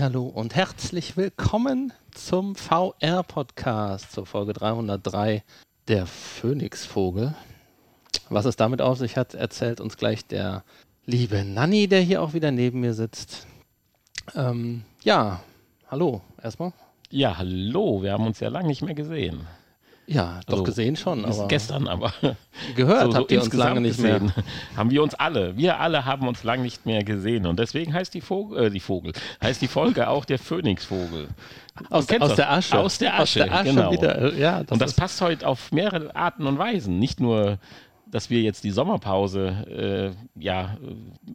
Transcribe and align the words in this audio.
Hallo 0.00 0.26
und 0.26 0.56
herzlich 0.56 1.16
willkommen 1.16 1.92
zum 2.10 2.56
VR 2.56 3.22
Podcast 3.22 4.10
zur 4.10 4.26
Folge 4.26 4.54
303 4.54 5.44
der 5.86 6.06
Phönixvogel. 6.06 7.36
Was 8.30 8.44
es 8.44 8.54
damit 8.54 8.80
auf 8.80 8.96
sich 8.96 9.16
hat, 9.16 9.34
erzählt 9.34 9.80
uns 9.80 9.96
gleich 9.96 10.24
der 10.24 10.62
liebe 11.04 11.44
Nanni, 11.44 11.88
der 11.88 12.00
hier 12.00 12.22
auch 12.22 12.32
wieder 12.32 12.52
neben 12.52 12.80
mir 12.80 12.94
sitzt. 12.94 13.46
Ähm, 14.36 14.84
ja, 15.02 15.40
hallo 15.90 16.20
erstmal. 16.40 16.72
Ja, 17.10 17.38
hallo, 17.38 18.02
wir 18.02 18.12
haben 18.12 18.24
uns 18.24 18.38
ja 18.38 18.48
lange 18.48 18.68
nicht 18.68 18.82
mehr 18.82 18.94
gesehen. 18.94 19.48
Ja, 20.06 20.40
doch 20.46 20.52
also, 20.54 20.62
gesehen 20.64 20.94
schon. 20.94 21.24
Aber 21.24 21.48
gestern 21.48 21.88
aber. 21.88 22.12
Gehört 22.76 23.06
so, 23.06 23.10
so 23.10 23.18
habt 23.18 23.32
ihr 23.32 23.42
uns 23.42 23.52
lange 23.52 23.80
nicht 23.80 23.96
gesehen. 23.96 24.26
mehr. 24.26 24.44
Haben 24.76 24.90
wir 24.90 25.02
uns 25.02 25.14
alle. 25.14 25.56
Wir 25.56 25.78
alle 25.80 26.04
haben 26.04 26.26
uns 26.26 26.42
lange 26.42 26.62
nicht 26.62 26.84
mehr 26.84 27.04
gesehen. 27.04 27.46
Und 27.46 27.58
deswegen 27.58 27.94
heißt 27.94 28.14
die 28.14 28.20
Vogel, 28.20 28.66
äh, 28.66 28.70
die 28.70 28.80
Vogel, 28.80 29.12
heißt 29.42 29.62
die 29.62 29.68
Folge 29.68 30.08
auch 30.08 30.24
der 30.24 30.40
Phönixvogel. 30.40 31.28
Aus, 31.90 32.08
aus 32.20 32.34
der 32.34 32.50
Asche. 32.50 32.78
Aus 32.78 32.98
der 32.98 33.14
Asche, 33.14 33.22
aus 33.22 33.34
der 33.34 33.52
Asche 33.52 33.70
genau. 33.70 33.92
Wieder, 33.92 34.34
ja, 34.34 34.62
das 34.62 34.72
und 34.72 34.82
das 34.82 34.94
passt 34.94 35.20
heute 35.20 35.46
auf 35.46 35.70
mehrere 35.70 36.14
Arten 36.16 36.46
und 36.46 36.58
Weisen. 36.58 36.98
Nicht 36.98 37.20
nur 37.20 37.58
dass 38.10 38.30
wir 38.30 38.42
jetzt 38.42 38.64
die 38.64 38.70
Sommerpause 38.70 40.14
äh, 40.36 40.40
ja, 40.40 40.76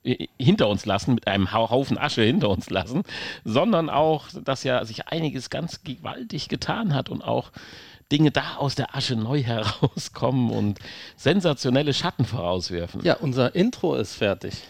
äh, 0.03 0.27
hinter 0.37 0.67
uns 0.69 0.85
lassen, 0.85 1.15
mit 1.15 1.27
einem 1.27 1.51
Haufen 1.53 1.97
Asche 1.97 2.23
hinter 2.23 2.49
uns 2.49 2.69
lassen, 2.69 3.03
sondern 3.43 3.89
auch, 3.89 4.27
dass 4.43 4.63
ja 4.63 4.83
sich 4.85 5.07
einiges 5.07 5.49
ganz 5.49 5.83
gewaltig 5.83 6.49
getan 6.49 6.93
hat 6.93 7.09
und 7.09 7.23
auch 7.23 7.51
Dinge 8.11 8.31
da 8.31 8.57
aus 8.57 8.75
der 8.75 8.95
Asche 8.95 9.15
neu 9.15 9.43
herauskommen 9.43 10.51
und 10.51 10.79
sensationelle 11.15 11.93
Schatten 11.93 12.25
vorauswerfen. 12.25 13.01
Ja, 13.03 13.15
unser 13.15 13.55
Intro 13.55 13.95
ist 13.95 14.15
fertig. 14.15 14.63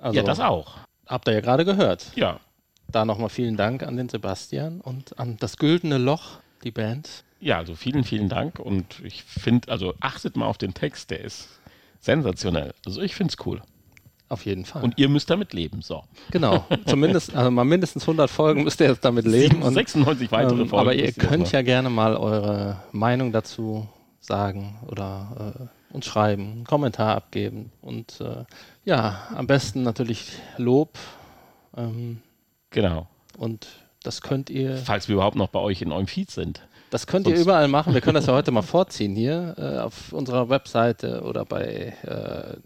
Also, 0.00 0.16
ja, 0.16 0.22
das 0.22 0.40
auch. 0.40 0.78
Habt 1.06 1.28
ihr 1.28 1.34
ja 1.34 1.40
gerade 1.40 1.64
gehört. 1.64 2.06
Ja. 2.14 2.40
Da 2.88 3.04
nochmal 3.04 3.28
vielen 3.28 3.56
Dank 3.56 3.82
an 3.82 3.96
den 3.96 4.08
Sebastian 4.08 4.80
und 4.80 5.18
an 5.18 5.36
das 5.38 5.58
Güldene 5.58 5.98
Loch, 5.98 6.38
die 6.64 6.70
Band. 6.70 7.24
Ja, 7.40 7.56
also 7.56 7.74
vielen, 7.74 8.04
vielen 8.04 8.28
Dank 8.28 8.58
und 8.58 9.00
ich 9.02 9.24
finde, 9.24 9.72
also 9.72 9.94
achtet 10.00 10.36
mal 10.36 10.46
auf 10.46 10.58
den 10.58 10.74
Text, 10.74 11.10
der 11.10 11.20
ist 11.20 11.48
sensationell. 11.98 12.74
Also 12.84 13.00
ich 13.00 13.14
finde 13.14 13.34
es 13.36 13.46
cool. 13.46 13.62
Auf 14.28 14.46
jeden 14.46 14.64
Fall. 14.64 14.84
Und 14.84 14.96
ihr 14.96 15.08
müsst 15.08 15.28
damit 15.28 15.52
leben, 15.52 15.82
so. 15.82 16.04
Genau. 16.30 16.64
Zumindest, 16.86 17.34
also 17.34 17.50
mal 17.50 17.64
mindestens 17.64 18.04
100 18.04 18.30
Folgen 18.30 18.62
müsst 18.62 18.80
ihr 18.80 18.86
jetzt 18.86 19.04
damit 19.04 19.26
leben. 19.26 19.62
Und, 19.62 19.74
96 19.74 20.30
weitere 20.30 20.62
ähm, 20.62 20.68
Folgen. 20.68 20.80
Aber 20.80 20.94
ihr 20.94 21.10
könnt 21.12 21.50
ja 21.50 21.62
gerne 21.62 21.90
mal 21.90 22.16
eure 22.16 22.80
Meinung 22.92 23.32
dazu 23.32 23.88
sagen 24.20 24.78
oder 24.86 25.70
äh, 25.90 25.94
uns 25.94 26.06
schreiben, 26.06 26.52
einen 26.52 26.64
Kommentar 26.64 27.16
abgeben. 27.16 27.72
Und 27.80 28.20
äh, 28.20 28.44
ja, 28.84 29.26
am 29.34 29.48
besten 29.48 29.82
natürlich 29.82 30.30
Lob. 30.58 30.96
Ähm, 31.76 32.20
genau. 32.70 33.08
Und 33.36 33.66
das 34.02 34.22
könnt 34.22 34.50
ihr. 34.50 34.76
Falls 34.78 35.08
wir 35.08 35.14
überhaupt 35.14 35.36
noch 35.36 35.48
bei 35.48 35.58
euch 35.58 35.82
in 35.82 35.92
eurem 35.92 36.06
Feed 36.06 36.30
sind. 36.30 36.62
Das 36.90 37.06
könnt 37.06 37.28
ihr 37.28 37.36
überall 37.36 37.68
machen. 37.68 37.94
Wir 37.94 38.00
können 38.00 38.16
das 38.16 38.26
ja 38.26 38.32
heute 38.34 38.50
mal 38.50 38.62
vorziehen 38.62 39.14
hier 39.14 39.54
äh, 39.58 39.78
auf 39.78 40.12
unserer 40.12 40.48
Webseite 40.48 41.22
oder 41.22 41.44
bei 41.44 41.94
äh, 42.02 42.56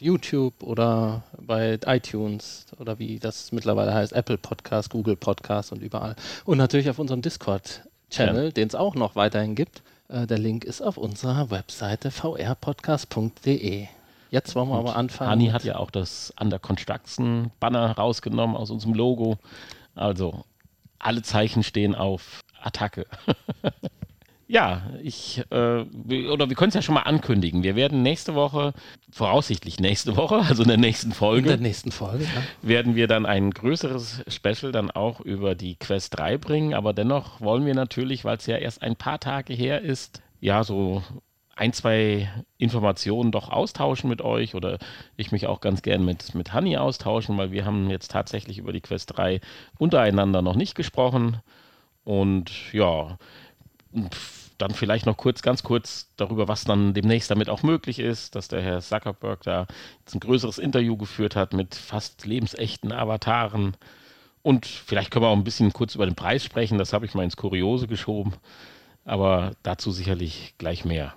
YouTube 0.00 0.62
oder 0.62 1.22
bei 1.40 1.78
iTunes 1.86 2.66
oder 2.78 2.98
wie 2.98 3.18
das 3.18 3.52
mittlerweile 3.52 3.94
heißt, 3.94 4.12
Apple 4.12 4.38
Podcast, 4.38 4.90
Google 4.90 5.16
Podcast 5.16 5.72
und 5.72 5.82
überall. 5.82 6.16
Und 6.44 6.58
natürlich 6.58 6.90
auf 6.90 6.98
unserem 6.98 7.22
Discord-Channel, 7.22 8.44
ja. 8.46 8.50
den 8.50 8.68
es 8.68 8.74
auch 8.74 8.96
noch 8.96 9.14
weiterhin 9.14 9.54
gibt. 9.54 9.82
Äh, 10.08 10.26
der 10.26 10.38
Link 10.38 10.64
ist 10.64 10.80
auf 10.82 10.96
unserer 10.96 11.50
Webseite 11.50 12.10
vrpodcast.de. 12.10 13.86
Jetzt 14.30 14.56
wollen 14.56 14.68
wir 14.68 14.80
und 14.80 14.88
aber 14.88 14.96
anfangen. 14.96 15.30
Hani 15.30 15.46
hat 15.50 15.62
ja 15.62 15.76
auch 15.76 15.92
das 15.92 16.34
Under 16.40 16.58
Construction 16.58 17.52
Banner 17.60 17.92
rausgenommen 17.92 18.56
aus 18.56 18.70
unserem 18.70 18.94
Logo. 18.94 19.38
Also 19.94 20.44
alle 20.98 21.22
Zeichen 21.22 21.62
stehen 21.62 21.94
auf 21.94 22.40
Attacke. 22.60 23.06
ja, 24.46 24.82
ich, 25.02 25.42
äh, 25.50 25.84
oder 26.28 26.48
wir 26.48 26.56
können 26.56 26.68
es 26.68 26.74
ja 26.74 26.82
schon 26.82 26.94
mal 26.94 27.02
ankündigen. 27.02 27.62
Wir 27.62 27.76
werden 27.76 28.02
nächste 28.02 28.34
Woche, 28.34 28.72
voraussichtlich 29.10 29.80
nächste 29.80 30.16
Woche, 30.16 30.36
also 30.36 30.62
in 30.62 30.68
der 30.68 30.78
nächsten 30.78 31.12
Folge, 31.12 31.50
in 31.52 31.60
der 31.60 31.68
nächsten 31.68 31.92
Folge, 31.92 32.24
ja. 32.24 32.42
werden 32.62 32.94
wir 32.94 33.06
dann 33.06 33.26
ein 33.26 33.50
größeres 33.50 34.24
Special 34.28 34.72
dann 34.72 34.90
auch 34.90 35.20
über 35.20 35.54
die 35.54 35.76
Quest 35.76 36.18
3 36.18 36.38
bringen. 36.38 36.74
Aber 36.74 36.92
dennoch 36.92 37.40
wollen 37.40 37.66
wir 37.66 37.74
natürlich, 37.74 38.24
weil 38.24 38.36
es 38.36 38.46
ja 38.46 38.56
erst 38.56 38.82
ein 38.82 38.96
paar 38.96 39.20
Tage 39.20 39.54
her 39.54 39.82
ist, 39.82 40.22
ja, 40.40 40.62
so 40.62 41.02
ein, 41.56 41.72
zwei 41.72 42.28
Informationen 42.58 43.30
doch 43.30 43.48
austauschen 43.50 44.08
mit 44.10 44.22
euch 44.22 44.54
oder 44.54 44.78
ich 45.16 45.32
mich 45.32 45.46
auch 45.46 45.60
ganz 45.60 45.82
gern 45.82 46.04
mit, 46.04 46.34
mit 46.34 46.52
Hanni 46.52 46.76
austauschen, 46.76 47.38
weil 47.38 47.52
wir 47.52 47.64
haben 47.64 47.90
jetzt 47.90 48.10
tatsächlich 48.10 48.58
über 48.58 48.72
die 48.72 48.80
Quest 48.80 49.16
3 49.16 49.40
untereinander 49.78 50.42
noch 50.42 50.56
nicht 50.56 50.74
gesprochen. 50.74 51.40
Und 52.04 52.72
ja, 52.72 53.18
dann 54.58 54.72
vielleicht 54.72 55.06
noch 55.06 55.16
kurz, 55.16 55.42
ganz 55.42 55.62
kurz 55.62 56.10
darüber, 56.16 56.48
was 56.48 56.64
dann 56.64 56.94
demnächst 56.94 57.30
damit 57.30 57.48
auch 57.48 57.62
möglich 57.62 57.98
ist, 57.98 58.34
dass 58.34 58.48
der 58.48 58.62
Herr 58.62 58.80
Zuckerberg 58.80 59.42
da 59.42 59.66
jetzt 60.00 60.14
ein 60.14 60.20
größeres 60.20 60.58
Interview 60.58 60.96
geführt 60.96 61.36
hat 61.36 61.52
mit 61.52 61.74
fast 61.74 62.26
lebensechten 62.26 62.92
Avataren. 62.92 63.76
Und 64.42 64.66
vielleicht 64.66 65.10
können 65.10 65.24
wir 65.24 65.28
auch 65.28 65.36
ein 65.36 65.44
bisschen 65.44 65.72
kurz 65.72 65.94
über 65.94 66.06
den 66.06 66.14
Preis 66.14 66.44
sprechen, 66.44 66.78
das 66.78 66.92
habe 66.92 67.06
ich 67.06 67.14
mal 67.14 67.24
ins 67.24 67.36
Kuriose 67.36 67.86
geschoben. 67.86 68.34
Aber 69.04 69.52
dazu 69.62 69.90
sicherlich 69.90 70.54
gleich 70.58 70.84
mehr. 70.84 71.14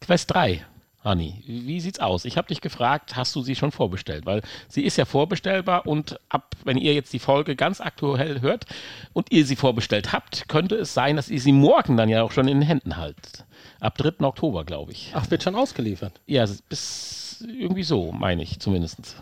Quest 0.00 0.32
3 0.32 0.64
Hani, 1.04 1.42
wie 1.46 1.80
sieht's 1.80 2.00
aus? 2.00 2.24
Ich 2.24 2.38
habe 2.38 2.48
dich 2.48 2.62
gefragt, 2.62 3.14
hast 3.14 3.36
du 3.36 3.42
sie 3.42 3.54
schon 3.54 3.72
vorbestellt? 3.72 4.24
Weil 4.24 4.40
sie 4.68 4.82
ist 4.82 4.96
ja 4.96 5.04
vorbestellbar 5.04 5.86
und 5.86 6.18
ab, 6.30 6.56
wenn 6.64 6.78
ihr 6.78 6.94
jetzt 6.94 7.12
die 7.12 7.18
Folge 7.18 7.56
ganz 7.56 7.82
aktuell 7.82 8.40
hört 8.40 8.64
und 9.12 9.30
ihr 9.30 9.44
sie 9.44 9.54
vorbestellt 9.54 10.14
habt, 10.14 10.48
könnte 10.48 10.76
es 10.76 10.94
sein, 10.94 11.16
dass 11.16 11.28
ihr 11.28 11.40
sie 11.40 11.52
morgen 11.52 11.98
dann 11.98 12.08
ja 12.08 12.22
auch 12.22 12.32
schon 12.32 12.48
in 12.48 12.60
den 12.60 12.66
Händen 12.66 12.96
haltet. 12.96 13.44
Ab 13.80 13.98
3. 13.98 14.24
Oktober, 14.24 14.64
glaube 14.64 14.92
ich. 14.92 15.12
Ach, 15.12 15.30
wird 15.30 15.42
schon 15.42 15.56
ausgeliefert? 15.56 16.22
Ja, 16.26 16.46
bis 16.70 17.44
irgendwie 17.46 17.84
so, 17.84 18.10
meine 18.10 18.42
ich 18.42 18.58
zumindest. 18.58 19.16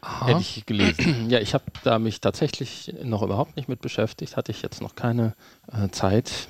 Aha. 0.00 0.26
Hätte 0.26 0.40
ich 0.40 0.66
gelesen. 0.66 1.26
Ja, 1.28 1.38
ich 1.38 1.54
habe 1.54 1.64
da 1.84 2.00
mich 2.00 2.20
tatsächlich 2.20 2.92
noch 3.04 3.22
überhaupt 3.22 3.56
nicht 3.56 3.68
mit 3.68 3.80
beschäftigt, 3.80 4.36
hatte 4.36 4.50
ich 4.50 4.62
jetzt 4.62 4.82
noch 4.82 4.96
keine 4.96 5.34
äh, 5.72 5.90
Zeit. 5.90 6.48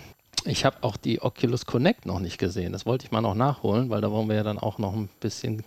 Ich 0.48 0.64
habe 0.64 0.78
auch 0.80 0.96
die 0.96 1.20
Oculus 1.20 1.66
Connect 1.66 2.06
noch 2.06 2.20
nicht 2.20 2.38
gesehen. 2.38 2.72
Das 2.72 2.86
wollte 2.86 3.04
ich 3.04 3.12
mal 3.12 3.20
noch 3.20 3.34
nachholen, 3.34 3.90
weil 3.90 4.00
da 4.00 4.10
wollen 4.10 4.28
wir 4.28 4.36
ja 4.36 4.42
dann 4.42 4.58
auch 4.58 4.78
noch 4.78 4.94
ein 4.94 5.10
bisschen 5.20 5.62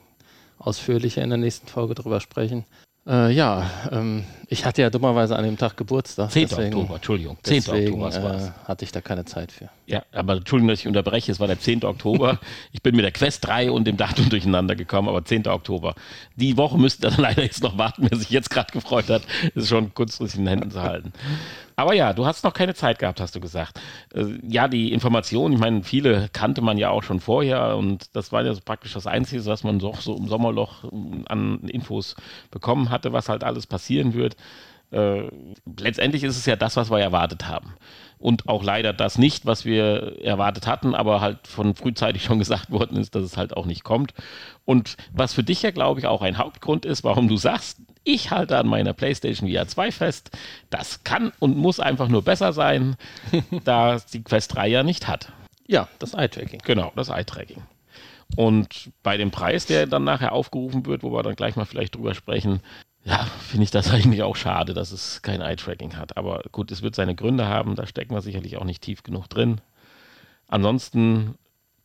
ausführlicher 0.57 1.23
in 1.23 1.29
der 1.29 1.37
nächsten 1.37 1.67
Folge 1.67 1.93
drüber 1.93 2.19
sprechen. 2.19 2.65
Äh, 3.07 3.31
ja, 3.31 3.69
ähm, 3.91 4.25
ich 4.47 4.63
hatte 4.63 4.83
ja 4.83 4.91
dummerweise 4.91 5.35
an 5.35 5.43
dem 5.43 5.57
Tag 5.57 5.75
Geburtstag. 5.75 6.31
10. 6.31 6.47
Deswegen, 6.47 6.75
Oktober, 6.75 6.95
Entschuldigung. 6.95 7.37
10. 7.41 7.55
Deswegen, 7.55 8.03
Oktober 8.03 8.35
äh, 8.35 8.67
hatte 8.67 8.85
ich 8.85 8.91
da 8.91 9.01
keine 9.01 9.25
Zeit 9.25 9.51
für. 9.51 9.69
Ja, 9.87 10.03
aber 10.11 10.33
Entschuldigung, 10.33 10.69
dass 10.69 10.81
ich 10.81 10.87
unterbreche, 10.87 11.31
es 11.31 11.39
war 11.39 11.47
der 11.47 11.59
10. 11.59 11.83
Oktober. 11.83 12.39
ich 12.71 12.83
bin 12.83 12.95
mit 12.95 13.03
der 13.03 13.11
Quest 13.11 13.45
3 13.47 13.71
und 13.71 13.85
dem 13.85 13.97
Datum 13.97 14.29
durcheinander 14.29 14.75
gekommen, 14.75 15.09
aber 15.09 15.25
10. 15.25 15.47
Oktober. 15.47 15.95
Die 16.35 16.57
Woche 16.57 16.77
müsste 16.77 17.09
dann 17.09 17.15
leider 17.17 17.41
jetzt 17.41 17.63
noch 17.63 17.77
warten, 17.77 18.07
wer 18.07 18.17
sich 18.17 18.29
jetzt 18.29 18.51
gerade 18.51 18.71
gefreut 18.71 19.09
hat, 19.09 19.23
ist 19.55 19.69
schon 19.69 19.93
kurzfristig 19.95 20.39
in 20.39 20.45
den 20.45 20.59
Händen 20.59 20.71
zu 20.71 20.81
halten. 20.81 21.11
Aber 21.81 21.95
ja, 21.95 22.13
du 22.13 22.27
hast 22.27 22.43
noch 22.43 22.53
keine 22.53 22.75
Zeit 22.75 22.99
gehabt, 22.99 23.19
hast 23.19 23.35
du 23.35 23.39
gesagt. 23.39 23.81
Äh, 24.13 24.37
ja, 24.47 24.67
die 24.67 24.93
Informationen, 24.93 25.55
ich 25.55 25.59
meine, 25.59 25.83
viele 25.83 26.29
kannte 26.31 26.61
man 26.61 26.77
ja 26.77 26.91
auch 26.91 27.01
schon 27.01 27.19
vorher 27.19 27.75
und 27.75 28.15
das 28.15 28.31
war 28.31 28.45
ja 28.45 28.53
so 28.53 28.61
praktisch 28.63 28.93
das 28.93 29.07
Einzige, 29.07 29.43
was 29.47 29.63
man 29.63 29.79
so, 29.79 29.91
so 29.99 30.15
im 30.15 30.27
Sommerloch 30.27 30.83
ähm, 30.83 31.25
an 31.27 31.61
Infos 31.61 32.15
bekommen 32.51 32.91
hatte, 32.91 33.13
was 33.13 33.29
halt 33.29 33.43
alles 33.43 33.65
passieren 33.65 34.13
wird. 34.13 34.35
Äh, 34.91 35.23
letztendlich 35.79 36.23
ist 36.23 36.37
es 36.37 36.45
ja 36.45 36.55
das, 36.55 36.75
was 36.75 36.91
wir 36.91 36.99
erwartet 36.99 37.47
haben. 37.47 37.73
Und 38.21 38.47
auch 38.47 38.63
leider 38.63 38.93
das 38.93 39.17
nicht, 39.17 39.45
was 39.45 39.65
wir 39.65 40.21
erwartet 40.23 40.67
hatten, 40.67 40.93
aber 40.93 41.19
halt 41.21 41.47
von 41.47 41.75
frühzeitig 41.75 42.23
schon 42.25 42.39
gesagt 42.39 42.71
worden 42.71 42.97
ist, 42.97 43.15
dass 43.15 43.23
es 43.23 43.35
halt 43.35 43.57
auch 43.57 43.65
nicht 43.65 43.83
kommt. 43.83 44.13
Und 44.63 44.95
was 45.11 45.33
für 45.33 45.43
dich 45.43 45.63
ja, 45.63 45.71
glaube 45.71 45.99
ich, 45.99 46.07
auch 46.07 46.21
ein 46.21 46.37
Hauptgrund 46.37 46.85
ist, 46.85 47.03
warum 47.03 47.27
du 47.27 47.37
sagst, 47.37 47.79
ich 48.03 48.31
halte 48.31 48.57
an 48.57 48.67
meiner 48.67 48.93
PlayStation 48.93 49.49
VR 49.49 49.67
2 49.67 49.91
fest. 49.91 50.31
Das 50.69 51.03
kann 51.03 51.31
und 51.39 51.57
muss 51.57 51.79
einfach 51.79 52.07
nur 52.07 52.23
besser 52.23 52.53
sein, 52.53 52.95
da 53.63 53.97
die 54.13 54.23
Quest 54.23 54.55
3 54.55 54.67
ja 54.67 54.83
nicht 54.83 55.07
hat. 55.07 55.31
Ja, 55.67 55.87
das 55.99 56.13
Eye-Tracking. 56.13 56.61
Genau, 56.63 56.91
das 56.95 57.09
Eye-Tracking. 57.09 57.61
Und 58.35 58.91
bei 59.03 59.17
dem 59.17 59.31
Preis, 59.31 59.65
der 59.65 59.87
dann 59.87 60.03
nachher 60.03 60.31
aufgerufen 60.31 60.85
wird, 60.85 61.03
wo 61.03 61.11
wir 61.11 61.23
dann 61.23 61.35
gleich 61.35 61.55
mal 61.55 61.65
vielleicht 61.65 61.95
drüber 61.95 62.13
sprechen, 62.13 62.61
ja, 63.03 63.25
finde 63.39 63.63
ich 63.63 63.71
das 63.71 63.89
eigentlich 63.91 64.23
auch 64.23 64.35
schade, 64.35 64.73
dass 64.73 64.91
es 64.91 65.21
kein 65.21 65.41
Eye-Tracking 65.41 65.97
hat. 65.97 66.17
Aber 66.17 66.43
gut, 66.51 66.71
es 66.71 66.81
wird 66.81 66.95
seine 66.95 67.15
Gründe 67.15 67.47
haben, 67.47 67.75
da 67.75 67.85
stecken 67.85 68.13
wir 68.13 68.21
sicherlich 68.21 68.57
auch 68.57 68.65
nicht 68.65 68.81
tief 68.81 69.03
genug 69.03 69.27
drin. 69.27 69.61
Ansonsten 70.47 71.35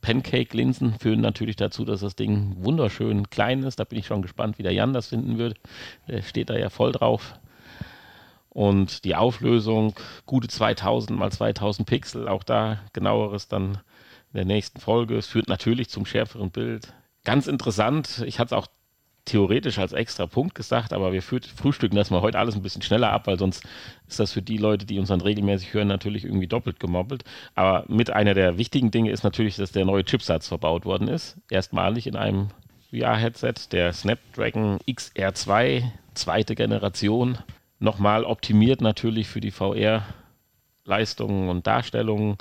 Pancake-Linsen 0.01 0.99
führen 0.99 1.21
natürlich 1.21 1.57
dazu, 1.57 1.85
dass 1.85 2.01
das 2.01 2.17
Ding 2.17 2.57
wunderschön 2.59 3.31
klein 3.31 3.63
ist. 3.63 3.81
Da 3.81 3.85
bin 3.85 3.99
ich 3.99 4.07
schon 4.07 4.23
gespannt, 4.23 4.59
wie 4.59 4.63
der 4.63 4.73
Jan 4.73 4.93
das 4.93 5.09
finden 5.09 5.39
wird. 5.39 5.59
Der 6.09 6.23
steht 6.23 6.51
da 6.51 6.57
ja 6.57 6.71
voll 6.71 6.93
drauf. 6.93 7.39
Und 8.51 9.05
die 9.05 9.15
Auflösung, 9.15 9.95
gute 10.25 10.49
2000 10.49 11.19
mal 11.19 11.31
2000 11.31 11.89
Pixel, 11.89 12.29
auch 12.29 12.43
da 12.43 12.79
genaueres 12.93 13.49
dann 13.49 13.79
in 14.33 14.37
der 14.37 14.45
nächsten 14.45 14.81
Folge. 14.81 15.17
Es 15.17 15.27
führt 15.27 15.49
natürlich 15.49 15.91
zum 15.91 16.07
schärferen 16.07 16.51
Bild. 16.51 16.95
Ganz 17.25 17.49
interessant, 17.49 18.23
ich 18.27 18.39
hatte 18.39 18.55
es 18.55 18.59
auch 18.59 18.69
theoretisch 19.27 19.79
als 19.79 19.93
extra 19.93 20.27
Punkt 20.27 20.55
gesagt, 20.55 20.93
aber 20.93 21.13
wir 21.13 21.21
frühstücken 21.21 21.97
das 21.97 22.11
mal 22.11 22.23
heute 22.23 22.39
alles 22.39 22.55
ein 22.55 22.63
bisschen 22.63 22.83
schneller 22.83 23.13
ab, 23.13 23.27
weil 23.27 23.39
sonst 23.39 23.63
ist 24.09 24.19
das 24.19 24.33
für 24.33 24.41
die 24.41 24.57
Leute, 24.57 24.87
die 24.87 24.99
uns 24.99 25.09
dann 25.09 25.21
regelmäßig 25.21 25.75
hören, 25.75 25.89
natürlich 25.89 26.25
irgendwie 26.25 26.47
doppelt 26.47 26.81
gemobbelt. 26.81 27.25
Aber 27.55 27.85
mit 27.89 28.11
einer 28.11 28.35
der 28.35 28.57
wichtigen 28.57 28.91
Dinge 28.91 29.11
ist 29.11 29.25
natürlich, 29.25 29.57
dass 29.57 29.73
der 29.73 29.85
neue 29.85 30.05
Chipsatz 30.05 30.49
verbaut 30.49 30.85
worden 30.85 31.09
ist. 31.09 31.37
Erstmalig 31.51 32.07
in 32.07 32.17
einem 32.17 32.49
VR-Headset, 32.91 33.55
der 33.73 33.93
Snapdragon 33.93 34.79
XR2, 34.89 35.83
zweite 36.15 36.55
Generation. 36.55 37.39
Nochmal 37.79 38.25
optimiert 38.25 38.81
natürlich 38.81 39.27
für 39.27 39.41
die 39.41 39.51
VR-Leistungen 39.51 41.49
und 41.49 41.67
Darstellungen 41.67 42.39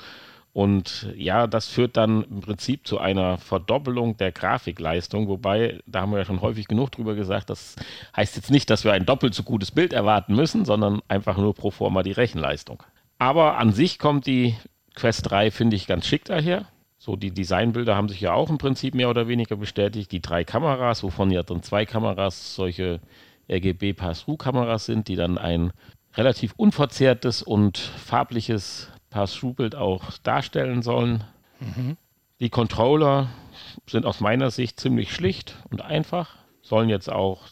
und 0.56 1.12
ja, 1.14 1.46
das 1.46 1.68
führt 1.68 1.98
dann 1.98 2.22
im 2.22 2.40
Prinzip 2.40 2.86
zu 2.86 2.96
einer 2.96 3.36
Verdoppelung 3.36 4.16
der 4.16 4.32
Grafikleistung, 4.32 5.28
wobei, 5.28 5.80
da 5.84 6.00
haben 6.00 6.12
wir 6.12 6.18
ja 6.20 6.24
schon 6.24 6.40
häufig 6.40 6.66
genug 6.66 6.92
drüber 6.92 7.14
gesagt, 7.14 7.50
das 7.50 7.76
heißt 8.16 8.36
jetzt 8.36 8.50
nicht, 8.50 8.70
dass 8.70 8.82
wir 8.82 8.94
ein 8.94 9.04
doppelt 9.04 9.34
so 9.34 9.42
gutes 9.42 9.70
Bild 9.70 9.92
erwarten 9.92 10.34
müssen, 10.34 10.64
sondern 10.64 11.02
einfach 11.08 11.36
nur 11.36 11.54
pro 11.54 11.70
forma 11.70 12.02
die 12.02 12.12
Rechenleistung. 12.12 12.82
Aber 13.18 13.58
an 13.58 13.74
sich 13.74 13.98
kommt 13.98 14.26
die 14.26 14.54
Quest 14.94 15.30
3, 15.30 15.50
finde 15.50 15.76
ich, 15.76 15.86
ganz 15.86 16.06
schick 16.06 16.24
daher. 16.24 16.64
So, 16.96 17.16
die 17.16 17.32
Designbilder 17.32 17.94
haben 17.94 18.08
sich 18.08 18.22
ja 18.22 18.32
auch 18.32 18.48
im 18.48 18.56
Prinzip 18.56 18.94
mehr 18.94 19.10
oder 19.10 19.28
weniger 19.28 19.56
bestätigt. 19.56 20.10
Die 20.10 20.22
drei 20.22 20.42
Kameras, 20.44 21.02
wovon 21.02 21.30
ja 21.30 21.42
dann 21.42 21.62
zwei 21.62 21.84
Kameras 21.84 22.54
solche 22.54 23.00
RGB 23.50 23.92
Pass-Through-Kameras 23.92 24.86
sind, 24.86 25.08
die 25.08 25.16
dann 25.16 25.36
ein 25.36 25.74
relativ 26.14 26.54
unverzerrtes 26.56 27.42
und 27.42 27.76
farbliches 27.76 28.90
Pass-Through-Bild 29.16 29.74
auch 29.74 30.18
darstellen 30.22 30.82
sollen. 30.82 31.24
Mhm. 31.60 31.96
Die 32.38 32.50
Controller 32.50 33.30
sind 33.86 34.04
aus 34.04 34.20
meiner 34.20 34.50
Sicht 34.50 34.78
ziemlich 34.78 35.10
schlicht 35.10 35.56
und 35.70 35.80
einfach. 35.80 36.34
Sollen 36.60 36.90
jetzt 36.90 37.10
auch, 37.10 37.44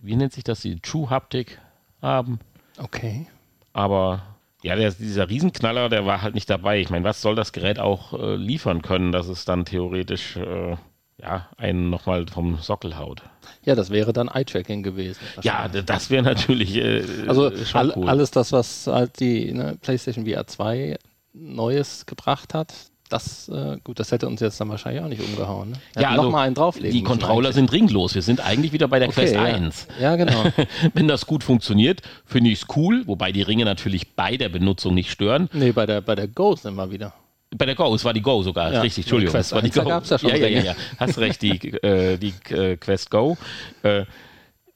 wie 0.00 0.14
nennt 0.14 0.32
sich 0.32 0.44
das, 0.44 0.60
die 0.60 0.78
True 0.78 1.10
Haptik 1.10 1.60
haben. 2.00 2.38
Okay. 2.78 3.26
Aber 3.72 4.22
ja, 4.62 4.76
der, 4.76 4.92
dieser 4.92 5.28
Riesenknaller, 5.28 5.88
der 5.88 6.06
war 6.06 6.22
halt 6.22 6.36
nicht 6.36 6.48
dabei. 6.48 6.78
Ich 6.78 6.90
meine, 6.90 7.04
was 7.04 7.20
soll 7.20 7.34
das 7.34 7.52
Gerät 7.52 7.80
auch 7.80 8.12
äh, 8.12 8.36
liefern 8.36 8.80
können, 8.80 9.10
dass 9.10 9.26
es 9.26 9.44
dann 9.44 9.64
theoretisch 9.64 10.36
äh, 10.36 10.76
ja, 11.20 11.48
einen 11.56 11.90
nochmal 11.90 12.26
vom 12.26 12.58
Sockel 12.58 12.98
haut? 12.98 13.22
Ja, 13.64 13.74
das 13.74 13.90
wäre 13.90 14.12
dann 14.12 14.28
Eye-Tracking 14.28 14.82
gewesen. 14.82 15.20
Ja, 15.42 15.68
das 15.68 16.10
wäre 16.10 16.22
natürlich 16.22 16.76
äh, 16.76 17.04
also 17.26 17.50
all, 17.72 17.92
cool. 17.96 18.08
alles 18.08 18.30
das, 18.30 18.52
was 18.52 18.86
halt 18.86 19.20
die 19.20 19.52
ne, 19.52 19.76
PlayStation 19.80 20.26
VR 20.26 20.46
2 20.46 20.98
Neues 21.32 22.06
gebracht 22.06 22.54
hat, 22.54 22.72
das, 23.10 23.48
äh, 23.48 23.76
gut, 23.84 24.00
das 24.00 24.10
hätte 24.12 24.26
uns 24.26 24.40
jetzt 24.40 24.60
dann 24.60 24.68
wahrscheinlich 24.70 25.02
auch 25.02 25.08
nicht 25.08 25.22
umgehauen. 25.22 25.70
Ne? 25.70 25.76
Ja, 26.00 26.10
also, 26.10 26.22
noch 26.24 26.34
einen 26.34 26.54
drauflegen. 26.54 26.90
Die 26.90 27.04
Controller 27.04 27.52
sind 27.52 27.70
ringlos. 27.70 28.14
Wir 28.14 28.22
sind 28.22 28.44
eigentlich 28.44 28.72
wieder 28.72 28.88
bei 28.88 28.98
der 28.98 29.08
okay, 29.08 29.20
Quest 29.20 29.34
ja. 29.34 29.42
1. 29.42 29.86
Ja, 30.00 30.16
genau. 30.16 30.44
Wenn 30.94 31.06
das 31.06 31.26
gut 31.26 31.44
funktioniert, 31.44 32.00
finde 32.24 32.50
ich 32.50 32.62
es 32.62 32.76
cool, 32.76 33.02
wobei 33.06 33.30
die 33.30 33.42
Ringe 33.42 33.64
natürlich 33.64 34.16
bei 34.16 34.36
der 34.36 34.48
Benutzung 34.48 34.94
nicht 34.94 35.10
stören. 35.10 35.48
Nee, 35.52 35.72
bei 35.72 35.86
der, 35.86 36.00
bei 36.00 36.14
der 36.14 36.28
Go 36.28 36.56
sind 36.56 36.74
wir 36.76 36.90
wieder. 36.90 37.12
Bei 37.56 37.66
der 37.66 37.74
Go, 37.74 37.94
es 37.94 38.04
war 38.04 38.12
die 38.12 38.22
Go 38.22 38.42
sogar, 38.42 38.72
ja, 38.72 38.80
richtig, 38.80 39.04
Entschuldigung. 39.04 39.32
Quest 39.32 39.52
es 39.52 39.54
war 39.54 39.62
die 39.62 39.70
Go. 39.70 39.84
Da 39.84 40.16
ja, 40.28 40.36
ja, 40.36 40.48
ja, 40.48 40.62
ja, 40.62 40.74
hast 40.98 41.18
recht, 41.18 41.40
die, 41.42 41.72
äh, 41.82 42.18
die 42.18 42.34
äh, 42.52 42.76
Quest 42.76 43.10
Go. 43.10 43.36
Äh, 43.82 44.04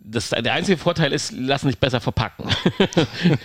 das, 0.01 0.31
der 0.31 0.53
einzige 0.53 0.79
Vorteil 0.79 1.13
ist, 1.13 1.33
lassen 1.33 1.69
sich 1.69 1.79
besser 1.79 2.01
verpacken. 2.01 2.49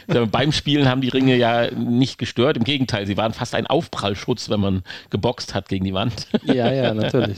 Beim 0.32 0.52
Spielen 0.52 0.88
haben 0.88 1.02
die 1.02 1.10
Ringe 1.10 1.36
ja 1.36 1.72
nicht 1.72 2.18
gestört. 2.18 2.58
Im 2.58 2.64
Gegenteil, 2.64 3.08
sie 3.08 3.18
waren 3.18 3.34
fast 3.34 3.56
ein 3.56 3.68
Aufprallschutz, 3.68 4.50
wenn 4.50 4.60
man 4.60 4.84
geboxt 5.10 5.56
hat 5.56 5.68
gegen 5.68 5.84
die 5.84 5.94
Wand. 5.94 6.28
ja, 6.44 6.72
ja, 6.72 6.94
natürlich. 6.94 7.38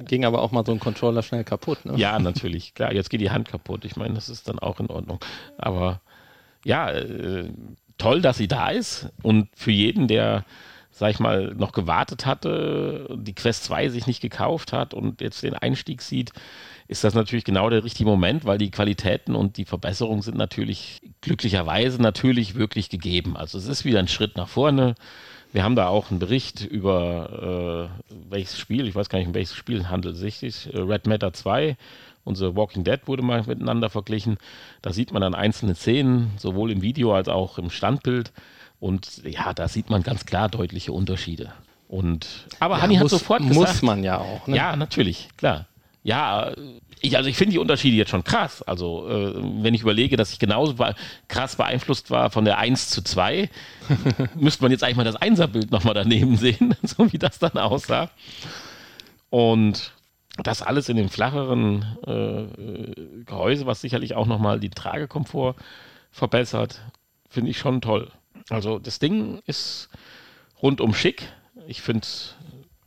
Ging 0.00 0.24
aber 0.24 0.42
auch 0.42 0.50
mal 0.50 0.66
so 0.66 0.72
ein 0.72 0.80
Controller 0.80 1.22
schnell 1.22 1.44
kaputt. 1.44 1.84
Ne? 1.84 1.94
Ja, 1.96 2.18
natürlich. 2.18 2.74
Klar, 2.74 2.92
jetzt 2.92 3.10
geht 3.10 3.20
die 3.20 3.30
Hand 3.30 3.48
kaputt. 3.48 3.84
Ich 3.84 3.96
meine, 3.96 4.14
das 4.14 4.28
ist 4.28 4.48
dann 4.48 4.58
auch 4.58 4.80
in 4.80 4.88
Ordnung. 4.88 5.20
Aber 5.56 6.00
ja, 6.64 6.90
äh, 6.90 7.48
toll, 7.96 8.20
dass 8.20 8.38
sie 8.38 8.48
da 8.48 8.70
ist. 8.70 9.08
Und 9.22 9.48
für 9.54 9.72
jeden, 9.72 10.08
der 10.08 10.44
sag 10.98 11.10
ich 11.10 11.20
mal, 11.20 11.54
noch 11.56 11.72
gewartet 11.72 12.26
hatte, 12.26 13.16
die 13.18 13.34
Quest 13.34 13.64
2 13.64 13.88
sich 13.88 14.06
nicht 14.06 14.20
gekauft 14.20 14.72
hat 14.72 14.94
und 14.94 15.20
jetzt 15.20 15.42
den 15.42 15.54
Einstieg 15.54 16.02
sieht, 16.02 16.32
ist 16.88 17.04
das 17.04 17.14
natürlich 17.14 17.44
genau 17.44 17.70
der 17.70 17.84
richtige 17.84 18.08
Moment, 18.08 18.44
weil 18.44 18.58
die 18.58 18.70
Qualitäten 18.70 19.34
und 19.34 19.56
die 19.56 19.64
Verbesserungen 19.64 20.22
sind 20.22 20.36
natürlich 20.36 21.00
glücklicherweise 21.20 22.00
natürlich 22.00 22.54
wirklich 22.54 22.88
gegeben. 22.88 23.36
Also 23.36 23.58
es 23.58 23.66
ist 23.66 23.84
wieder 23.84 23.98
ein 23.98 24.08
Schritt 24.08 24.36
nach 24.36 24.48
vorne. 24.48 24.94
Wir 25.52 25.62
haben 25.62 25.76
da 25.76 25.88
auch 25.88 26.10
einen 26.10 26.18
Bericht 26.18 26.64
über 26.64 27.90
äh, 28.00 28.12
welches 28.30 28.58
Spiel, 28.58 28.86
ich 28.86 28.94
weiß 28.94 29.08
gar 29.08 29.18
nicht, 29.18 29.28
um 29.28 29.34
welches 29.34 29.54
Spiel 29.54 29.88
handelt 29.88 30.16
es 30.16 30.40
sich, 30.40 30.72
äh, 30.72 30.78
Red 30.78 31.06
Matter 31.06 31.32
2 31.32 31.76
Unsere 32.28 32.54
Walking 32.54 32.84
Dead 32.84 33.00
wurde 33.06 33.22
mal 33.22 33.42
miteinander 33.46 33.88
verglichen. 33.88 34.36
Da 34.82 34.92
sieht 34.92 35.12
man 35.12 35.22
dann 35.22 35.34
einzelne 35.34 35.74
Szenen, 35.74 36.32
sowohl 36.36 36.70
im 36.70 36.82
Video 36.82 37.14
als 37.14 37.26
auch 37.26 37.56
im 37.56 37.70
Standbild. 37.70 38.32
Und 38.80 39.24
ja, 39.24 39.52
da 39.54 39.68
sieht 39.68 39.90
man 39.90 40.02
ganz 40.02 40.24
klar 40.26 40.48
deutliche 40.48 40.92
Unterschiede. 40.92 41.52
Und, 41.88 42.46
aber 42.60 42.76
ja, 42.76 42.82
Hanni 42.82 42.96
hat 42.96 43.08
sofort 43.08 43.40
gesagt. 43.40 43.56
Muss 43.56 43.82
man 43.82 44.04
ja 44.04 44.18
auch. 44.18 44.46
Ne? 44.46 44.56
Ja, 44.56 44.76
natürlich, 44.76 45.28
klar. 45.36 45.66
Ja, 46.04 46.52
ich, 47.00 47.16
also 47.16 47.28
ich 47.28 47.36
finde 47.36 47.52
die 47.52 47.58
Unterschiede 47.58 47.96
jetzt 47.96 48.10
schon 48.10 48.24
krass. 48.24 48.62
Also, 48.62 49.08
äh, 49.08 49.34
wenn 49.62 49.74
ich 49.74 49.82
überlege, 49.82 50.16
dass 50.16 50.32
ich 50.32 50.38
genauso 50.38 50.74
krass 51.28 51.56
beeinflusst 51.56 52.10
war 52.10 52.30
von 52.30 52.44
der 52.44 52.58
1 52.58 52.90
zu 52.90 53.02
2, 53.02 53.50
müsste 54.34 54.62
man 54.62 54.70
jetzt 54.70 54.84
eigentlich 54.84 54.96
mal 54.96 55.04
das 55.04 55.16
Einserbild 55.16 55.70
nochmal 55.70 55.94
daneben 55.94 56.36
sehen, 56.36 56.74
so 56.82 57.12
wie 57.12 57.18
das 57.18 57.38
dann 57.38 57.52
aussah. 57.52 58.10
Und 59.30 59.92
das 60.42 60.62
alles 60.62 60.88
in 60.88 60.96
dem 60.96 61.08
flacheren 61.08 61.84
äh, 62.06 63.24
Gehäuse, 63.24 63.66
was 63.66 63.80
sicherlich 63.80 64.14
auch 64.14 64.26
nochmal 64.26 64.60
den 64.60 64.70
Tragekomfort 64.70 65.56
verbessert, 66.10 66.80
finde 67.28 67.50
ich 67.50 67.58
schon 67.58 67.80
toll. 67.80 68.10
Also 68.50 68.78
das 68.78 68.98
Ding 68.98 69.40
ist 69.46 69.88
rundum 70.62 70.94
schick. 70.94 71.32
Ich 71.66 71.82
finde 71.82 72.02
es 72.02 72.36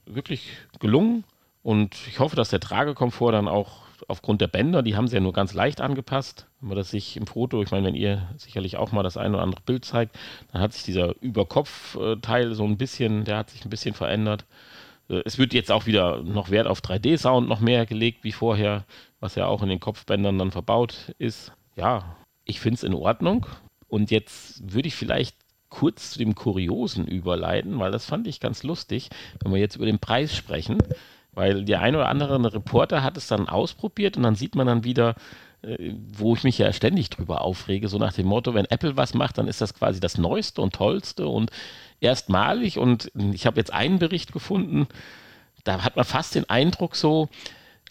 wirklich 0.06 0.50
gelungen 0.80 1.24
und 1.64 1.96
ich 2.08 2.20
hoffe, 2.20 2.36
dass 2.36 2.50
der 2.50 2.60
Tragekomfort 2.60 3.32
dann 3.32 3.48
auch 3.48 3.82
aufgrund 4.08 4.42
der 4.42 4.48
Bänder, 4.48 4.82
die 4.82 4.96
haben 4.96 5.08
sie 5.08 5.16
ja 5.16 5.22
nur 5.22 5.34
ganz 5.34 5.54
leicht 5.54 5.80
angepasst. 5.80 6.48
Wenn 6.60 6.70
man 6.70 6.78
das 6.78 6.90
sich 6.90 7.18
im 7.18 7.28
Foto, 7.28 7.62
ich 7.62 7.72
meine, 7.72 7.86
wenn 7.86 7.96
ihr 7.96 8.30
sicherlich 8.38 8.78
auch 8.78 8.92
mal 8.92 9.04
das 9.04 9.18
ein 9.18 9.34
oder 9.34 9.44
andere 9.44 9.62
Bild 9.62 9.86
zeigt, 9.86 10.18
dann 10.52 10.62
hat 10.62 10.74
sich 10.74 10.84
dieser 10.84 11.16
Überkopfteil 11.22 12.54
so 12.56 12.64
ein 12.64 12.78
bisschen, 12.78 13.26
der 13.26 13.38
hat 13.38 13.52
sich 13.52 13.64
ein 13.64 13.70
bisschen 13.70 13.94
verändert. 13.94 14.46
Äh, 15.10 15.22
es 15.26 15.38
wird 15.38 15.54
jetzt 15.54 15.72
auch 15.72 15.86
wieder 15.86 16.24
noch 16.24 16.50
Wert 16.50 16.68
auf 16.68 16.80
3D-Sound 16.82 17.48
noch 17.48 17.60
mehr 17.60 17.86
gelegt 17.86 18.24
wie 18.24 18.32
vorher, 18.32 18.86
was 19.20 19.36
ja 19.36 19.46
auch 19.46 19.62
in 19.62 19.70
den 19.70 19.80
Kopfbändern 19.80 20.38
dann 20.38 20.52
verbaut 20.52 21.14
ist. 21.20 21.52
Ja, 21.76 22.16
ich 22.46 22.60
finde 22.60 22.76
es 22.76 22.84
in 22.84 22.94
Ordnung. 22.94 23.46
Und 23.88 24.10
jetzt 24.10 24.74
würde 24.74 24.88
ich 24.88 24.96
vielleicht 24.96 25.36
kurz 25.72 26.12
zu 26.12 26.20
dem 26.20 26.36
Kuriosen 26.36 27.08
überleiten, 27.08 27.80
weil 27.80 27.92
das 27.92 28.06
fand 28.06 28.28
ich 28.28 28.40
ganz 28.40 28.62
lustig, 28.62 29.10
wenn 29.42 29.52
wir 29.52 29.60
jetzt 29.60 29.78
über 29.78 29.88
den 29.88 29.98
Preis 29.98 30.36
sprechen. 30.36 30.78
Weil 31.34 31.64
der 31.64 31.82
ein 31.82 31.96
oder 31.96 32.10
andere 32.10 32.54
Reporter 32.54 33.04
hat 33.04 33.16
es 33.18 33.28
dann 33.28 33.48
ausprobiert 33.48 34.18
und 34.18 34.24
dann 34.24 34.36
sieht 34.36 34.54
man 34.54 34.68
dann 34.68 34.84
wieder, 34.84 35.16
äh, 35.62 35.94
wo 36.14 36.36
ich 36.36 36.44
mich 36.44 36.58
ja 36.58 36.74
ständig 36.74 37.10
drüber 37.10 37.42
aufrege, 37.42 37.88
so 37.88 37.98
nach 37.98 38.14
dem 38.14 38.28
Motto, 38.28 38.54
wenn 38.54 38.66
Apple 38.66 38.98
was 38.98 39.14
macht, 39.14 39.38
dann 39.38 39.48
ist 39.48 39.62
das 39.62 39.74
quasi 39.74 40.02
das 40.02 40.18
Neueste 40.18 40.62
und 40.62 40.74
Tollste 40.76 41.28
und 41.28 41.50
erstmalig. 42.02 42.78
Und 42.78 43.12
ich 43.16 43.46
habe 43.46 43.60
jetzt 43.60 43.72
einen 43.72 43.98
Bericht 43.98 44.34
gefunden, 44.34 44.88
da 45.64 45.84
hat 45.84 45.96
man 45.96 46.06
fast 46.06 46.36
den 46.36 46.50
Eindruck 46.50 46.98
so, 46.98 47.30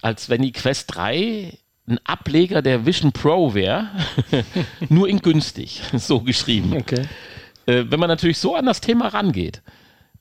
als 0.03 0.29
wenn 0.29 0.43
die 0.43 0.53
Quest 0.53 0.95
3 0.95 1.59
ein 1.89 1.99
Ableger 2.05 2.63
der 2.63 2.87
Vision 2.87 3.13
Pro 3.13 3.55
wäre, 3.55 3.89
nur 4.89 5.09
in 5.09 5.21
günstig, 5.21 5.81
so 5.97 6.21
geschrieben. 6.21 6.77
Okay. 6.77 7.07
Äh, 7.71 7.91
wenn 7.91 8.01
man 8.01 8.09
natürlich 8.09 8.39
so 8.39 8.57
an 8.57 8.67
das 8.67 8.81
Thema 8.81 9.09
rangeht 9.09 9.63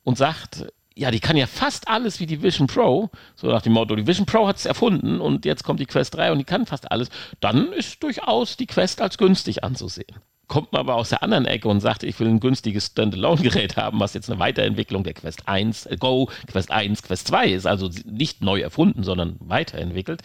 und 0.04 0.18
sagt, 0.18 0.68
ja, 0.96 1.12
die 1.12 1.20
kann 1.20 1.38
ja 1.38 1.48
fast 1.48 1.88
alles 1.88 2.20
wie 2.20 2.26
die 2.26 2.42
Vision 2.44 2.68
Pro, 2.68 3.10
so 3.36 3.48
nach 3.48 3.62
dem 3.62 3.74
Motto, 3.74 3.96
die 3.96 4.06
Vision 4.06 4.26
Pro 4.26 4.48
hat 4.48 4.58
es 4.58 4.66
erfunden 4.66 5.20
und 5.20 5.46
jetzt 5.46 5.64
kommt 5.64 5.80
die 5.80 5.86
Quest 5.86 6.16
3 6.16 6.32
und 6.32 6.40
die 6.40 6.44
kann 6.44 6.66
fast 6.66 6.92
alles, 6.92 7.10
dann 7.40 7.72
ist 7.74 8.04
durchaus 8.04 8.58
die 8.58 8.68
Quest 8.68 9.02
als 9.02 9.18
günstig 9.18 9.64
anzusehen. 9.64 10.16
Kommt 10.50 10.74
man 10.74 10.82
aber 10.82 10.96
aus 10.96 11.10
der 11.10 11.22
anderen 11.22 11.46
Ecke 11.46 11.70
und 11.70 11.80
sagt, 11.80 12.04
ich 12.04 12.20
will 12.20 12.28
ein 12.28 12.40
günstiges 12.40 12.88
Standalone-Gerät 12.88 13.78
haben, 13.78 14.00
was 14.00 14.16
jetzt 14.16 14.30
eine 14.30 14.40
Weiterentwicklung 14.40 15.04
der 15.04 15.14
Quest 15.14 15.48
1, 15.48 15.86
äh, 15.86 15.96
Go, 15.96 16.30
Quest 16.48 16.72
1, 16.72 17.04
Quest 17.04 17.28
2 17.28 17.50
ist, 17.50 17.68
also 17.68 17.90
nicht 18.04 18.42
neu 18.42 18.60
erfunden, 18.60 19.04
sondern 19.04 19.36
weiterentwickelt, 19.40 20.24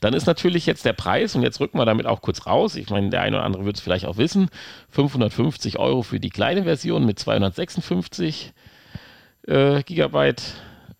dann 0.00 0.14
ist 0.14 0.26
natürlich 0.26 0.66
jetzt 0.66 0.84
der 0.84 0.92
Preis, 0.92 1.34
und 1.34 1.42
jetzt 1.42 1.60
rücken 1.60 1.78
wir 1.78 1.84
damit 1.84 2.06
auch 2.06 2.22
kurz 2.22 2.46
raus, 2.46 2.76
ich 2.76 2.88
meine, 2.90 3.10
der 3.10 3.22
eine 3.22 3.36
oder 3.36 3.44
andere 3.44 3.64
wird 3.64 3.76
es 3.76 3.82
vielleicht 3.82 4.06
auch 4.06 4.16
wissen, 4.16 4.48
550 4.90 5.80
Euro 5.80 6.02
für 6.02 6.20
die 6.20 6.30
kleine 6.30 6.62
Version 6.62 7.04
mit 7.04 7.18
256 7.18 8.52
äh, 9.48 9.82
Gigabyte 9.82 10.42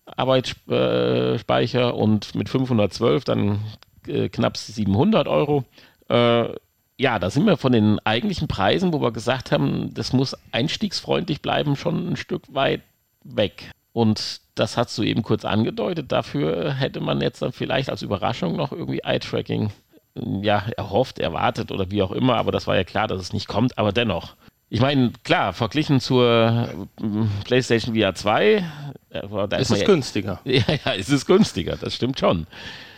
Arbeitsspeicher 0.05 1.95
und 1.95 2.35
mit 2.35 2.49
512 2.49 3.23
dann 3.23 3.59
äh, 4.07 4.29
knapp 4.29 4.57
700 4.57 5.27
Euro. 5.27 5.63
Äh, 6.09 6.49
ja, 6.97 7.19
da 7.19 7.29
sind 7.29 7.45
wir 7.45 7.57
von 7.57 7.71
den 7.71 7.99
eigentlichen 8.03 8.47
Preisen, 8.47 8.91
wo 8.91 9.01
wir 9.01 9.11
gesagt 9.11 9.51
haben, 9.51 9.93
das 9.93 10.13
muss 10.13 10.35
einstiegsfreundlich 10.51 11.41
bleiben, 11.41 11.75
schon 11.75 12.11
ein 12.11 12.15
Stück 12.17 12.43
weit 12.53 12.81
weg. 13.23 13.71
Und 13.93 14.41
das 14.55 14.77
hast 14.77 14.97
du 14.97 15.03
eben 15.03 15.23
kurz 15.23 15.45
angedeutet. 15.45 16.11
Dafür 16.11 16.73
hätte 16.73 16.99
man 16.99 17.21
jetzt 17.21 17.41
dann 17.41 17.51
vielleicht 17.51 17.89
als 17.89 18.01
Überraschung 18.01 18.55
noch 18.55 18.71
irgendwie 18.71 19.01
Eye-Tracking 19.03 19.71
ja, 20.41 20.65
erhofft, 20.75 21.19
erwartet 21.19 21.71
oder 21.71 21.91
wie 21.91 22.01
auch 22.01 22.11
immer. 22.11 22.37
Aber 22.37 22.51
das 22.51 22.67
war 22.67 22.75
ja 22.75 22.83
klar, 22.83 23.07
dass 23.07 23.21
es 23.21 23.33
nicht 23.33 23.47
kommt. 23.47 23.77
Aber 23.77 23.91
dennoch, 23.91 24.35
ich 24.69 24.81
meine, 24.81 25.13
klar, 25.23 25.53
verglichen 25.53 25.99
zur 25.99 26.87
PlayStation 27.45 27.95
VR 27.95 28.15
2, 28.15 28.65
äh, 29.09 29.27
da 29.49 29.57
ist, 29.57 29.69
ist 29.69 29.71
es 29.71 29.81
ja, 29.81 29.85
günstiger. 29.85 30.39
Ja, 30.45 30.63
ja, 30.85 30.91
ist 30.93 31.09
es 31.09 31.25
günstiger, 31.25 31.77
das 31.77 31.95
stimmt 31.95 32.19
schon. 32.19 32.47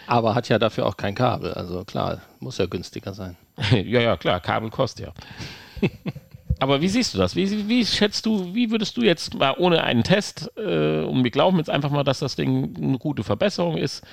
Aber 0.08 0.34
hat 0.34 0.50
ja 0.50 0.58
dafür 0.58 0.88
auch 0.88 0.98
kein 0.98 1.14
Kabel. 1.14 1.54
Also 1.54 1.84
klar, 1.84 2.22
muss 2.40 2.58
ja 2.58 2.66
günstiger 2.66 3.14
sein. 3.14 3.38
ja, 3.72 4.02
ja, 4.02 4.18
klar, 4.18 4.40
Kabel 4.40 4.70
kostet 4.70 5.08
ja. 5.08 5.14
Aber 6.60 6.82
wie 6.82 6.90
siehst 6.90 7.14
du 7.14 7.18
das? 7.18 7.36
Wie, 7.36 7.70
wie, 7.70 7.86
schätzt 7.86 8.26
du, 8.26 8.54
wie 8.54 8.70
würdest 8.70 8.98
du 8.98 9.02
jetzt 9.02 9.34
mal 9.36 9.56
ohne 9.58 9.84
einen 9.84 10.04
Test, 10.04 10.52
äh, 10.58 11.02
und 11.04 11.24
wir 11.24 11.32
glauben 11.32 11.58
jetzt 11.58 11.70
einfach 11.70 11.90
mal, 11.90 12.04
dass 12.04 12.20
das 12.20 12.36
Ding 12.36 12.76
eine 12.76 12.98
gute 12.98 13.24
Verbesserung 13.24 13.78
ist, 13.78 14.04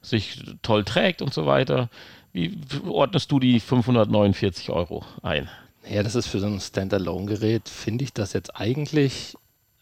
sich 0.00 0.40
toll 0.62 0.84
trägt 0.84 1.22
und 1.22 1.34
so 1.34 1.46
weiter, 1.46 1.90
wie 2.32 2.56
ordnest 2.86 3.32
du 3.32 3.40
die 3.40 3.58
549 3.58 4.70
Euro 4.70 5.04
ein? 5.22 5.48
Ja, 5.90 6.02
das 6.02 6.14
ist 6.14 6.26
für 6.28 6.38
so 6.38 6.46
ein 6.46 6.60
Standalone-Gerät, 6.60 7.68
finde 7.68 8.04
ich 8.04 8.12
das 8.12 8.32
jetzt 8.32 8.54
eigentlich 8.54 9.34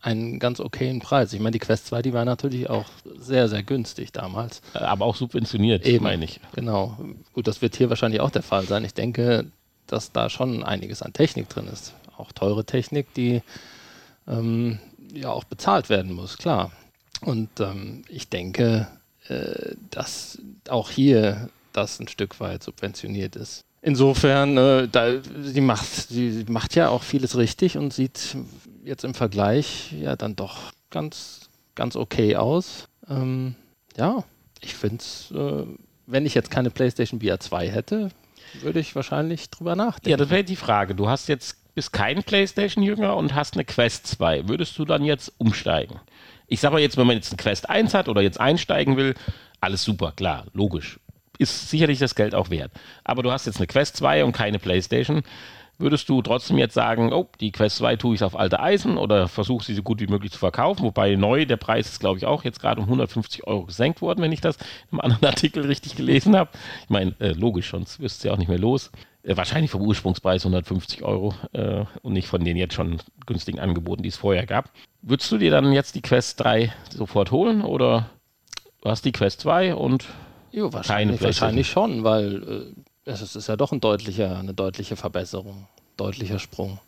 einen 0.07 0.39
ganz 0.39 0.61
okayen 0.61 1.01
Preis. 1.01 1.33
Ich 1.33 1.41
meine, 1.41 1.51
die 1.51 1.59
Quest 1.59 1.89
2, 1.89 2.01
die 2.03 2.13
war 2.13 2.25
natürlich 2.25 2.71
auch 2.71 2.87
sehr, 3.19 3.49
sehr 3.49 3.65
günstig 3.65 4.13
damals. 4.13 4.63
Äh, 4.73 4.79
aber 4.79 5.05
auch 5.05 5.17
subventioniert, 5.17 5.85
Eben, 5.85 6.05
meine 6.05 6.25
ich. 6.25 6.41
Genau. 6.55 6.97
Gut, 7.33 7.49
das 7.49 7.61
wird 7.61 7.75
hier 7.75 7.91
wahrscheinlich 7.91 8.21
auch 8.21 8.31
der 8.31 8.45
Fall 8.45 8.67
sein. 8.67 8.85
Ich 8.85 8.95
denke, 8.95 9.47
dass 9.89 10.13
da 10.13 10.31
schon 10.31 10.63
einiges 10.63 11.03
an 11.03 11.13
Technik 11.13 11.49
drin 11.49 11.67
ist. 11.67 11.93
Auch 12.17 12.31
teure 12.31 12.65
Technik, 12.65 13.13
die 13.15 13.43
ähm, 14.29 14.79
ja 15.13 15.31
auch 15.31 15.45
bezahlt 15.45 15.89
werden 15.89 16.13
muss, 16.13 16.39
klar. 16.39 16.71
Und 17.21 17.51
ähm, 17.59 18.03
ich 18.09 18.29
denke, 18.29 18.87
äh, 19.27 19.75
dass 19.91 20.39
auch 20.69 20.91
hier 20.91 21.49
das 21.73 21.99
ein 21.99 22.07
Stück 22.07 22.39
weit 22.39 22.63
subventioniert 22.63 23.35
ist. 23.35 23.65
Insofern, 23.83 24.57
äh, 24.57 24.89
da, 24.89 25.23
sie, 25.43 25.61
macht, 25.61 25.87
sie 25.87 26.45
macht 26.49 26.75
ja 26.75 26.89
auch 26.89 27.03
vieles 27.03 27.37
richtig 27.37 27.79
und 27.79 27.93
sieht 27.93 28.37
jetzt 28.85 29.05
im 29.05 29.15
Vergleich 29.15 29.93
ja 29.93 30.17
dann 30.17 30.35
doch 30.35 30.73
ganz, 30.91 31.51
ganz 31.75 31.97
okay 31.97 32.37
aus. 32.37 32.89
Ähm, 33.09 33.55
ja, 33.97 34.25
ich 34.61 34.75
finde 34.75 34.97
es, 34.97 35.31
äh, 35.31 35.65
wenn 36.07 36.27
ich 36.27 36.35
jetzt 36.35 36.51
keine 36.51 36.71
PlayStation 36.71 37.21
VR 37.21 37.39
2 37.39 37.69
hätte, 37.69 38.09
würde 38.61 38.81
ich 38.81 38.95
wahrscheinlich 38.95 39.51
drüber 39.51 39.77
nachdenken. 39.77 40.11
Ja, 40.11 40.17
das 40.17 40.31
wäre 40.31 40.45
die 40.45 40.57
Frage. 40.57 40.95
Du 40.95 41.09
hast 41.09 41.29
jetzt 41.29 41.57
bist 41.75 41.93
kein 41.93 42.23
PlayStation-Jünger 42.23 43.15
und 43.17 43.35
hast 43.35 43.55
eine 43.55 43.67
Quest 43.67 44.07
2. 44.07 44.49
Würdest 44.49 44.79
du 44.79 44.87
dann 44.87 45.05
jetzt 45.05 45.33
umsteigen? 45.37 46.01
Ich 46.47 46.61
sage 46.61 46.73
mal 46.73 46.81
jetzt, 46.81 46.97
wenn 46.97 47.07
man 47.07 47.17
jetzt 47.17 47.31
eine 47.31 47.37
Quest 47.37 47.69
1 47.69 47.93
hat 47.93 48.09
oder 48.09 48.23
jetzt 48.23 48.41
einsteigen 48.41 48.97
will, 48.97 49.15
alles 49.61 49.85
super, 49.85 50.13
klar, 50.13 50.47
logisch 50.55 50.99
ist 51.39 51.71
sicherlich 51.71 51.99
das 51.99 52.15
Geld 52.15 52.35
auch 52.35 52.51
wert. 52.51 52.73
Aber 53.05 53.23
du 53.23 53.31
hast 53.31 53.47
jetzt 53.47 53.59
eine 53.59 53.67
Quest 53.67 53.97
2 53.97 54.25
und 54.25 54.33
keine 54.33 54.59
Playstation. 54.59 55.23
Würdest 55.79 56.09
du 56.09 56.23
trotzdem 56.23 56.57
jetzt 56.57 56.73
sagen, 56.73 57.13
oh, 57.13 57.29
die 57.39 57.53
Quest 57.53 57.77
2 57.77 57.97
tue 57.97 58.15
ich 58.15 58.25
auf 58.25 58.35
alte 58.35 58.61
Eisen 58.61 58.97
oder 58.97 59.29
versuche 59.29 59.63
sie 59.63 59.75
so 59.75 59.83
gut 59.83 60.01
wie 60.01 60.07
möglich 60.07 60.33
zu 60.33 60.39
verkaufen? 60.39 60.83
Wobei 60.85 61.17
neu, 61.17 61.45
der 61.45 61.59
Preis 61.59 61.91
ist, 61.91 62.01
glaube 62.01 62.19
ich, 62.19 62.25
auch 62.25 62.45
jetzt 62.45 62.61
gerade 62.61 62.81
um 62.81 62.87
150 62.87 63.47
Euro 63.47 63.65
gesenkt 63.65 64.01
worden, 64.01 64.23
wenn 64.23 64.33
ich 64.33 64.41
das 64.41 64.57
im 64.91 65.01
anderen 65.03 65.25
Artikel 65.27 65.67
richtig 65.67 65.95
gelesen 65.95 66.35
habe. 66.35 66.51
Ich 66.85 66.89
meine, 66.91 67.15
äh, 67.19 67.33
logisch, 67.33 67.71
sonst 67.71 68.01
wirst 68.01 68.25
du 68.25 68.29
ja 68.29 68.35
auch 68.35 68.39
nicht 68.39 68.49
mehr 68.49 68.59
los. 68.59 68.91
Äh, 69.23 69.37
wahrscheinlich 69.37 69.71
vom 69.71 69.83
Ursprungspreis 69.83 70.47
150 70.47 71.03
Euro 71.03 71.35
äh, 71.53 71.85
und 72.01 72.15
nicht 72.15 72.29
von 72.29 72.43
den 72.43 72.57
jetzt 72.57 72.75
schon 72.75 73.03
günstigen 73.27 73.59
Angeboten, 73.59 74.03
die 74.03 74.09
es 74.09 74.17
vorher 74.17 74.47
gab. 74.47 74.71
Würdest 75.03 75.31
du 75.31 75.37
dir 75.37 75.51
dann 75.51 75.73
jetzt 75.73 75.95
die 75.95 76.03
Quest 76.03 76.41
3 76.41 76.73
sofort 76.89 77.33
holen 77.33 77.61
oder 77.61 78.09
du 78.81 78.89
hast 78.89 79.05
die 79.05 79.13
Quest 79.13 79.43
2 79.43 79.75
und 79.75 80.07
Jo, 80.57 80.73
wahrscheinlich, 80.73 81.21
wahrscheinlich 81.21 81.69
schon, 81.69 82.03
weil 82.03 82.73
äh, 83.05 83.11
es 83.11 83.37
ist 83.37 83.47
ja 83.47 83.57
doch 83.57 83.73
ein 83.73 83.81
deutlicher, 83.81 84.39
eine 84.39 84.55
deutliche 84.55 84.97
Verbesserung, 84.97 85.69
deutlicher 85.99 86.39
Sprung. 86.39 86.79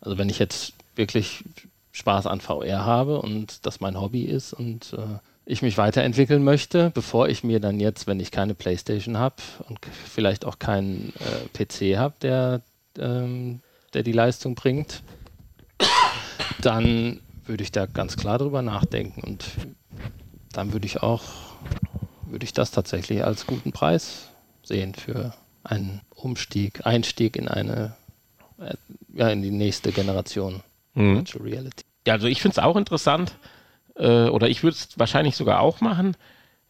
Also 0.00 0.16
wenn 0.16 0.30
ich 0.30 0.38
jetzt 0.38 0.72
wirklich 0.96 1.44
Spaß 1.92 2.26
an 2.26 2.40
VR 2.40 2.86
habe 2.86 3.20
und 3.20 3.66
das 3.66 3.80
mein 3.80 4.00
Hobby 4.00 4.22
ist 4.22 4.54
und 4.54 4.94
äh, 4.94 5.18
ich 5.44 5.60
mich 5.60 5.76
weiterentwickeln 5.76 6.42
möchte, 6.42 6.90
bevor 6.94 7.28
ich 7.28 7.44
mir 7.44 7.60
dann 7.60 7.80
jetzt, 7.80 8.06
wenn 8.06 8.18
ich 8.18 8.30
keine 8.30 8.54
Playstation 8.54 9.18
habe 9.18 9.36
und 9.68 9.78
vielleicht 10.06 10.46
auch 10.46 10.58
keinen 10.58 11.12
äh, 11.20 11.66
PC 11.66 11.98
habe, 11.98 12.14
der, 12.22 12.62
ähm, 12.98 13.60
der 13.92 14.04
die 14.04 14.12
Leistung 14.12 14.54
bringt, 14.54 15.02
dann 16.62 17.20
würde 17.44 17.62
ich 17.62 17.72
da 17.72 17.84
ganz 17.84 18.16
klar 18.16 18.38
drüber 18.38 18.62
nachdenken 18.62 19.20
und 19.20 19.44
dann 20.52 20.72
würde 20.72 20.86
ich 20.86 21.02
auch 21.02 21.24
würde 22.30 22.44
ich 22.44 22.52
das 22.52 22.70
tatsächlich 22.70 23.24
als 23.24 23.46
guten 23.46 23.72
Preis 23.72 24.28
sehen 24.62 24.94
für 24.94 25.34
einen 25.64 26.00
Umstieg, 26.10 26.86
Einstieg 26.86 27.36
in 27.36 27.48
eine, 27.48 27.96
äh, 28.58 28.74
ja, 29.14 29.28
in 29.28 29.42
die 29.42 29.50
nächste 29.50 29.92
Generation 29.92 30.62
mhm. 30.94 31.16
Virtual 31.16 31.44
Reality. 31.44 31.84
Ja, 32.06 32.14
also 32.14 32.26
ich 32.26 32.40
finde 32.40 32.52
es 32.52 32.58
auch 32.58 32.76
interessant, 32.76 33.36
äh, 33.96 34.28
oder 34.28 34.48
ich 34.48 34.62
würde 34.62 34.76
es 34.76 34.98
wahrscheinlich 34.98 35.36
sogar 35.36 35.60
auch 35.60 35.80
machen, 35.80 36.16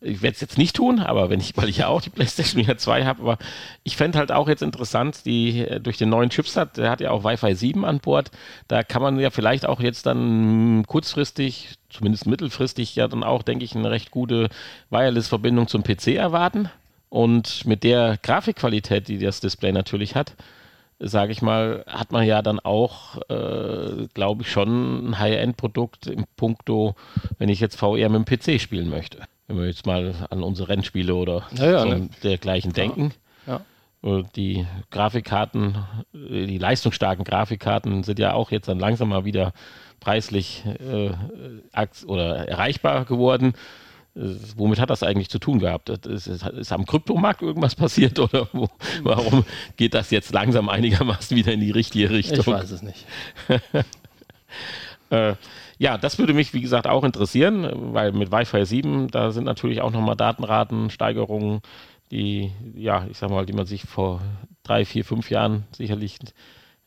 ich 0.00 0.22
werde 0.22 0.34
es 0.34 0.40
jetzt 0.40 0.58
nicht 0.58 0.76
tun, 0.76 1.00
aber 1.00 1.30
wenn 1.30 1.40
ich, 1.40 1.52
weil 1.56 1.68
ich 1.68 1.78
ja 1.78 1.88
auch 1.88 2.00
die 2.00 2.10
PlayStation 2.10 2.64
VR 2.64 2.78
2 2.78 3.04
habe, 3.04 3.22
aber 3.22 3.38
ich 3.82 3.96
fände 3.96 4.18
halt 4.18 4.32
auch 4.32 4.48
jetzt 4.48 4.62
interessant, 4.62 5.24
die 5.24 5.60
äh, 5.60 5.80
durch 5.80 5.98
den 5.98 6.08
neuen 6.08 6.30
Chipset, 6.30 6.76
der 6.76 6.90
hat 6.90 7.00
ja 7.00 7.10
auch 7.10 7.24
Wi-Fi 7.24 7.54
7 7.54 7.84
an 7.84 8.00
Bord, 8.00 8.30
da 8.68 8.82
kann 8.82 9.02
man 9.02 9.18
ja 9.18 9.30
vielleicht 9.30 9.66
auch 9.66 9.80
jetzt 9.80 10.06
dann 10.06 10.84
kurzfristig, 10.86 11.76
zumindest 11.90 12.26
mittelfristig, 12.26 12.94
ja 12.96 13.08
dann 13.08 13.24
auch, 13.24 13.42
denke 13.42 13.64
ich, 13.64 13.74
eine 13.74 13.90
recht 13.90 14.10
gute 14.10 14.48
Wireless-Verbindung 14.90 15.68
zum 15.68 15.82
PC 15.82 16.08
erwarten. 16.08 16.70
Und 17.10 17.64
mit 17.64 17.84
der 17.84 18.18
Grafikqualität, 18.22 19.08
die 19.08 19.18
das 19.18 19.40
Display 19.40 19.72
natürlich 19.72 20.14
hat, 20.14 20.34
sage 20.98 21.32
ich 21.32 21.40
mal, 21.40 21.84
hat 21.86 22.12
man 22.12 22.26
ja 22.26 22.42
dann 22.42 22.60
auch, 22.60 23.16
äh, 23.30 24.08
glaube 24.12 24.42
ich, 24.42 24.50
schon 24.50 25.10
ein 25.10 25.18
High-End-Produkt 25.18 26.06
im 26.08 26.26
Punkto, 26.36 26.96
wenn 27.38 27.48
ich 27.48 27.60
jetzt 27.60 27.76
VR 27.76 28.10
mit 28.10 28.28
dem 28.28 28.58
PC 28.58 28.60
spielen 28.60 28.90
möchte 28.90 29.20
wenn 29.48 29.58
wir 29.58 29.66
jetzt 29.66 29.86
mal 29.86 30.14
an 30.30 30.42
unsere 30.42 30.68
Rennspiele 30.68 31.14
oder 31.14 31.48
ja, 31.56 31.80
so 31.80 31.88
ne? 31.88 32.08
dergleichen 32.22 32.72
denken. 32.72 33.12
Ja. 33.46 33.60
Die 34.36 34.64
Grafikkarten, 34.90 35.76
die 36.12 36.58
leistungsstarken 36.58 37.24
Grafikkarten 37.24 38.04
sind 38.04 38.20
ja 38.20 38.32
auch 38.32 38.52
jetzt 38.52 38.68
dann 38.68 38.78
langsam 38.78 39.08
mal 39.08 39.24
wieder 39.24 39.52
preislich 39.98 40.64
äh, 40.64 41.10
oder 42.06 42.48
erreichbar 42.48 43.06
geworden. 43.06 43.54
Äh, 44.14 44.34
womit 44.56 44.78
hat 44.78 44.90
das 44.90 45.02
eigentlich 45.02 45.30
zu 45.30 45.38
tun 45.38 45.58
gehabt? 45.58 45.88
Ist, 45.88 46.28
ist, 46.28 46.46
ist 46.46 46.72
am 46.72 46.86
Kryptomarkt 46.86 47.42
irgendwas 47.42 47.74
passiert 47.76 48.18
oder 48.20 48.48
wo, 48.52 48.68
warum 49.02 49.44
geht 49.76 49.94
das 49.94 50.10
jetzt 50.10 50.32
langsam 50.32 50.68
einigermaßen 50.68 51.36
wieder 51.36 51.52
in 51.52 51.60
die 51.60 51.72
richtige 51.72 52.10
Richtung? 52.10 52.40
Ich 52.40 52.46
weiß 52.46 52.70
es 52.70 52.82
nicht. 52.82 53.04
äh, 55.10 55.34
ja, 55.78 55.96
das 55.96 56.18
würde 56.18 56.34
mich, 56.34 56.52
wie 56.54 56.60
gesagt, 56.60 56.86
auch 56.86 57.04
interessieren, 57.04 57.94
weil 57.94 58.12
mit 58.12 58.32
Wi-Fi 58.32 58.66
7, 58.66 59.08
da 59.08 59.30
sind 59.30 59.44
natürlich 59.44 59.80
auch 59.80 59.92
nochmal 59.92 60.16
Datenratensteigerungen, 60.16 61.60
die, 62.10 62.52
ja, 62.74 63.06
ich 63.10 63.18
sag 63.18 63.30
mal, 63.30 63.46
die 63.46 63.52
man 63.52 63.66
sich 63.66 63.82
vor 63.82 64.20
drei, 64.64 64.84
vier, 64.84 65.04
fünf 65.04 65.30
Jahren 65.30 65.64
sicherlich 65.72 66.18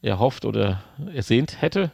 erhofft 0.01 0.45
oder 0.45 0.83
ersehnt 1.13 1.61
hätte. 1.61 1.91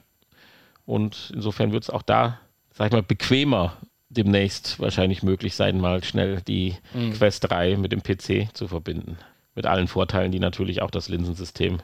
Und 0.85 1.31
insofern 1.35 1.71
wird 1.71 1.83
es 1.83 1.89
auch 1.89 2.01
da, 2.01 2.39
sag 2.73 2.87
ich 2.87 2.93
mal, 2.93 3.03
bequemer 3.03 3.77
demnächst 4.09 4.79
wahrscheinlich 4.79 5.21
möglich 5.21 5.55
sein, 5.55 5.79
mal 5.79 6.03
schnell 6.03 6.41
die 6.41 6.75
mhm. 6.93 7.13
Quest 7.13 7.49
3 7.49 7.77
mit 7.77 7.91
dem 7.91 8.01
PC 8.01 8.55
zu 8.55 8.67
verbinden. 8.67 9.17
Mit 9.53 9.65
allen 9.65 9.87
Vorteilen, 9.87 10.31
die 10.31 10.39
natürlich 10.39 10.81
auch 10.81 10.91
das 10.91 11.09
Linsensystem 11.09 11.79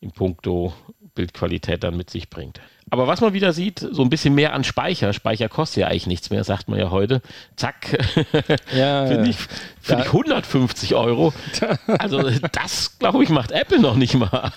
in 0.00 0.10
puncto 0.10 0.74
Bildqualität 1.14 1.84
dann 1.84 1.96
mit 1.96 2.10
sich 2.10 2.28
bringt. 2.28 2.60
Aber 2.94 3.08
was 3.08 3.20
man 3.20 3.32
wieder 3.32 3.52
sieht, 3.52 3.80
so 3.80 4.02
ein 4.02 4.08
bisschen 4.08 4.36
mehr 4.36 4.52
an 4.52 4.62
Speicher. 4.62 5.12
Speicher 5.12 5.48
kostet 5.48 5.78
ja 5.78 5.88
eigentlich 5.88 6.06
nichts 6.06 6.30
mehr, 6.30 6.44
sagt 6.44 6.68
man 6.68 6.78
ja 6.78 6.92
heute. 6.92 7.22
Zack. 7.56 7.98
Ja, 8.72 9.06
Finde 9.06 9.30
ich, 9.30 9.36
find 9.80 10.00
ich 10.00 10.06
150 10.06 10.94
Euro. 10.94 11.32
Also 11.86 12.22
das, 12.52 12.96
glaube 13.00 13.24
ich, 13.24 13.30
macht 13.30 13.50
Apple 13.50 13.80
noch 13.80 13.96
nicht 13.96 14.14
mal. 14.14 14.52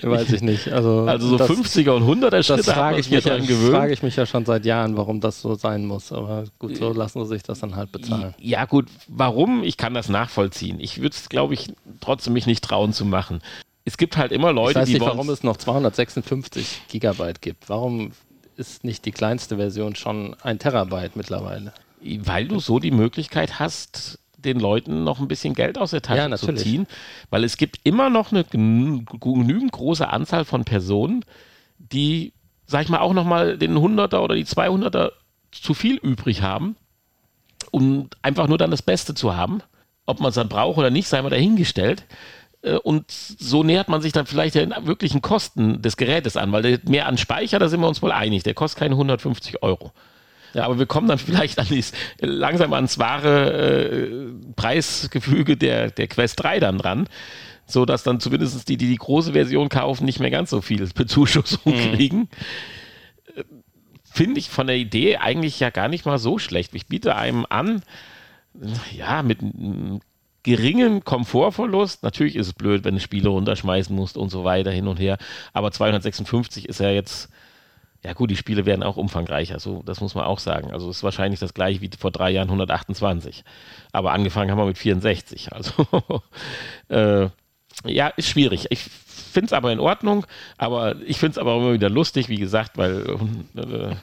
Weiß 0.00 0.32
ich 0.32 0.40
nicht. 0.40 0.72
Also, 0.72 1.02
also 1.02 1.28
so 1.28 1.36
das, 1.36 1.50
50er 1.50 1.90
und 1.90 2.04
100er 2.04 2.42
Schritte 2.42 2.62
das 2.62 2.74
frage 2.74 2.98
ich, 2.98 3.10
mich 3.10 3.24
ja, 3.24 3.38
frage 3.70 3.92
ich 3.92 4.02
mich 4.02 4.16
ja 4.16 4.24
schon 4.24 4.46
seit 4.46 4.64
Jahren, 4.64 4.96
warum 4.96 5.20
das 5.20 5.42
so 5.42 5.54
sein 5.54 5.84
muss. 5.84 6.12
Aber 6.12 6.44
gut, 6.58 6.78
so 6.78 6.94
lassen 6.94 7.22
sie 7.24 7.28
sich 7.28 7.42
das 7.42 7.60
dann 7.60 7.76
halt 7.76 7.92
bezahlen. 7.92 8.34
Ja 8.38 8.64
gut, 8.64 8.86
warum? 9.06 9.62
Ich 9.64 9.76
kann 9.76 9.92
das 9.92 10.08
nachvollziehen. 10.08 10.80
Ich 10.80 10.98
würde 10.98 11.14
es, 11.14 11.28
glaube 11.28 11.52
ich, 11.52 11.74
trotzdem 12.00 12.32
mich 12.32 12.46
nicht 12.46 12.64
trauen 12.64 12.94
zu 12.94 13.04
machen 13.04 13.40
es 13.88 13.96
gibt 13.96 14.16
halt 14.16 14.32
immer 14.32 14.52
Leute, 14.52 14.78
ich 14.78 14.82
weiß 14.82 14.88
nicht, 14.88 15.00
warum 15.00 15.30
es 15.30 15.42
noch 15.42 15.56
256 15.56 16.82
Gigabyte 16.88 17.40
gibt. 17.40 17.68
Warum 17.68 18.12
ist 18.56 18.84
nicht 18.84 19.04
die 19.06 19.12
kleinste 19.12 19.56
Version 19.56 19.94
schon 19.94 20.36
ein 20.42 20.58
Terabyte 20.58 21.16
mittlerweile. 21.16 21.72
Weil 22.00 22.48
du 22.48 22.60
so 22.60 22.78
die 22.78 22.90
Möglichkeit 22.90 23.58
hast, 23.58 24.18
den 24.36 24.60
Leuten 24.60 25.04
noch 25.04 25.20
ein 25.20 25.28
bisschen 25.28 25.54
Geld 25.54 25.78
aus 25.78 25.92
der 25.92 26.02
Tasche 26.02 26.28
ja, 26.28 26.36
zu 26.36 26.52
ziehen. 26.52 26.86
Weil 27.30 27.44
es 27.44 27.56
gibt 27.56 27.80
immer 27.84 28.10
noch 28.10 28.30
eine 28.30 28.44
genügend 28.44 29.72
große 29.72 30.08
Anzahl 30.08 30.44
von 30.44 30.64
Personen, 30.64 31.24
die, 31.78 32.34
sag 32.66 32.82
ich 32.82 32.88
mal, 32.88 33.00
auch 33.00 33.14
nochmal 33.14 33.56
den 33.56 33.76
100er 33.76 34.18
oder 34.18 34.34
die 34.34 34.44
200er 34.44 35.12
zu 35.50 35.72
viel 35.72 35.96
übrig 35.96 36.42
haben, 36.42 36.76
um 37.70 38.10
einfach 38.22 38.48
nur 38.48 38.58
dann 38.58 38.70
das 38.70 38.82
Beste 38.82 39.14
zu 39.14 39.34
haben. 39.34 39.62
Ob 40.04 40.20
man 40.20 40.30
es 40.30 40.34
dann 40.34 40.48
braucht 40.48 40.78
oder 40.78 40.90
nicht, 40.90 41.08
sei 41.08 41.22
mal 41.22 41.30
dahingestellt. 41.30 42.04
Äh, 42.68 42.76
und 42.76 43.10
so 43.10 43.62
nähert 43.62 43.88
man 43.88 44.00
sich 44.00 44.12
dann 44.12 44.26
vielleicht 44.26 44.54
den 44.54 44.74
wirklichen 44.82 45.22
Kosten 45.22 45.82
des 45.82 45.96
Gerätes 45.96 46.36
an, 46.36 46.52
weil 46.52 46.80
mehr 46.84 47.06
an 47.06 47.18
Speicher, 47.18 47.58
da 47.58 47.68
sind 47.68 47.80
wir 47.80 47.88
uns 47.88 48.02
wohl 48.02 48.12
einig, 48.12 48.42
der 48.42 48.54
kostet 48.54 48.80
keine 48.80 48.94
150 48.94 49.62
Euro. 49.62 49.92
Ja, 50.54 50.64
aber 50.64 50.78
wir 50.78 50.86
kommen 50.86 51.08
dann 51.08 51.18
vielleicht 51.18 51.58
an 51.58 51.66
dies, 51.68 51.92
langsam 52.20 52.72
ans 52.72 52.98
wahre 52.98 53.52
äh, 53.52 54.32
Preisgefüge 54.56 55.56
der, 55.56 55.90
der 55.90 56.08
Quest 56.08 56.42
3 56.42 56.60
dann 56.60 56.78
dran, 56.78 57.08
so 57.66 57.84
dass 57.84 58.02
dann 58.02 58.20
zumindest 58.20 58.68
die, 58.68 58.76
die 58.76 58.88
die 58.88 58.96
große 58.96 59.32
Version 59.32 59.68
kaufen, 59.68 60.04
nicht 60.04 60.20
mehr 60.20 60.30
ganz 60.30 60.50
so 60.50 60.60
viel 60.60 60.86
Bezuschussung 60.94 61.74
mhm. 61.74 61.94
kriegen. 61.94 62.28
Äh, 63.34 63.44
finde 64.10 64.40
ich 64.40 64.48
von 64.48 64.66
der 64.66 64.76
Idee 64.76 65.18
eigentlich 65.18 65.60
ja 65.60 65.70
gar 65.70 65.88
nicht 65.88 66.06
mal 66.06 66.18
so 66.18 66.38
schlecht. 66.38 66.74
Ich 66.74 66.86
biete 66.86 67.14
einem 67.14 67.46
an, 67.48 67.82
ja, 68.96 69.22
mit 69.22 69.40
einem 69.42 70.00
geringen 70.48 71.04
Komfortverlust. 71.04 72.02
Natürlich 72.02 72.34
ist 72.34 72.46
es 72.46 72.52
blöd, 72.54 72.84
wenn 72.84 72.94
du 72.94 73.00
Spiele 73.00 73.28
runterschmeißen 73.28 73.94
musst 73.94 74.16
und 74.16 74.30
so 74.30 74.44
weiter 74.44 74.70
hin 74.70 74.88
und 74.88 74.98
her. 74.98 75.18
Aber 75.52 75.70
256 75.70 76.68
ist 76.68 76.80
ja 76.80 76.90
jetzt 76.90 77.28
ja 78.04 78.12
gut, 78.12 78.30
die 78.30 78.36
Spiele 78.36 78.64
werden 78.64 78.84
auch 78.84 78.96
umfangreicher, 78.96 79.58
so 79.58 79.82
das 79.84 80.00
muss 80.00 80.14
man 80.14 80.24
auch 80.24 80.38
sagen. 80.38 80.70
Also 80.70 80.88
es 80.88 80.98
ist 80.98 81.02
wahrscheinlich 81.02 81.40
das 81.40 81.52
gleiche 81.52 81.80
wie 81.80 81.90
vor 81.98 82.12
drei 82.12 82.30
Jahren 82.30 82.48
128. 82.48 83.44
Aber 83.92 84.12
angefangen 84.12 84.50
haben 84.50 84.58
wir 84.58 84.66
mit 84.66 84.78
64. 84.78 85.52
Also 85.52 85.86
äh, 86.88 87.28
ja, 87.84 88.08
ist 88.08 88.28
schwierig. 88.28 88.68
Ich 88.70 88.84
finde 88.84 89.46
es 89.46 89.52
aber 89.52 89.72
in 89.72 89.80
Ordnung, 89.80 90.26
aber 90.56 90.96
ich 91.02 91.18
finde 91.18 91.32
es 91.32 91.38
aber 91.38 91.56
immer 91.56 91.72
wieder 91.72 91.90
lustig, 91.90 92.28
wie 92.28 92.38
gesagt, 92.38 92.78
weil 92.78 93.00
äh, 93.56 93.94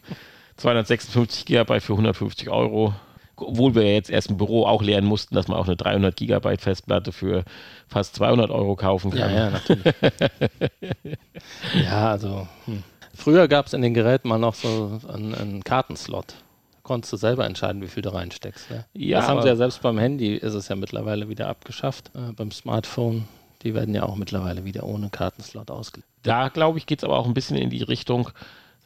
256 0.57 1.45
Gigabyte 1.45 1.81
für 1.81 1.93
150 1.93 2.49
Euro, 2.49 2.93
obwohl 3.37 3.75
wir 3.75 3.93
jetzt 3.93 4.09
erst 4.09 4.29
im 4.29 4.37
Büro 4.37 4.65
auch 4.65 4.81
lernen 4.81 5.07
mussten, 5.07 5.35
dass 5.35 5.47
man 5.47 5.57
auch 5.57 5.67
eine 5.67 5.75
300 5.75 6.15
Gigabyte 6.15 6.61
Festplatte 6.61 7.11
für 7.11 7.43
fast 7.87 8.15
200 8.15 8.49
Euro 8.51 8.75
kaufen 8.75 9.11
kann. 9.11 9.31
Ja, 9.31 9.45
ja, 9.45 9.49
natürlich. 9.49 9.93
ja, 11.83 12.11
also. 12.11 12.47
Hm. 12.65 12.83
Früher 13.13 13.47
gab 13.47 13.67
es 13.67 13.73
in 13.73 13.81
den 13.81 13.93
Geräten 13.93 14.27
mal 14.27 14.37
noch 14.37 14.55
so 14.55 14.99
einen, 15.07 15.33
einen 15.33 15.63
Kartenslot. 15.63 16.35
Da 16.73 16.79
konntest 16.83 17.13
du 17.13 17.17
selber 17.17 17.45
entscheiden, 17.45 17.81
wie 17.81 17.87
viel 17.87 18.03
du 18.03 18.13
reinsteckst. 18.13 18.69
Ne? 18.69 18.85
Ja, 18.93 19.19
das 19.19 19.29
haben 19.29 19.41
sie 19.41 19.47
ja 19.47 19.55
selbst 19.55 19.81
beim 19.81 19.97
Handy, 19.97 20.35
ist 20.35 20.53
es 20.53 20.67
ja 20.67 20.75
mittlerweile 20.75 21.29
wieder 21.29 21.47
abgeschafft. 21.47 22.11
Äh, 22.13 22.33
beim 22.33 22.51
Smartphone, 22.51 23.25
die 23.63 23.73
werden 23.73 23.95
ja 23.95 24.03
auch 24.03 24.17
mittlerweile 24.17 24.65
wieder 24.65 24.83
ohne 24.83 25.09
Kartenslot 25.09 25.71
ausgelegt. 25.71 26.09
Da, 26.23 26.49
glaube 26.49 26.77
ich, 26.77 26.87
geht 26.87 26.99
es 26.99 27.03
aber 27.05 27.17
auch 27.17 27.25
ein 27.25 27.33
bisschen 27.33 27.55
in 27.55 27.69
die 27.69 27.83
Richtung, 27.83 28.29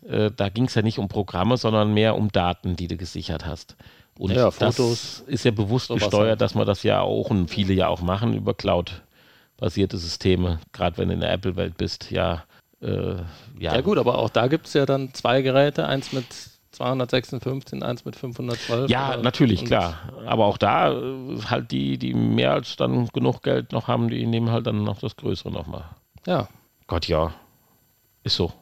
äh, 0.07 0.31
da 0.35 0.49
ging 0.49 0.65
es 0.65 0.75
ja 0.75 0.81
nicht 0.81 0.99
um 0.99 1.07
Programme, 1.07 1.57
sondern 1.57 1.93
mehr 1.93 2.15
um 2.15 2.31
Daten, 2.31 2.75
die 2.75 2.87
du 2.87 2.97
gesichert 2.97 3.45
hast. 3.45 3.75
Und 4.19 4.31
ja, 4.31 4.51
Fotos 4.51 5.23
ist 5.27 5.45
ja 5.45 5.51
bewusst 5.51 5.88
gesteuert, 5.89 6.41
dass 6.41 6.53
man 6.53 6.67
das 6.67 6.83
ja 6.83 6.99
auch 7.01 7.29
und 7.29 7.47
viele 7.47 7.73
ja 7.73 7.88
auch 7.88 8.01
machen 8.01 8.33
über 8.33 8.53
Cloud-basierte 8.53 9.97
Systeme, 9.97 10.59
gerade 10.73 10.97
wenn 10.97 11.07
du 11.07 11.13
in 11.13 11.21
der 11.21 11.31
Apple-Welt 11.31 11.77
bist, 11.77 12.11
ja 12.11 12.43
äh, 12.81 13.15
ja. 13.57 13.75
ja. 13.75 13.81
gut, 13.81 13.97
aber 13.97 14.17
auch 14.17 14.29
da 14.29 14.47
gibt 14.47 14.67
es 14.67 14.73
ja 14.73 14.85
dann 14.85 15.13
zwei 15.13 15.41
Geräte, 15.41 15.85
eins 15.85 16.13
mit 16.13 16.25
256, 16.71 17.83
eins 17.83 18.05
mit 18.05 18.15
512. 18.15 18.89
Ja, 18.89 19.17
natürlich, 19.17 19.65
klar. 19.65 19.97
Aber 20.25 20.45
auch 20.45 20.57
da 20.57 20.93
äh, 20.93 21.41
halt 21.49 21.71
die, 21.71 21.97
die 21.97 22.13
mehr 22.13 22.53
als 22.53 22.75
dann 22.77 23.07
genug 23.07 23.43
Geld 23.43 23.71
noch 23.71 23.88
haben, 23.88 24.09
die 24.09 24.25
nehmen 24.25 24.51
halt 24.51 24.67
dann 24.67 24.84
noch 24.84 24.99
das 24.99 25.15
Größere 25.15 25.51
nochmal. 25.51 25.86
Ja. 26.25 26.47
Gott, 26.88 27.08
ja. 27.08 27.34
Ist 28.23 28.36
so. 28.36 28.53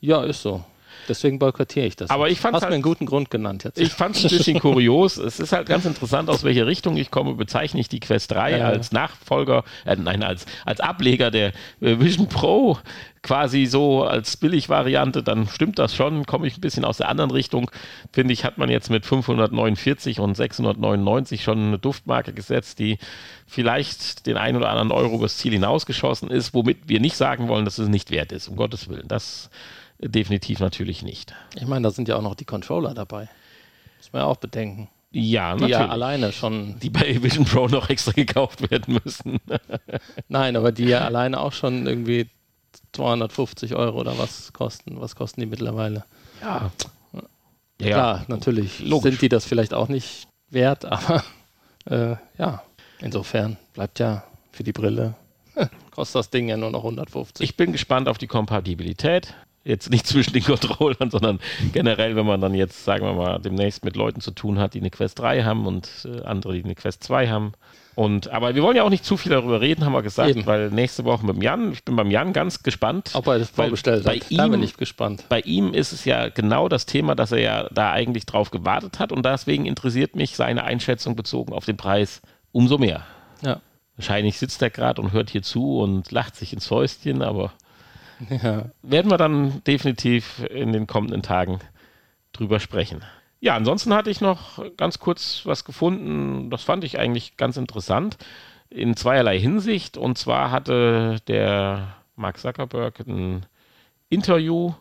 Ja, 0.00 0.22
ist 0.22 0.42
so. 0.42 0.64
Deswegen 1.08 1.38
boykottiere 1.38 1.86
ich 1.86 1.96
das. 1.96 2.10
Aber 2.10 2.28
ich 2.28 2.40
fand 2.40 2.54
Hast 2.54 2.62
halt, 2.62 2.70
mir 2.70 2.74
einen 2.74 2.82
guten 2.82 3.06
Grund 3.06 3.30
genannt 3.30 3.64
jetzt. 3.64 3.78
Ich 3.78 3.92
fand 3.92 4.16
es 4.16 4.24
ein 4.24 4.30
bisschen 4.30 4.60
kurios. 4.60 5.16
Es 5.16 5.40
ist 5.40 5.52
halt 5.52 5.68
ganz 5.68 5.84
interessant, 5.84 6.28
aus 6.28 6.44
welcher 6.44 6.66
Richtung 6.66 6.96
ich 6.96 7.10
komme. 7.10 7.34
Bezeichne 7.34 7.80
ich 7.80 7.88
die 7.88 8.00
Quest 8.00 8.32
3 8.32 8.58
ja. 8.58 8.68
als 8.68 8.92
Nachfolger, 8.92 9.64
äh, 9.84 9.96
nein, 9.96 10.22
als, 10.22 10.46
als 10.64 10.80
Ableger 10.80 11.30
der 11.30 11.48
äh, 11.80 11.98
Vision 11.98 12.28
Pro 12.28 12.78
quasi 13.26 13.66
so 13.66 14.04
als 14.04 14.36
Billigvariante, 14.36 15.22
dann 15.22 15.48
stimmt 15.48 15.80
das 15.80 15.94
schon. 15.94 16.26
Komme 16.26 16.46
ich 16.46 16.56
ein 16.56 16.60
bisschen 16.60 16.84
aus 16.84 16.98
der 16.98 17.08
anderen 17.08 17.32
Richtung. 17.32 17.70
Finde 18.12 18.32
ich, 18.32 18.44
hat 18.44 18.56
man 18.56 18.70
jetzt 18.70 18.88
mit 18.88 19.04
549 19.04 20.20
und 20.20 20.36
699 20.36 21.42
schon 21.42 21.58
eine 21.58 21.78
Duftmarke 21.78 22.32
gesetzt, 22.32 22.78
die 22.78 22.98
vielleicht 23.46 24.26
den 24.26 24.36
einen 24.36 24.56
oder 24.56 24.70
anderen 24.70 24.92
Euro 24.92 25.16
übers 25.16 25.38
Ziel 25.38 25.52
hinausgeschossen 25.52 26.30
ist, 26.30 26.54
womit 26.54 26.88
wir 26.88 27.00
nicht 27.00 27.16
sagen 27.16 27.48
wollen, 27.48 27.64
dass 27.64 27.78
es 27.78 27.88
nicht 27.88 28.12
wert 28.12 28.30
ist, 28.30 28.46
um 28.48 28.56
Gottes 28.56 28.88
Willen. 28.88 29.08
Das 29.08 29.50
definitiv 29.98 30.60
natürlich 30.60 31.02
nicht. 31.02 31.34
Ich 31.54 31.66
meine, 31.66 31.84
da 31.84 31.90
sind 31.90 32.08
ja 32.08 32.16
auch 32.16 32.22
noch 32.22 32.34
die 32.34 32.44
Controller 32.44 32.94
dabei. 32.94 33.28
Muss 33.98 34.12
man 34.12 34.22
ja 34.22 34.26
auch 34.26 34.36
bedenken. 34.36 34.88
Ja, 35.12 35.54
die 35.54 35.62
natürlich. 35.62 35.70
ja 35.70 35.88
alleine 35.88 36.32
schon. 36.32 36.78
Die 36.80 36.90
bei 36.90 37.22
Vision 37.22 37.44
Pro 37.44 37.68
noch 37.68 37.88
extra 37.88 38.12
gekauft 38.12 38.70
werden 38.70 39.00
müssen. 39.04 39.40
Nein, 40.28 40.56
aber 40.56 40.72
die 40.72 40.84
ja 40.84 41.00
alleine 41.00 41.40
auch 41.40 41.52
schon 41.52 41.86
irgendwie 41.86 42.28
250 42.92 43.74
Euro 43.74 44.00
oder 44.00 44.18
was 44.18 44.52
kosten. 44.52 45.00
Was 45.00 45.16
kosten 45.16 45.40
die 45.40 45.46
mittlerweile? 45.46 46.04
Ja. 46.42 46.70
ja 47.80 47.88
Klar, 47.88 48.24
natürlich 48.28 48.80
logisch. 48.80 49.12
sind 49.12 49.22
die 49.22 49.28
das 49.28 49.46
vielleicht 49.46 49.72
auch 49.72 49.88
nicht 49.88 50.28
wert, 50.50 50.84
aber 50.84 51.24
äh, 51.86 52.16
ja, 52.38 52.62
insofern 53.00 53.56
bleibt 53.72 53.98
ja 53.98 54.24
für 54.52 54.64
die 54.64 54.72
Brille 54.72 55.14
kostet 55.90 56.16
das 56.16 56.30
Ding 56.30 56.48
ja 56.48 56.56
nur 56.56 56.70
noch 56.70 56.84
150. 56.84 57.42
Ich 57.44 57.56
bin 57.56 57.72
gespannt 57.72 58.08
auf 58.08 58.18
die 58.18 58.26
Kompatibilität. 58.26 59.34
Jetzt 59.66 59.90
nicht 59.90 60.06
zwischen 60.06 60.32
den 60.32 60.44
Controllern, 60.44 61.10
sondern 61.10 61.40
generell, 61.72 62.16
wenn 62.16 62.26
man 62.26 62.40
dann 62.40 62.54
jetzt, 62.54 62.84
sagen 62.84 63.04
wir 63.04 63.14
mal, 63.14 63.38
demnächst 63.40 63.84
mit 63.84 63.96
Leuten 63.96 64.20
zu 64.20 64.30
tun 64.30 64.58
hat, 64.58 64.74
die 64.74 64.80
eine 64.80 64.90
Quest 64.90 65.18
3 65.18 65.42
haben 65.42 65.66
und 65.66 65.88
äh, 66.04 66.22
andere, 66.22 66.54
die 66.54 66.64
eine 66.64 66.74
Quest 66.74 67.02
2 67.04 67.28
haben. 67.28 67.52
Und, 67.96 68.28
aber 68.28 68.54
wir 68.54 68.62
wollen 68.62 68.76
ja 68.76 68.82
auch 68.82 68.90
nicht 68.90 69.06
zu 69.06 69.16
viel 69.16 69.32
darüber 69.32 69.62
reden, 69.62 69.84
haben 69.86 69.94
wir 69.94 70.02
gesagt, 70.02 70.28
Eben. 70.28 70.44
weil 70.44 70.70
nächste 70.70 71.04
Woche 71.04 71.24
mit 71.24 71.36
dem 71.36 71.42
Jan, 71.42 71.72
ich 71.72 71.82
bin 71.82 71.96
beim 71.96 72.10
Jan 72.10 72.34
ganz 72.34 72.62
gespannt. 72.62 73.12
Ob 73.14 73.26
er 73.26 73.38
das 73.38 73.48
vorbestellt 73.48 74.04
bei 74.04 74.18
hat, 74.18 74.30
ihm, 74.30 74.36
da 74.36 74.48
bin 74.48 74.62
ich 74.62 74.76
gespannt. 74.76 75.24
Bei 75.30 75.40
ihm 75.40 75.72
ist 75.72 75.92
es 75.92 76.04
ja 76.04 76.28
genau 76.28 76.68
das 76.68 76.84
Thema, 76.84 77.14
dass 77.14 77.32
er 77.32 77.40
ja 77.40 77.68
da 77.72 77.92
eigentlich 77.92 78.26
drauf 78.26 78.50
gewartet 78.50 78.98
hat 78.98 79.12
und 79.12 79.24
deswegen 79.24 79.64
interessiert 79.64 80.14
mich 80.14 80.36
seine 80.36 80.64
Einschätzung 80.64 81.16
bezogen 81.16 81.54
auf 81.54 81.64
den 81.64 81.78
Preis 81.78 82.20
umso 82.52 82.76
mehr. 82.76 83.06
Ja. 83.42 83.60
Wahrscheinlich 83.96 84.38
sitzt 84.38 84.60
er 84.60 84.68
gerade 84.68 85.00
und 85.00 85.12
hört 85.12 85.30
hier 85.30 85.42
zu 85.42 85.78
und 85.78 86.12
lacht 86.12 86.36
sich 86.36 86.52
ins 86.52 86.70
Häuschen, 86.70 87.22
aber 87.22 87.52
ja. 88.30 88.66
Werden 88.82 89.10
wir 89.10 89.18
dann 89.18 89.62
definitiv 89.64 90.44
in 90.50 90.72
den 90.72 90.86
kommenden 90.86 91.22
Tagen 91.22 91.58
drüber 92.32 92.60
sprechen. 92.60 93.02
Ja, 93.40 93.54
ansonsten 93.54 93.94
hatte 93.94 94.10
ich 94.10 94.20
noch 94.20 94.64
ganz 94.76 94.98
kurz 94.98 95.42
was 95.44 95.64
gefunden, 95.64 96.50
das 96.50 96.62
fand 96.62 96.84
ich 96.84 96.98
eigentlich 96.98 97.36
ganz 97.36 97.56
interessant, 97.56 98.16
in 98.70 98.96
zweierlei 98.96 99.38
Hinsicht. 99.38 99.96
Und 99.96 100.18
zwar 100.18 100.50
hatte 100.50 101.18
der 101.28 101.96
Mark 102.16 102.38
Zuckerberg 102.38 103.00
ein 103.00 103.46
Interview 104.08 104.72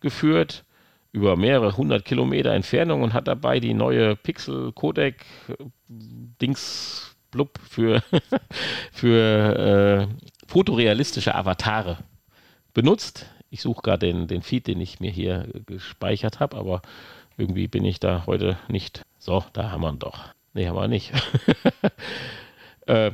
geführt 0.00 0.64
über 1.12 1.36
mehrere 1.36 1.76
hundert 1.76 2.04
Kilometer 2.04 2.52
Entfernung 2.52 3.02
und 3.02 3.12
hat 3.12 3.28
dabei 3.28 3.60
die 3.60 3.74
neue 3.74 4.16
Pixel 4.16 4.72
Codec 4.72 5.24
Dings 5.88 7.16
Blub 7.30 7.58
für, 7.68 8.02
für 8.92 10.08
äh, 10.10 10.46
fotorealistische 10.46 11.34
Avatare 11.34 11.98
benutzt. 12.74 13.26
Ich 13.50 13.62
suche 13.62 13.82
gerade 13.82 14.06
den, 14.06 14.26
den 14.26 14.42
Feed, 14.42 14.66
den 14.66 14.80
ich 14.80 15.00
mir 15.00 15.10
hier 15.10 15.48
gespeichert 15.66 16.40
habe, 16.40 16.56
aber 16.56 16.82
irgendwie 17.36 17.68
bin 17.68 17.84
ich 17.84 18.00
da 18.00 18.24
heute 18.26 18.58
nicht. 18.68 19.02
So, 19.18 19.44
da 19.52 19.70
haben 19.70 19.82
wir 19.82 19.90
ihn 19.90 19.98
doch. 19.98 20.26
Nee, 20.52 20.68
haben 20.68 20.76
wir 20.76 20.88
nicht. 20.88 21.12
äh, 22.86 23.12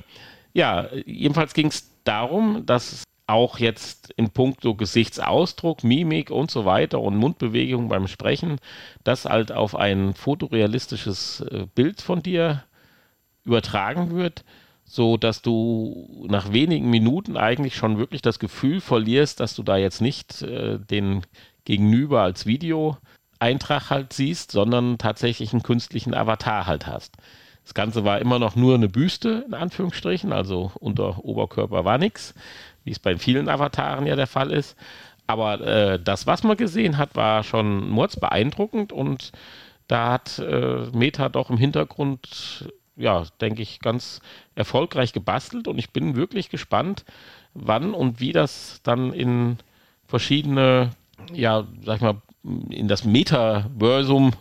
ja, 0.53 0.89
jedenfalls 1.07 1.55
ging 1.55 1.69
es 1.69 1.91
darum, 2.05 2.65
dass 2.67 3.05
auch 3.27 3.59
jetzt 3.59 4.11
in 4.17 4.31
puncto 4.31 4.75
Gesichtsausdruck, 4.75 5.85
Mimik 5.85 6.31
und 6.31 6.51
so 6.51 6.65
weiter 6.65 7.01
und 7.01 7.17
Mundbewegung 7.17 7.89
beim 7.89 8.09
Sprechen, 8.09 8.59
das 9.05 9.25
halt 9.25 9.53
auf 9.53 9.77
ein 9.77 10.15
fotorealistisches 10.15 11.41
äh, 11.43 11.67
Bild 11.75 12.03
von 12.03 12.23
dir 12.23 12.65
übertragen 13.45 14.17
wird 14.17 14.45
so 14.91 15.17
dass 15.17 15.41
du 15.41 16.27
nach 16.29 16.53
wenigen 16.53 16.91
Minuten 16.91 17.37
eigentlich 17.37 17.77
schon 17.77 17.97
wirklich 17.97 18.23
das 18.23 18.41
Gefühl 18.41 18.81
verlierst, 18.81 19.39
dass 19.39 19.55
du 19.55 19.63
da 19.63 19.77
jetzt 19.77 20.01
nicht 20.01 20.43
äh, 20.43 20.81
den 20.81 21.23
Gegenüber 21.65 22.23
als 22.23 22.45
Videoeintrag 22.45 23.91
halt 23.91 24.13
siehst, 24.13 24.51
sondern 24.51 24.99
tatsächlich 24.99 25.53
einen 25.53 25.63
künstlichen 25.63 26.13
Avatar 26.13 26.67
halt 26.67 26.89
hast. 26.89 27.15
Das 27.63 27.73
Ganze 27.73 28.05
war 28.05 28.19
immer 28.19 28.41
noch 28.41 28.57
nur 28.57 28.75
eine 28.75 28.89
Büste, 28.89 29.45
in 29.47 29.55
Anführungsstrichen, 29.55 30.33
also 30.33 30.73
unter 30.81 31.25
Oberkörper 31.25 31.85
war 31.85 31.99
nichts, 31.99 32.35
wie 32.83 32.91
es 32.91 32.99
bei 32.99 33.17
vielen 33.17 33.49
Avataren 33.49 34.07
ja 34.07 34.17
der 34.17 34.27
Fall 34.27 34.51
ist. 34.51 34.77
Aber 35.29 35.61
äh, 35.61 36.01
das, 36.03 36.27
was 36.27 36.43
man 36.43 36.57
gesehen 36.57 36.99
hat, 36.99 37.15
war 37.15 37.45
schon 37.45 37.89
mordsbeeindruckend 37.91 38.93
und 38.93 39.31
da 39.87 40.11
hat 40.11 40.41
äh, 40.41 40.87
Meta 40.93 41.29
doch 41.29 41.49
im 41.49 41.59
Hintergrund, 41.59 42.73
ja, 42.97 43.25
denke 43.41 43.63
ich, 43.63 43.81
ganz 43.81 44.21
erfolgreich 44.55 45.13
gebastelt 45.13 45.69
und 45.69 45.79
ich 45.79 45.91
bin 45.91 46.17
wirklich 46.17 46.51
gespannt, 46.51 47.05
wann 47.55 47.95
und 47.95 48.21
wie 48.21 48.33
das 48.33 48.81
dann 48.83 49.13
in 49.13 49.59
verschiedene, 50.07 50.91
ja, 51.33 51.67
sag 51.85 51.97
ich 51.97 52.03
mal, 52.03 52.21
in 52.71 52.89
das 52.89 53.05
Metaversum, 53.05 54.33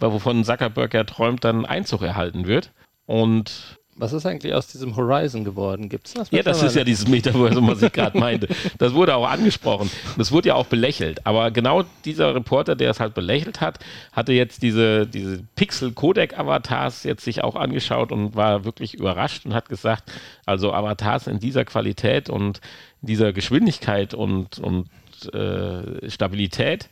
wovon 0.00 0.44
Zuckerberg 0.44 0.94
ja 0.94 1.04
träumt, 1.04 1.44
dann 1.44 1.64
Einzug 1.64 2.02
erhalten 2.02 2.46
wird. 2.46 2.72
Und 3.06 3.77
was 3.98 4.12
ist 4.12 4.24
eigentlich 4.24 4.54
aus 4.54 4.68
diesem 4.68 4.96
Horizon 4.96 5.44
geworden? 5.44 5.88
Gibt 5.88 6.06
es 6.06 6.14
das? 6.14 6.30
Ja, 6.30 6.42
das 6.42 6.62
ist 6.62 6.76
ja 6.76 6.84
dieses 6.84 7.08
Metaversum, 7.08 7.66
was 7.68 7.82
ich 7.82 7.92
gerade 7.92 8.18
meinte. 8.18 8.48
Das 8.78 8.94
wurde 8.94 9.14
auch 9.14 9.28
angesprochen. 9.28 9.90
Das 10.16 10.30
wurde 10.32 10.48
ja 10.48 10.54
auch 10.54 10.66
belächelt. 10.66 11.26
Aber 11.26 11.50
genau 11.50 11.84
dieser 12.04 12.34
Reporter, 12.34 12.76
der 12.76 12.90
es 12.90 13.00
halt 13.00 13.14
belächelt 13.14 13.60
hat, 13.60 13.80
hatte 14.12 14.32
jetzt 14.32 14.62
diese, 14.62 15.06
diese 15.06 15.42
Pixel-Codec-Avatars 15.56 17.04
jetzt 17.04 17.24
sich 17.24 17.42
auch 17.42 17.56
angeschaut 17.56 18.12
und 18.12 18.36
war 18.36 18.64
wirklich 18.64 18.94
überrascht 18.94 19.44
und 19.44 19.54
hat 19.54 19.68
gesagt, 19.68 20.10
also 20.46 20.72
Avatars 20.72 21.26
in 21.26 21.40
dieser 21.40 21.64
Qualität 21.64 22.30
und 22.30 22.60
dieser 23.00 23.32
Geschwindigkeit 23.32 24.14
und, 24.14 24.58
und 24.58 24.88
äh, 25.34 26.08
Stabilität 26.08 26.88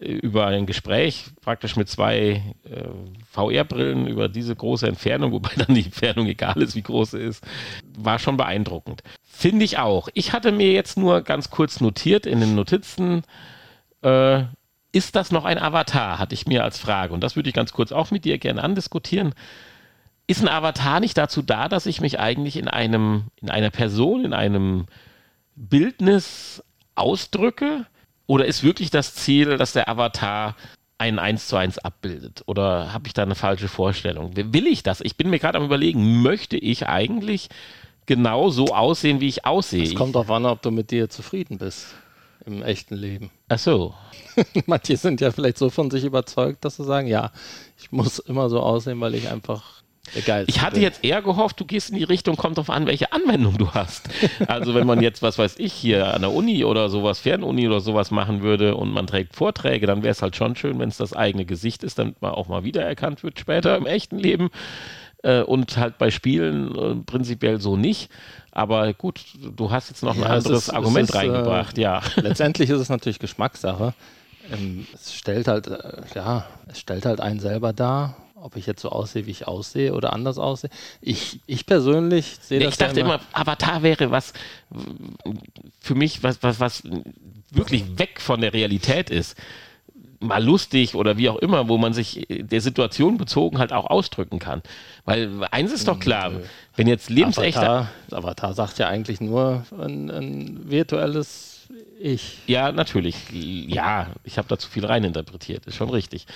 über 0.00 0.46
ein 0.46 0.66
Gespräch 0.66 1.26
praktisch 1.40 1.76
mit 1.76 1.88
zwei 1.88 2.42
äh, 2.64 2.88
VR-Brillen 3.30 4.06
über 4.06 4.28
diese 4.28 4.54
große 4.54 4.86
Entfernung, 4.86 5.32
wobei 5.32 5.50
dann 5.56 5.74
die 5.74 5.84
Entfernung 5.84 6.26
egal 6.26 6.60
ist, 6.62 6.74
wie 6.74 6.82
groß 6.82 7.12
sie 7.12 7.20
ist, 7.20 7.44
war 7.96 8.18
schon 8.18 8.36
beeindruckend. 8.36 9.02
Finde 9.22 9.64
ich 9.64 9.78
auch. 9.78 10.08
Ich 10.14 10.32
hatte 10.32 10.52
mir 10.52 10.72
jetzt 10.72 10.96
nur 10.96 11.22
ganz 11.22 11.50
kurz 11.50 11.80
notiert 11.80 12.26
in 12.26 12.40
den 12.40 12.54
Notizen, 12.54 13.22
äh, 14.02 14.44
ist 14.92 15.14
das 15.14 15.30
noch 15.30 15.44
ein 15.44 15.58
Avatar, 15.58 16.18
hatte 16.18 16.34
ich 16.34 16.46
mir 16.46 16.64
als 16.64 16.78
Frage. 16.78 17.12
Und 17.12 17.20
das 17.20 17.36
würde 17.36 17.48
ich 17.48 17.54
ganz 17.54 17.72
kurz 17.72 17.92
auch 17.92 18.10
mit 18.10 18.24
dir 18.24 18.38
gerne 18.38 18.62
andiskutieren. 18.62 19.34
Ist 20.26 20.42
ein 20.42 20.48
Avatar 20.48 21.00
nicht 21.00 21.18
dazu 21.18 21.42
da, 21.42 21.68
dass 21.68 21.86
ich 21.86 22.00
mich 22.00 22.18
eigentlich 22.18 22.56
in 22.56 22.66
einem, 22.66 23.24
in 23.40 23.50
einer 23.50 23.70
Person, 23.70 24.24
in 24.24 24.32
einem 24.32 24.86
Bildnis 25.54 26.62
ausdrücke? 26.94 27.86
Oder 28.26 28.46
ist 28.46 28.62
wirklich 28.62 28.90
das 28.90 29.14
Ziel, 29.14 29.56
dass 29.56 29.72
der 29.72 29.88
Avatar 29.88 30.56
einen 30.98 31.18
1 31.18 31.48
zu 31.48 31.56
1 31.56 31.78
abbildet? 31.78 32.42
Oder 32.46 32.92
habe 32.92 33.06
ich 33.06 33.14
da 33.14 33.22
eine 33.22 33.34
falsche 33.34 33.68
Vorstellung? 33.68 34.36
Will 34.36 34.66
ich 34.66 34.82
das? 34.82 35.00
Ich 35.00 35.16
bin 35.16 35.30
mir 35.30 35.38
gerade 35.38 35.58
am 35.58 35.64
überlegen, 35.64 36.22
möchte 36.22 36.56
ich 36.56 36.86
eigentlich 36.88 37.48
genau 38.06 38.50
so 38.50 38.66
aussehen, 38.74 39.20
wie 39.20 39.28
ich 39.28 39.44
aussehe? 39.44 39.84
Es 39.84 39.94
kommt 39.94 40.14
darauf 40.14 40.30
an, 40.30 40.46
ob 40.46 40.62
du 40.62 40.70
mit 40.70 40.90
dir 40.90 41.08
zufrieden 41.10 41.58
bist 41.58 41.94
im 42.46 42.62
echten 42.62 42.94
Leben. 42.94 43.30
Ach 43.48 43.58
so. 43.58 43.94
Manche 44.66 44.96
sind 44.96 45.20
ja 45.20 45.32
vielleicht 45.32 45.58
so 45.58 45.68
von 45.68 45.90
sich 45.90 46.04
überzeugt, 46.04 46.64
dass 46.64 46.76
sie 46.76 46.84
sagen, 46.84 47.08
ja, 47.08 47.32
ich 47.78 47.90
muss 47.90 48.18
immer 48.20 48.48
so 48.48 48.60
aussehen, 48.60 49.00
weil 49.00 49.14
ich 49.14 49.28
einfach 49.28 49.75
Geil. 50.24 50.44
Ich 50.46 50.60
hatte 50.60 50.80
jetzt 50.80 51.04
eher 51.04 51.20
gehofft, 51.20 51.60
du 51.60 51.64
gehst 51.64 51.90
in 51.90 51.96
die 51.96 52.04
Richtung, 52.04 52.36
kommt 52.36 52.58
drauf 52.58 52.70
an, 52.70 52.86
welche 52.86 53.12
Anwendung 53.12 53.58
du 53.58 53.72
hast. 53.72 54.08
Also 54.46 54.74
wenn 54.74 54.86
man 54.86 55.02
jetzt, 55.02 55.22
was 55.22 55.38
weiß 55.38 55.56
ich, 55.58 55.72
hier 55.72 56.14
an 56.14 56.22
der 56.22 56.32
Uni 56.32 56.64
oder 56.64 56.88
sowas, 56.88 57.18
Fernuni 57.18 57.66
oder 57.66 57.80
sowas 57.80 58.10
machen 58.10 58.42
würde 58.42 58.76
und 58.76 58.92
man 58.92 59.06
trägt 59.06 59.34
Vorträge, 59.34 59.86
dann 59.86 60.02
wäre 60.02 60.12
es 60.12 60.22
halt 60.22 60.36
schon 60.36 60.56
schön, 60.56 60.78
wenn 60.78 60.88
es 60.88 60.96
das 60.96 61.12
eigene 61.12 61.44
Gesicht 61.44 61.82
ist, 61.82 61.98
damit 61.98 62.22
man 62.22 62.32
auch 62.32 62.48
mal 62.48 62.64
wiedererkannt 62.64 63.22
wird 63.22 63.38
später 63.38 63.76
im 63.76 63.86
echten 63.86 64.18
Leben. 64.18 64.50
Äh, 65.22 65.42
und 65.42 65.76
halt 65.76 65.98
bei 65.98 66.10
Spielen 66.10 66.74
äh, 66.74 66.94
prinzipiell 67.04 67.60
so 67.60 67.76
nicht. 67.76 68.10
Aber 68.52 68.92
gut, 68.94 69.20
du 69.56 69.70
hast 69.70 69.88
jetzt 69.88 70.02
noch 70.02 70.14
ein 70.14 70.22
ja, 70.22 70.28
anderes 70.28 70.68
ist, 70.68 70.70
Argument 70.70 71.08
ist, 71.08 71.14
äh, 71.14 71.18
reingebracht, 71.18 71.78
äh, 71.78 71.82
ja. 71.82 72.02
Letztendlich 72.16 72.70
ist 72.70 72.80
es 72.80 72.88
natürlich 72.88 73.18
Geschmackssache. 73.18 73.92
Ähm, 74.52 74.86
es 74.94 75.14
stellt 75.14 75.48
halt, 75.48 75.68
ja, 76.14 76.46
es 76.68 76.78
stellt 76.78 77.04
halt 77.04 77.20
einen 77.20 77.40
selber 77.40 77.72
dar 77.72 78.16
ob 78.46 78.54
ich 78.54 78.66
jetzt 78.66 78.80
so 78.80 78.90
aussehe, 78.90 79.26
wie 79.26 79.32
ich 79.32 79.48
aussehe 79.48 79.92
oder 79.92 80.12
anders 80.12 80.38
aussehe. 80.38 80.70
Ich, 81.00 81.40
ich 81.46 81.66
persönlich 81.66 82.38
sehe 82.40 82.58
nee, 82.58 82.64
das. 82.64 82.74
Ich 82.74 82.78
dachte 82.78 83.00
immer, 83.00 83.16
immer, 83.16 83.24
Avatar 83.32 83.82
wäre 83.82 84.12
was 84.12 84.32
für 85.80 85.96
mich, 85.96 86.22
was, 86.22 86.44
was, 86.44 86.60
was 86.60 86.82
wirklich 87.50 87.98
weg 87.98 88.20
von 88.20 88.40
der 88.40 88.52
Realität 88.52 89.10
ist. 89.10 89.36
Mal 90.20 90.42
lustig 90.42 90.94
oder 90.94 91.18
wie 91.18 91.28
auch 91.28 91.36
immer, 91.36 91.68
wo 91.68 91.76
man 91.76 91.92
sich 91.92 92.26
der 92.30 92.60
Situation 92.60 93.18
bezogen 93.18 93.58
halt 93.58 93.72
auch 93.72 93.90
ausdrücken 93.90 94.38
kann. 94.38 94.62
Weil 95.04 95.44
eins 95.50 95.72
ist 95.72 95.88
doch 95.88 95.98
klar, 95.98 96.30
wenn 96.76 96.86
jetzt 96.86 97.10
lebensechter. 97.10 97.88
Avatar, 98.10 98.18
Avatar 98.18 98.54
sagt 98.54 98.78
ja 98.78 98.86
eigentlich 98.86 99.20
nur 99.20 99.66
ein, 99.76 100.08
ein 100.08 100.70
virtuelles 100.70 101.55
ich. 101.98 102.38
Ja, 102.46 102.72
natürlich. 102.72 103.16
Ja, 103.32 104.08
ich 104.24 104.38
habe 104.38 104.48
da 104.48 104.58
zu 104.58 104.68
viel 104.68 104.84
reininterpretiert, 104.84 105.66
ist 105.66 105.76
schon 105.76 105.90
richtig. 105.90 106.26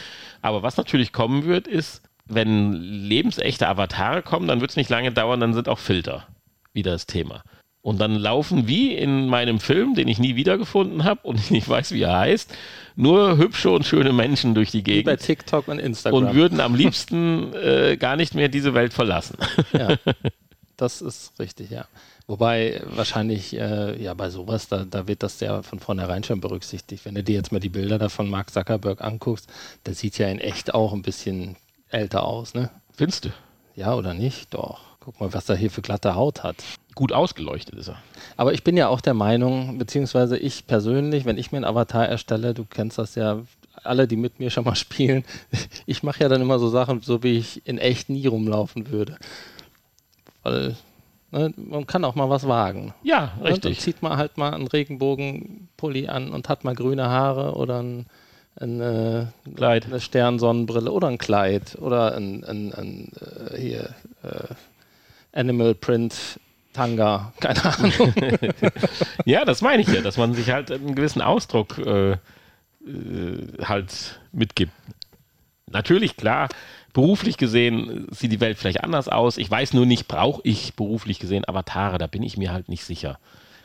Aber 0.43 0.63
was 0.63 0.77
natürlich 0.77 1.13
kommen 1.13 1.45
wird, 1.45 1.67
ist, 1.67 2.03
wenn 2.27 2.73
lebensechte 2.73 3.69
Avatare 3.69 4.23
kommen, 4.23 4.49
dann 4.49 4.61
wird 4.61 4.71
es 4.71 4.77
nicht 4.77 4.91
lange 4.91 5.13
dauern, 5.13 5.41
dann 5.41 5.55
sind 5.55 5.69
auch 5.69 5.79
Filter 5.79 6.27
wieder 6.73 6.93
das 6.93 7.07
Thema. 7.07 7.43
Und 7.83 7.99
dann 7.99 8.15
laufen 8.15 8.69
wie 8.69 8.95
in 8.95 9.27
meinem 9.29 9.59
Film, 9.59 9.95
den 9.95 10.07
ich 10.07 10.19
nie 10.19 10.37
wiedergefunden 10.37 11.05
habe 11.05 11.21
und 11.25 11.37
ich 11.41 11.51
nicht 11.51 11.69
weiß, 11.69 11.93
wie 11.93 12.03
er 12.03 12.19
heißt, 12.19 12.55
nur 12.97 13.39
hübsche 13.39 13.71
und 13.71 13.87
schöne 13.87 14.13
Menschen 14.13 14.55
durch 14.55 14.71
die 14.71 14.83
Gegend. 14.83 15.07
Wie 15.07 15.11
bei 15.11 15.17
TikTok 15.17 15.69
und 15.69 15.79
Instagram. 15.79 16.27
Und 16.27 16.35
würden 16.35 16.61
am 16.61 16.75
liebsten 16.75 17.55
äh, 17.55 17.97
gar 17.97 18.17
nicht 18.17 18.35
mehr 18.35 18.49
diese 18.49 18.75
Welt 18.75 18.93
verlassen. 18.93 19.39
Ja, 19.73 19.97
das 20.77 21.01
ist 21.01 21.39
richtig, 21.39 21.71
ja. 21.71 21.87
Wobei 22.31 22.81
wahrscheinlich, 22.85 23.59
äh, 23.59 24.01
ja, 24.01 24.15
bei 24.15 24.31
sowas, 24.31 24.69
da, 24.69 24.85
da 24.85 25.09
wird 25.09 25.25
das 25.25 25.41
ja 25.41 25.63
von 25.65 25.81
vornherein 25.81 26.23
schon 26.23 26.41
berücksichtigt. 26.41 27.05
Wenn 27.05 27.17
du 27.17 27.25
dir 27.25 27.35
jetzt 27.35 27.51
mal 27.51 27.59
die 27.59 27.71
Bilder 27.71 27.99
da 27.99 28.09
von 28.09 28.31
Mark 28.31 28.53
Zuckerberg 28.53 29.01
anguckst, 29.01 29.49
der 29.85 29.95
sieht 29.95 30.17
ja 30.17 30.29
in 30.29 30.39
echt 30.39 30.73
auch 30.73 30.93
ein 30.93 31.03
bisschen 31.03 31.57
älter 31.89 32.23
aus, 32.23 32.55
ne? 32.55 32.71
Findest 32.93 33.25
du? 33.25 33.31
Ja, 33.75 33.97
oder 33.97 34.15
nicht? 34.15 34.55
Doch. 34.55 34.79
Guck 35.01 35.19
mal, 35.19 35.35
was 35.35 35.49
er 35.49 35.57
hier 35.57 35.73
für 35.73 35.83
glatte 35.83 36.15
Haut 36.15 36.45
hat. 36.45 36.55
Gut 36.95 37.11
ausgeleuchtet 37.11 37.75
ist 37.75 37.89
er. 37.89 37.97
Aber 38.37 38.53
ich 38.53 38.63
bin 38.63 38.77
ja 38.77 38.87
auch 38.87 39.01
der 39.01 39.15
Meinung, 39.15 39.77
beziehungsweise 39.79 40.39
ich 40.39 40.69
persönlich, 40.69 41.25
wenn 41.25 41.37
ich 41.37 41.51
mir 41.51 41.59
einen 41.59 41.65
Avatar 41.65 42.07
erstelle, 42.07 42.55
du 42.55 42.65
kennst 42.65 42.97
das 42.99 43.17
ja, 43.17 43.41
alle, 43.83 44.07
die 44.07 44.15
mit 44.15 44.39
mir 44.39 44.51
schon 44.51 44.63
mal 44.63 44.75
spielen, 44.77 45.25
ich 45.85 46.05
mache 46.05 46.21
ja 46.21 46.29
dann 46.29 46.43
immer 46.43 46.61
so 46.61 46.69
Sachen, 46.69 47.01
so 47.01 47.25
wie 47.25 47.39
ich 47.39 47.67
in 47.67 47.79
echt 47.79 48.09
nie 48.09 48.29
rumlaufen 48.29 48.89
würde. 48.93 49.17
Weil 50.45 50.77
man 51.31 51.87
kann 51.87 52.05
auch 52.05 52.15
mal 52.15 52.29
was 52.29 52.49
wagen. 52.49 52.93
Ja, 53.03 53.33
richtig. 53.41 53.55
Und 53.55 53.65
dann 53.65 53.75
zieht 53.75 54.03
man 54.03 54.17
halt 54.17 54.37
mal 54.37 54.53
einen 54.53 54.67
Regenbogenpulli 54.67 56.09
an 56.09 56.31
und 56.31 56.49
hat 56.49 56.65
mal 56.65 56.75
grüne 56.75 57.09
Haare 57.09 57.55
oder 57.55 57.83
ein, 57.83 58.07
ein, 58.57 58.81
äh, 58.81 59.27
Kleid. 59.55 59.87
eine 59.87 60.01
Sternsonnenbrille 60.01 60.91
oder 60.91 61.09
ein 61.09 61.19
Kleid 61.19 61.79
oder 61.81 62.17
ein, 62.17 62.45
ein, 62.45 62.73
ein 62.73 63.13
äh, 63.53 63.61
hier, 63.61 63.95
äh, 64.23 64.55
Animal 65.33 65.75
Print 65.75 66.41
Tanga, 66.73 67.33
keine 67.41 67.65
Ahnung. 67.65 68.15
ja, 69.25 69.45
das 69.45 69.61
meine 69.61 69.83
ich 69.83 69.89
ja, 69.89 70.01
dass 70.03 70.17
man 70.17 70.35
sich 70.35 70.51
halt 70.51 70.71
einen 70.71 70.95
gewissen 70.95 71.23
Ausdruck 71.23 71.79
äh, 71.79 72.13
äh, 72.13 72.19
halt 73.63 74.21
mitgibt. 74.33 74.73
Natürlich, 75.67 76.17
klar, 76.17 76.49
beruflich 76.93 77.37
gesehen 77.37 78.07
sieht 78.11 78.33
die 78.33 78.41
Welt 78.41 78.59
vielleicht 78.59 78.83
anders 78.83 79.09
aus. 79.09 79.37
Ich 79.37 79.51
weiß 79.51 79.73
nur 79.75 79.87
nicht, 79.87 80.09
brauche 80.09 80.41
ich 80.45 80.75
beruflich 80.75 81.19
gesehen 81.19 81.49
Avatare? 81.49 81.99
Da 81.99 82.07
bin 82.07 82.23
ich 82.23 82.37
mir 82.37 82.53
halt 82.53 82.69
nicht 82.69 82.85
sicher. 82.85 83.19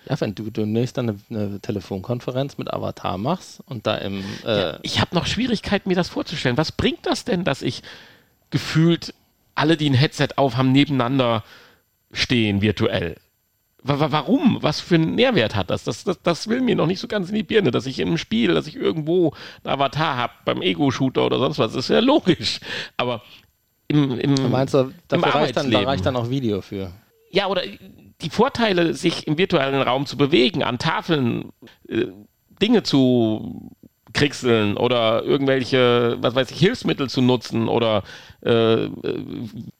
Ja, 0.09 0.19
wenn 0.21 0.35
du 0.35 0.51
demnächst 0.51 0.97
dann 0.97 1.09
eine, 1.09 1.19
eine 1.47 1.59
Telefonkonferenz 1.59 2.57
mit 2.57 2.71
Avatar 2.71 3.17
machst 3.17 3.61
und 3.65 3.87
da 3.87 3.95
im. 3.95 4.23
Äh 4.45 4.59
ja, 4.59 4.79
ich 4.83 5.01
habe 5.01 5.15
noch 5.15 5.25
Schwierigkeiten, 5.25 5.89
mir 5.89 5.95
das 5.95 6.09
vorzustellen. 6.09 6.57
Was 6.57 6.71
bringt 6.71 7.05
das 7.05 7.25
denn, 7.25 7.43
dass 7.43 7.61
ich 7.61 7.81
gefühlt 8.51 9.13
alle, 9.55 9.77
die 9.77 9.89
ein 9.89 9.95
Headset 9.95 10.29
auf 10.35 10.57
haben, 10.57 10.71
nebeneinander 10.71 11.43
stehen 12.11 12.61
virtuell? 12.61 13.17
Warum? 13.87 14.57
Was 14.61 14.79
für 14.79 14.95
einen 14.95 15.15
Nährwert 15.15 15.55
hat 15.55 15.69
das? 15.69 15.83
Das, 15.83 16.03
das? 16.03 16.21
das 16.21 16.47
will 16.47 16.61
mir 16.61 16.75
noch 16.75 16.87
nicht 16.87 16.99
so 16.99 17.07
ganz 17.07 17.29
in 17.29 17.35
die 17.35 17.43
Birne, 17.43 17.71
dass 17.71 17.85
ich 17.85 17.99
in 17.99 18.07
einem 18.07 18.17
Spiel, 18.17 18.53
dass 18.53 18.67
ich 18.67 18.75
irgendwo 18.75 19.33
einen 19.63 19.73
Avatar 19.73 20.17
habe, 20.17 20.33
beim 20.43 20.61
Ego-Shooter 20.61 21.25
oder 21.25 21.39
sonst 21.39 21.59
was. 21.59 21.73
Das 21.73 21.85
ist 21.85 21.89
ja 21.89 21.99
logisch. 21.99 22.59
Aber 22.97 23.21
im, 23.87 24.19
im, 24.19 24.35
du 24.35 24.49
meinst, 24.49 24.73
da 24.73 24.89
reicht, 25.11 25.57
dann, 25.57 25.69
da 25.69 25.81
reicht 25.81 26.05
dann 26.05 26.15
auch 26.15 26.29
Video 26.29 26.61
für. 26.61 26.91
Ja, 27.31 27.47
oder 27.47 27.61
die 28.21 28.29
Vorteile, 28.29 28.93
sich 28.93 29.27
im 29.27 29.37
virtuellen 29.37 29.81
Raum 29.81 30.05
zu 30.05 30.17
bewegen, 30.17 30.63
an 30.63 30.79
Tafeln 30.79 31.51
äh, 31.87 32.05
Dinge 32.61 32.83
zu 32.83 33.71
kriegseln 34.15 34.77
oder 34.77 35.23
irgendwelche, 35.23 36.17
was 36.21 36.33
weiß 36.33 36.49
ich, 36.49 36.57
Hilfsmittel 36.57 37.09
zu 37.09 37.21
nutzen 37.21 37.67
oder 37.67 38.01
äh, 38.41 38.87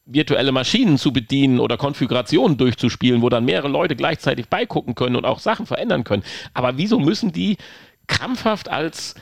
virtuelle 0.06 0.52
Maschinen 0.52 0.98
zu 1.00 1.12
bedienen 1.12 1.60
oder 1.60 1.78
Konfigurationen 1.78 2.58
durchzuspielen, 2.58 3.22
wo 3.22 3.30
dann 3.30 3.46
mehrere 3.46 3.70
Leute 3.70 3.96
gleichzeitig 3.96 4.50
beigucken 4.50 4.94
können 4.94 5.16
und 5.16 5.26
auch 5.26 5.40
Sachen 5.40 5.66
verändern 5.66 6.04
können. 6.04 6.24
Aber 6.54 6.78
wieso 6.78 7.00
müssen 7.00 7.32
die 7.32 7.58
krampfhaft 8.08 8.70
als 8.70 9.16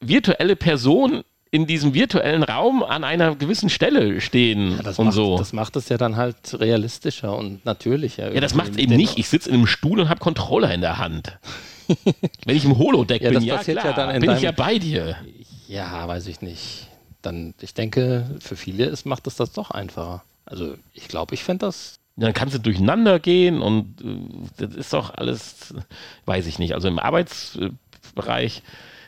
virtuelle 0.00 0.56
Person 0.56 1.24
in 1.50 1.66
diesem 1.66 1.92
virtuellen 1.92 2.42
Raum 2.42 2.82
an 2.82 3.04
einer 3.04 3.34
gewissen 3.34 3.68
Stelle 3.68 4.22
stehen 4.22 4.80
ja, 4.82 4.90
und 4.96 5.06
macht, 5.06 5.14
so. 5.14 5.36
Das 5.36 5.52
macht 5.52 5.76
es 5.76 5.90
ja 5.90 5.98
dann 5.98 6.16
halt 6.16 6.58
realistischer 6.58 7.36
und 7.36 7.64
natürlicher. 7.66 8.32
Ja, 8.32 8.40
das 8.40 8.54
macht 8.54 8.70
es 8.70 8.76
eben 8.78 8.96
nicht. 8.96 9.18
Ich 9.18 9.28
sitze 9.28 9.50
in 9.50 9.56
einem 9.56 9.66
Stuhl 9.66 10.00
und 10.00 10.08
habe 10.08 10.18
Controller 10.18 10.72
in 10.72 10.80
der 10.80 10.96
Hand. 10.96 11.38
Wenn 12.44 12.56
ich 12.56 12.64
im 12.64 12.76
Holodeck 12.78 13.22
Ja, 13.22 13.28
bin, 13.30 13.34
das 13.36 13.44
ja 13.44 13.56
passiert 13.56 13.78
klar, 13.80 13.90
ja 13.92 13.96
dann 14.06 14.14
in 14.14 14.20
bin 14.20 14.30
ich 14.30 14.36
deinem- 14.36 14.44
ja 14.44 14.52
bei 14.52 14.78
dir. 14.78 15.16
Ja, 15.68 16.06
weiß 16.08 16.26
ich 16.26 16.40
nicht. 16.42 16.88
Dann, 17.22 17.54
ich 17.60 17.74
denke, 17.74 18.26
für 18.40 18.56
viele 18.56 18.84
ist, 18.86 19.06
macht 19.06 19.26
es 19.26 19.36
das 19.36 19.52
doch 19.52 19.70
einfacher. 19.70 20.24
Also 20.44 20.74
ich 20.92 21.08
glaube, 21.08 21.34
ich 21.34 21.44
fände 21.44 21.66
das. 21.66 21.94
Dann 22.16 22.32
kannst 22.34 22.54
du 22.54 22.58
durcheinander 22.58 23.18
gehen 23.20 23.62
und 23.62 24.00
äh, 24.02 24.66
das 24.66 24.74
ist 24.74 24.92
doch 24.92 25.14
alles, 25.14 25.74
weiß 26.26 26.46
ich 26.46 26.58
nicht. 26.58 26.74
Also 26.74 26.88
im 26.88 26.98
Arbeitsbereich 26.98 28.62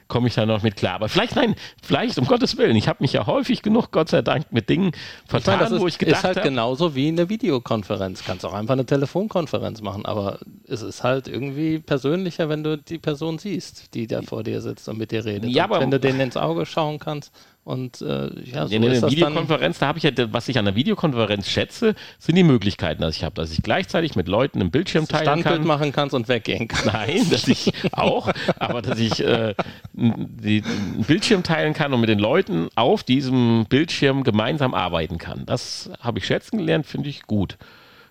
komme 0.08 0.28
ich 0.28 0.34
da 0.34 0.44
noch 0.46 0.62
mit 0.62 0.76
klar. 0.76 0.94
Aber 0.94 1.08
vielleicht, 1.08 1.34
nein, 1.36 1.54
vielleicht, 1.82 2.18
um 2.18 2.26
Gottes 2.26 2.56
Willen, 2.58 2.76
ich 2.76 2.88
habe 2.88 2.98
mich 3.02 3.12
ja 3.12 3.26
häufig 3.26 3.62
genug, 3.62 3.90
Gott 3.90 4.08
sei 4.10 4.22
Dank, 4.22 4.52
mit 4.52 4.68
Dingen 4.68 4.88
Ich 4.88 5.32
meine, 5.32 5.42
vertan, 5.42 5.58
das 5.60 5.72
ist, 5.72 5.80
wo 5.80 5.86
ich 5.86 5.98
gedacht 5.98 6.18
ist 6.18 6.24
halt 6.24 6.36
habe. 6.38 6.48
genauso 6.48 6.94
wie 6.94 7.08
eine 7.08 7.28
Videokonferenz. 7.28 8.22
Kannst 8.24 8.44
auch 8.44 8.52
einfach 8.54 8.74
eine 8.74 8.86
Telefonkonferenz 8.86 9.80
machen, 9.80 10.04
aber 10.06 10.38
es 10.68 10.82
ist 10.82 11.02
halt 11.02 11.28
irgendwie 11.28 11.78
persönlicher, 11.78 12.48
wenn 12.48 12.62
du 12.64 12.76
die 12.78 12.98
Person 12.98 13.38
siehst, 13.38 13.94
die 13.94 14.06
da 14.06 14.22
vor 14.22 14.42
dir 14.42 14.60
sitzt 14.60 14.88
und 14.88 14.98
mit 14.98 15.10
dir 15.10 15.24
redet. 15.24 15.50
Ja, 15.50 15.64
und 15.64 15.70
aber- 15.72 15.80
wenn 15.80 15.90
du 15.90 16.00
denen 16.00 16.20
ins 16.20 16.36
Auge 16.36 16.66
schauen 16.66 16.98
kannst 16.98 17.32
und 17.64 18.02
äh, 18.02 18.28
ja, 18.44 18.66
so 18.66 18.74
in 18.74 18.84
einer. 18.84 19.10
Videokonferenz, 19.10 19.78
da 19.78 19.86
habe 19.86 19.98
ich 19.98 20.04
ja, 20.04 20.12
was 20.32 20.48
ich 20.48 20.58
an 20.58 20.66
der 20.66 20.74
Videokonferenz 20.74 21.48
schätze, 21.48 21.94
sind 22.18 22.36
die 22.36 22.42
Möglichkeiten, 22.42 23.00
dass 23.00 23.16
ich 23.16 23.24
habe, 23.24 23.34
dass 23.34 23.50
ich 23.52 23.62
gleichzeitig 23.62 24.16
mit 24.16 24.28
Leuten 24.28 24.60
im 24.60 24.70
Bildschirm 24.70 25.08
teilen 25.08 25.24
Standbild 25.24 25.56
kann. 25.56 25.66
machen 25.66 25.92
kannst 25.92 26.14
und 26.14 26.28
weggehen 26.28 26.68
kannst. 26.68 26.86
Nein, 26.86 27.26
dass 27.30 27.48
ich 27.48 27.72
auch, 27.92 28.30
aber 28.58 28.82
dass 28.82 28.98
ich 28.98 29.20
äh, 29.20 29.54
die, 29.94 30.62
einen 30.62 31.04
Bildschirm 31.06 31.42
teilen 31.42 31.72
kann 31.72 31.94
und 31.94 32.00
mit 32.00 32.10
den 32.10 32.18
Leuten 32.18 32.68
auf 32.74 33.02
diesem 33.02 33.64
Bildschirm 33.68 34.24
gemeinsam 34.24 34.74
arbeiten 34.74 35.16
kann. 35.16 35.46
Das 35.46 35.90
habe 36.00 36.18
ich 36.18 36.26
schätzen 36.26 36.58
gelernt, 36.58 36.86
finde 36.86 37.08
ich 37.08 37.22
gut. 37.22 37.56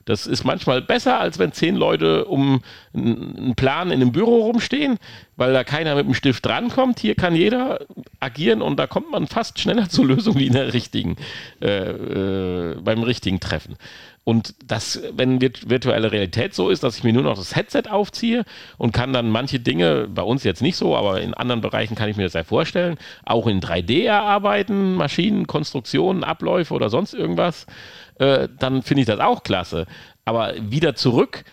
Das 0.06 0.28
ist 0.28 0.44
manchmal 0.44 0.82
besser, 0.82 1.20
als 1.20 1.40
wenn 1.40 1.54
zehn 1.54 1.76
Leute 1.76 2.26
um 2.26 2.62
einen 2.94 3.56
Plan 3.56 3.90
in 3.90 4.02
einem 4.02 4.12
Büro 4.12 4.46
rumstehen, 4.46 4.98
weil 5.38 5.54
da 5.54 5.64
keiner 5.64 5.96
mit 5.96 6.06
dem 6.06 6.14
Stift 6.14 6.46
drankommt. 6.46 7.00
Hier 7.00 7.16
kann 7.16 7.36
jeder 7.36 7.80
agieren 8.20 8.62
und 8.62 8.78
da 8.78 8.88
kommt 8.88 9.12
man 9.12 9.28
fast 9.28 9.60
schneller 9.60 9.90
zur 9.90 10.06
Lösung 10.06 10.38
wie 10.38 10.48
in 10.48 10.54
der 10.54 10.74
richtigen, 10.74 11.16
äh, 11.62 11.92
äh, 11.92 12.76
beim 12.82 13.04
richtigen 13.04 13.40
Treffen. 13.40 13.78
Und 14.26 14.56
das, 14.66 15.02
wenn 15.14 15.40
virt- 15.40 15.70
virtuelle 15.70 16.12
Realität 16.12 16.54
so 16.54 16.70
ist, 16.70 16.82
dass 16.84 16.98
ich 16.98 17.04
mir 17.04 17.12
nur 17.12 17.24
noch 17.24 17.36
das 17.36 17.56
Headset 17.56 17.84
aufziehe 17.90 18.46
und 18.78 18.94
kann 18.94 19.12
dann 19.12 19.30
manche 19.30 19.60
Dinge, 19.60 20.08
bei 20.08 20.22
uns 20.22 20.46
jetzt 20.46 20.62
nicht 20.62 20.78
so, 20.78 20.96
aber 20.96 21.20
in 21.22 21.34
anderen 21.34 21.60
Bereichen 21.60 21.96
kann 21.96 22.08
ich 22.10 22.16
mir 22.16 22.24
das 22.24 22.34
ja 22.34 22.46
vorstellen, 22.46 22.98
auch 23.26 23.48
in 23.48 23.60
3D 23.60 24.06
erarbeiten, 24.06 24.96
Maschinen, 24.96 25.46
Konstruktionen, 25.46 26.24
Abläufe 26.24 26.74
oder 26.74 26.90
sonst 26.90 27.14
irgendwas, 27.14 27.66
äh, 28.20 28.48
dann 28.60 28.82
finde 28.82 29.02
ich 29.02 29.08
das 29.08 29.20
auch 29.20 29.44
klasse. 29.44 29.88
Aber 30.24 30.54
wieder 30.58 30.96
zurück, 30.96 31.44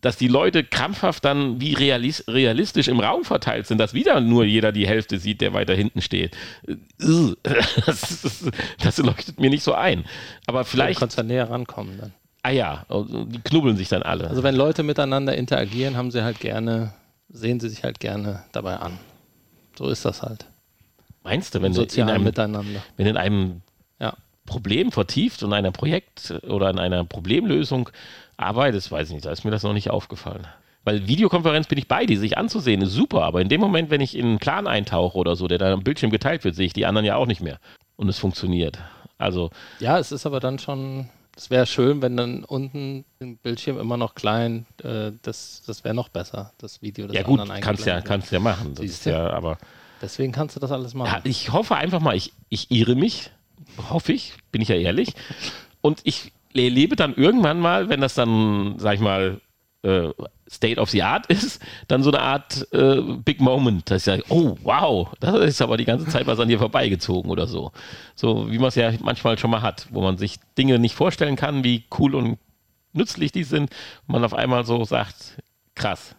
dass 0.00 0.16
die 0.16 0.28
Leute 0.28 0.62
krampfhaft 0.64 1.24
dann 1.24 1.60
wie 1.60 1.74
realis 1.74 2.24
realistisch 2.28 2.88
im 2.88 3.00
Raum 3.00 3.24
verteilt 3.24 3.66
sind, 3.66 3.78
dass 3.78 3.94
wieder 3.94 4.20
nur 4.20 4.44
jeder 4.44 4.70
die 4.70 4.86
Hälfte 4.86 5.18
sieht, 5.18 5.40
der 5.40 5.54
weiter 5.54 5.74
hinten 5.74 6.00
steht. 6.02 6.36
Das, 6.98 7.36
das, 8.82 8.98
leuchtet 8.98 9.40
mir 9.40 9.50
nicht 9.50 9.64
so 9.64 9.74
ein. 9.74 10.04
Aber 10.46 10.64
Vielleicht 10.64 10.70
vielleicht, 10.70 11.00
kannst 11.00 11.18
du 11.18 11.24
näher 11.24 11.50
rankommen 11.50 11.98
dann. 11.98 12.12
ah 12.42 12.50
ja, 12.50 12.86
die 12.88 13.40
knubbeln 13.40 13.76
sich 13.76 13.88
dann 13.88 14.02
alle. 14.02 14.28
Also 14.28 14.42
wenn 14.42 14.54
Leute 14.54 14.82
miteinander 14.84 15.36
interagieren, 15.36 15.96
haben 15.96 16.10
sie 16.12 16.22
halt 16.22 16.38
gerne, 16.38 16.92
sehen 17.28 17.58
sie 17.58 17.68
sich 17.68 17.82
halt 17.82 17.98
gerne 17.98 18.44
dabei 18.52 18.76
an. 18.76 18.98
So 19.76 19.88
ist 19.88 20.04
das 20.04 20.22
halt. 20.22 20.46
Meinst 21.24 21.54
du, 21.54 21.62
wenn 21.62 21.74
du 21.74 21.82
in 21.82 22.02
einem, 22.08 22.24
miteinander. 22.24 22.82
wenn 22.96 23.06
in 23.06 23.16
einem 23.16 23.62
Ja. 24.00 24.14
Problem 24.46 24.92
vertieft 24.92 25.42
und 25.42 25.52
einer 25.52 25.72
Projekt 25.72 26.32
oder 26.48 26.68
an 26.68 26.78
einer 26.78 27.04
Problemlösung 27.04 27.90
arbeitest, 28.38 28.90
weiß 28.90 29.08
ich 29.08 29.14
nicht, 29.14 29.26
da 29.26 29.30
ist 29.30 29.44
mir 29.44 29.50
das 29.50 29.62
noch 29.62 29.72
nicht 29.74 29.90
aufgefallen. 29.90 30.46
Weil 30.84 31.06
Videokonferenz 31.06 31.66
bin 31.66 31.76
ich 31.78 31.88
bei, 31.88 32.06
die 32.06 32.16
sich 32.16 32.38
anzusehen, 32.38 32.80
ist 32.80 32.92
super, 32.92 33.24
aber 33.24 33.42
in 33.42 33.48
dem 33.48 33.60
Moment, 33.60 33.90
wenn 33.90 34.00
ich 34.00 34.16
in 34.16 34.24
einen 34.26 34.38
Plan 34.38 34.66
eintauche 34.66 35.18
oder 35.18 35.36
so, 35.36 35.46
der 35.48 35.58
dann 35.58 35.72
am 35.72 35.82
Bildschirm 35.84 36.10
geteilt 36.10 36.44
wird, 36.44 36.54
sehe 36.54 36.66
ich 36.66 36.72
die 36.72 36.86
anderen 36.86 37.04
ja 37.04 37.16
auch 37.16 37.26
nicht 37.26 37.42
mehr. 37.42 37.58
Und 37.96 38.08
es 38.08 38.18
funktioniert. 38.18 38.78
Also, 39.18 39.50
Ja, 39.80 39.98
es 39.98 40.12
ist 40.12 40.24
aber 40.24 40.38
dann 40.40 40.58
schon, 40.60 41.08
es 41.36 41.50
wäre 41.50 41.66
schön, 41.66 42.00
wenn 42.00 42.16
dann 42.16 42.44
unten 42.44 43.04
im 43.18 43.36
Bildschirm 43.36 43.78
immer 43.78 43.96
noch 43.96 44.14
klein, 44.14 44.66
äh, 44.82 45.10
das, 45.22 45.62
das 45.66 45.82
wäre 45.84 45.94
noch 45.94 46.08
besser, 46.08 46.52
das 46.58 46.80
Video 46.80 47.06
des 47.08 47.16
ja 47.16 47.22
gut, 47.24 47.40
kannst 47.60 47.84
ja, 47.84 47.96
wird. 47.96 48.04
kannst 48.04 48.30
ja 48.32 48.38
machen. 48.40 48.74
Das 48.74 48.82
Siehst 48.82 48.94
ist 48.98 49.06
du? 49.06 49.10
ja, 49.10 49.30
aber 49.30 49.58
Deswegen 50.00 50.30
kannst 50.32 50.54
du 50.54 50.60
das 50.60 50.70
alles 50.70 50.94
machen. 50.94 51.10
ja, 51.12 51.20
ich 51.24 51.52
hoffe 51.52 51.74
einfach 51.74 52.00
mal, 52.00 52.14
ich, 52.16 52.32
ich 52.48 52.70
irre 52.70 52.94
mich, 52.94 53.32
hoffe 53.90 54.12
ich, 54.12 54.34
bin 54.52 54.62
ich 54.62 54.68
ja 54.68 54.76
ehrlich. 54.76 55.14
Und 55.80 56.00
ich 56.04 56.32
erlebe 56.64 56.96
dann 56.96 57.14
irgendwann 57.14 57.60
mal, 57.60 57.88
wenn 57.88 58.00
das 58.00 58.14
dann, 58.14 58.74
sag 58.78 58.94
ich 58.94 59.00
mal, 59.00 59.40
äh, 59.82 60.10
State 60.50 60.80
of 60.80 60.90
the 60.90 61.02
Art 61.02 61.26
ist, 61.30 61.62
dann 61.88 62.02
so 62.02 62.10
eine 62.10 62.20
Art 62.20 62.66
äh, 62.72 63.00
Big 63.24 63.40
Moment, 63.40 63.90
dass 63.90 63.98
ich 63.98 64.04
sage, 64.04 64.24
oh 64.28 64.56
wow, 64.62 65.08
das 65.20 65.34
ist 65.40 65.62
aber 65.62 65.76
die 65.76 65.84
ganze 65.84 66.06
Zeit 66.06 66.26
was 66.26 66.40
an 66.40 66.48
dir 66.48 66.58
vorbeigezogen 66.58 67.30
oder 67.30 67.46
so. 67.46 67.72
So 68.14 68.50
wie 68.50 68.58
man 68.58 68.68
es 68.68 68.74
ja 68.74 68.92
manchmal 69.00 69.38
schon 69.38 69.50
mal 69.50 69.62
hat, 69.62 69.86
wo 69.90 70.02
man 70.02 70.18
sich 70.18 70.36
Dinge 70.56 70.78
nicht 70.78 70.94
vorstellen 70.94 71.36
kann, 71.36 71.64
wie 71.64 71.84
cool 71.98 72.14
und 72.14 72.38
nützlich 72.92 73.32
die 73.32 73.44
sind, 73.44 73.70
und 74.06 74.12
man 74.12 74.24
auf 74.24 74.34
einmal 74.34 74.64
so 74.64 74.84
sagt, 74.84 75.42
krass. 75.74 76.14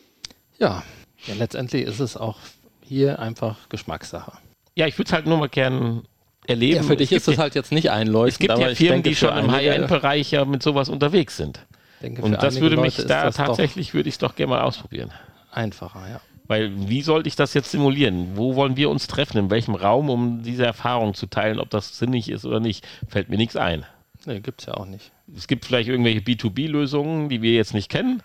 ja. 0.59 0.83
ja, 1.25 1.33
letztendlich 1.33 1.85
ist 1.85 1.99
es 1.99 2.15
auch 2.15 2.37
hier 2.81 3.19
einfach 3.19 3.67
Geschmackssache. 3.69 4.33
Ja, 4.75 4.87
ich 4.87 4.97
würde 4.97 5.09
es 5.09 5.13
halt 5.13 5.25
nur 5.25 5.37
mal 5.37 5.49
gern 5.49 6.03
erleben. 6.49 6.77
Ja, 6.77 6.83
für 6.83 6.95
dich 6.95 7.11
Es 7.11 7.17
ist 7.17 7.25
gibt 7.25 7.37
das 7.37 7.43
halt 7.43 7.55
jetzt 7.55 7.71
nicht 7.71 7.91
einleuchtend. 7.91 8.49
Es 8.49 8.55
gibt 8.55 8.67
ja 8.67 8.75
Firmen, 8.75 9.03
denke, 9.03 9.09
die 9.09 9.15
schon 9.15 9.37
im 9.37 9.51
High-End-Bereich 9.51 10.31
ja 10.31 10.45
mit 10.45 10.63
sowas 10.63 10.89
unterwegs 10.89 11.37
sind. 11.37 11.65
denke, 12.01 12.21
Und 12.21 12.33
das 12.33 12.59
würde 12.59 12.75
Leute 12.75 12.87
mich 12.87 12.99
ist 12.99 13.09
da 13.09 13.31
tatsächlich, 13.31 13.93
würde 13.93 14.09
ich 14.09 14.15
es 14.15 14.19
doch 14.19 14.35
gerne 14.35 14.51
mal 14.51 14.61
ausprobieren. 14.61 15.11
einfacher, 15.51 16.07
ja. 16.09 16.21
Weil 16.47 16.71
wie 16.89 17.03
sollte 17.03 17.27
ich 17.27 17.35
das 17.35 17.53
jetzt 17.53 17.69
simulieren? 17.69 18.31
Wo 18.35 18.55
wollen 18.55 18.75
wir 18.75 18.89
uns 18.89 19.05
treffen? 19.05 19.37
In 19.37 19.51
welchem 19.51 19.75
Raum, 19.75 20.09
um 20.09 20.41
diese 20.41 20.65
Erfahrung 20.65 21.13
zu 21.13 21.27
teilen, 21.27 21.59
ob 21.59 21.69
das 21.69 21.97
sinnig 21.99 22.27
ist 22.29 22.43
oder 22.43 22.59
nicht? 22.59 22.87
Fällt 23.07 23.29
mir 23.29 23.37
nichts 23.37 23.55
ein. 23.55 23.85
Nee, 24.25 24.39
gibt's 24.39 24.65
ja 24.65 24.73
auch 24.73 24.87
nicht. 24.87 25.11
Es 25.37 25.47
gibt 25.47 25.65
vielleicht 25.65 25.89
irgendwelche 25.89 26.21
B2B-Lösungen, 26.21 27.29
die 27.29 27.43
wir 27.43 27.53
jetzt 27.53 27.75
nicht 27.75 27.89
kennen, 27.89 28.23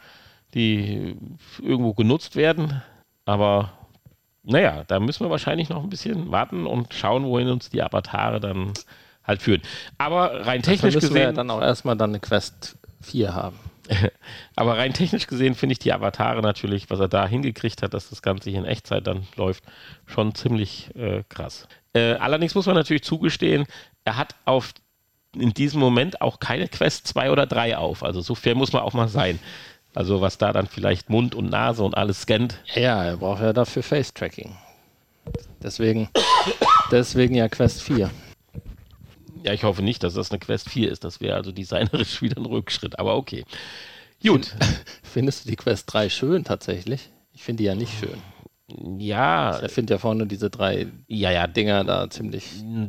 die 0.55 1.17
irgendwo 1.63 1.93
genutzt 1.93 2.35
werden. 2.35 2.83
Aber 3.27 3.73
naja, 4.45 4.85
da 4.87 5.01
müssen 5.01 5.25
wir 5.25 5.31
wahrscheinlich 5.31 5.69
noch 5.69 5.83
ein 5.83 5.91
bisschen 5.91 6.31
warten 6.31 6.67
und 6.67 6.93
schauen, 6.95 7.25
wohin 7.25 7.49
uns 7.49 7.71
die 7.71 7.83
Avatare 7.83 8.41
dann 8.41 8.73
halt 9.25 9.43
führen. 9.43 9.63
Aber 9.99 10.47
rein 10.47 10.63
technisch 10.63 10.95
müssen 10.95 11.15
wir 11.15 11.23
ja 11.23 11.27
gesehen, 11.29 11.37
dann 11.37 11.51
auch 11.51 11.63
erstmal 11.63 11.97
dann 11.97 12.11
eine 12.11 12.21
Quest 12.21 12.77
4 13.03 13.35
haben. 13.35 13.59
aber 14.57 14.79
rein 14.79 14.93
technisch 14.93 15.27
gesehen 15.27 15.55
finde 15.55 15.75
ich 15.75 15.79
die 15.79 15.93
Avatare 15.93 16.43
natürlich, 16.43 16.89
was 16.91 17.01
er 17.01 17.09
da 17.09 17.27
hingekriegt 17.27 17.83
hat, 17.83 17.95
dass 17.95 18.11
das 18.11 18.23
Ganze 18.23 18.51
hier 18.51 18.59
in 18.59 18.65
Echtzeit 18.65 19.07
dann 19.07 19.27
läuft, 19.37 19.65
schon 20.07 20.35
ziemlich 20.35 20.95
äh, 20.95 21.23
krass. 21.29 21.69
Äh, 21.93 22.15
allerdings 22.15 22.55
muss 22.55 22.67
man 22.67 22.77
natürlich 22.77 23.05
zugestehen, 23.05 23.67
er 24.05 24.17
hat 24.17 24.35
auf 24.45 24.73
in 25.37 25.53
diesem 25.53 25.81
Moment 25.81 26.21
auch 26.21 26.39
keine 26.39 26.69
Quest 26.69 27.09
2 27.09 27.31
oder 27.31 27.47
3 27.47 27.77
auf. 27.77 28.03
Also 28.03 28.21
so 28.21 28.35
fair 28.35 28.55
muss 28.55 28.73
man 28.73 28.83
auch 28.83 28.95
mal 28.95 29.09
sein. 29.09 29.39
Also 29.95 30.21
was 30.21 30.39
da 30.39 30.53
dann 30.53 30.67
vielleicht 30.67 31.09
Mund 31.09 31.35
und 31.35 31.51
Nase 31.51 31.83
und 31.85 31.97
alles 31.97 32.23
scannt. 32.23 32.59
Ja, 32.75 33.05
er 33.05 33.17
braucht 33.17 33.43
ja 33.43 33.53
dafür 33.53 33.83
Face-Tracking. 33.83 34.57
Deswegen, 35.63 36.09
deswegen 36.91 37.35
ja 37.37 37.49
Quest 37.49 37.83
4. 37.83 38.11
Ja, 39.45 39.53
ich 39.53 39.63
hoffe 39.63 39.83
nicht, 39.83 40.03
dass 40.03 40.15
das 40.15 40.31
eine 40.31 40.41
Quest 40.41 40.69
4 40.71 40.91
ist. 40.91 41.05
Das 41.05 41.21
wäre 41.21 41.37
also 41.37 41.53
designerisch 41.53 42.23
wieder 42.23 42.39
ein 42.39 42.47
Rückschritt. 42.47 42.99
Aber 42.99 43.17
okay. 43.17 43.45
Gut. 44.23 44.55
Findest 45.03 45.45
du 45.45 45.51
die 45.51 45.57
Quest 45.57 45.93
3 45.93 46.09
schön 46.09 46.45
tatsächlich? 46.45 47.11
Ich 47.33 47.43
finde 47.45 47.63
die 47.63 47.67
ja 47.67 47.75
nicht 47.75 47.93
schön. 47.99 48.19
Ja, 48.99 49.63
Ich 49.63 49.73
finde 49.73 49.95
ja 49.95 49.99
vorne 49.99 50.27
diese 50.27 50.49
drei 50.49 50.87
ja, 51.07 51.31
ja, 51.31 51.47
Dinger 51.47 51.85
da 51.85 52.09
ziemlich 52.09 52.45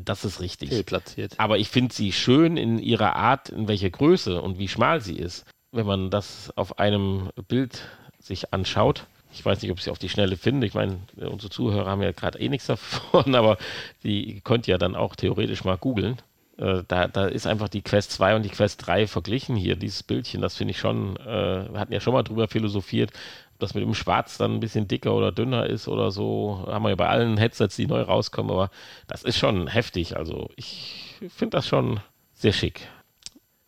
das 0.05 0.23
ist 0.23 0.39
richtig. 0.39 0.69
fehlplatziert. 0.69 1.33
Aber 1.37 1.57
ich 1.57 1.67
finde 1.67 1.93
sie 1.93 2.13
schön 2.13 2.55
in 2.55 2.79
ihrer 2.79 3.15
Art, 3.17 3.49
in 3.49 3.67
welcher 3.67 3.89
Größe 3.89 4.41
und 4.41 4.57
wie 4.57 4.69
schmal 4.69 5.01
sie 5.01 5.17
ist. 5.17 5.45
Wenn 5.75 5.85
man 5.85 6.09
das 6.09 6.53
auf 6.55 6.79
einem 6.79 7.31
Bild 7.49 7.81
sich 8.19 8.53
anschaut. 8.53 9.05
Ich 9.33 9.45
weiß 9.45 9.61
nicht, 9.61 9.71
ob 9.71 9.77
ich 9.77 9.83
sie 9.83 9.91
auf 9.91 9.99
die 9.99 10.07
Schnelle 10.07 10.37
finde. 10.37 10.65
Ich 10.65 10.73
meine, 10.73 10.99
unsere 11.17 11.49
Zuhörer 11.49 11.89
haben 11.89 12.01
ja 12.01 12.13
gerade 12.13 12.39
eh 12.39 12.47
nichts 12.47 12.67
davon, 12.67 13.35
aber 13.35 13.57
die 14.03 14.39
könnt 14.43 14.67
ihr 14.69 14.77
dann 14.77 14.95
auch 14.95 15.15
theoretisch 15.15 15.65
mal 15.65 15.77
googeln. 15.77 16.17
Äh, 16.57 16.83
da, 16.87 17.09
da 17.09 17.25
ist 17.25 17.45
einfach 17.45 17.67
die 17.67 17.81
Quest 17.81 18.13
2 18.13 18.37
und 18.37 18.43
die 18.43 18.49
Quest 18.49 18.87
3 18.87 19.07
verglichen 19.07 19.57
hier. 19.57 19.75
Dieses 19.75 20.01
Bildchen, 20.01 20.41
das 20.41 20.55
finde 20.55 20.71
ich 20.71 20.79
schon, 20.79 21.17
äh, 21.17 21.73
wir 21.73 21.79
hatten 21.79 21.91
ja 21.91 21.99
schon 21.99 22.13
mal 22.13 22.23
drüber 22.23 22.47
philosophiert, 22.47 23.11
ob 23.53 23.59
das 23.59 23.73
mit 23.73 23.83
dem 23.83 23.93
Schwarz 23.93 24.37
dann 24.37 24.53
ein 24.53 24.59
bisschen 24.61 24.87
dicker 24.87 25.13
oder 25.13 25.33
dünner 25.33 25.65
ist 25.67 25.89
oder 25.89 26.11
so. 26.11 26.63
Haben 26.67 26.83
wir 26.83 26.89
ja 26.91 26.95
bei 26.95 27.09
allen 27.09 27.37
Headsets, 27.37 27.75
die 27.75 27.87
neu 27.87 28.01
rauskommen, 28.01 28.49
aber 28.49 28.71
das 29.07 29.23
ist 29.23 29.37
schon 29.37 29.67
heftig. 29.67 30.15
Also 30.15 30.49
ich 30.55 31.15
finde 31.27 31.57
das 31.57 31.67
schon 31.67 31.99
sehr 32.33 32.53
schick. 32.53 32.87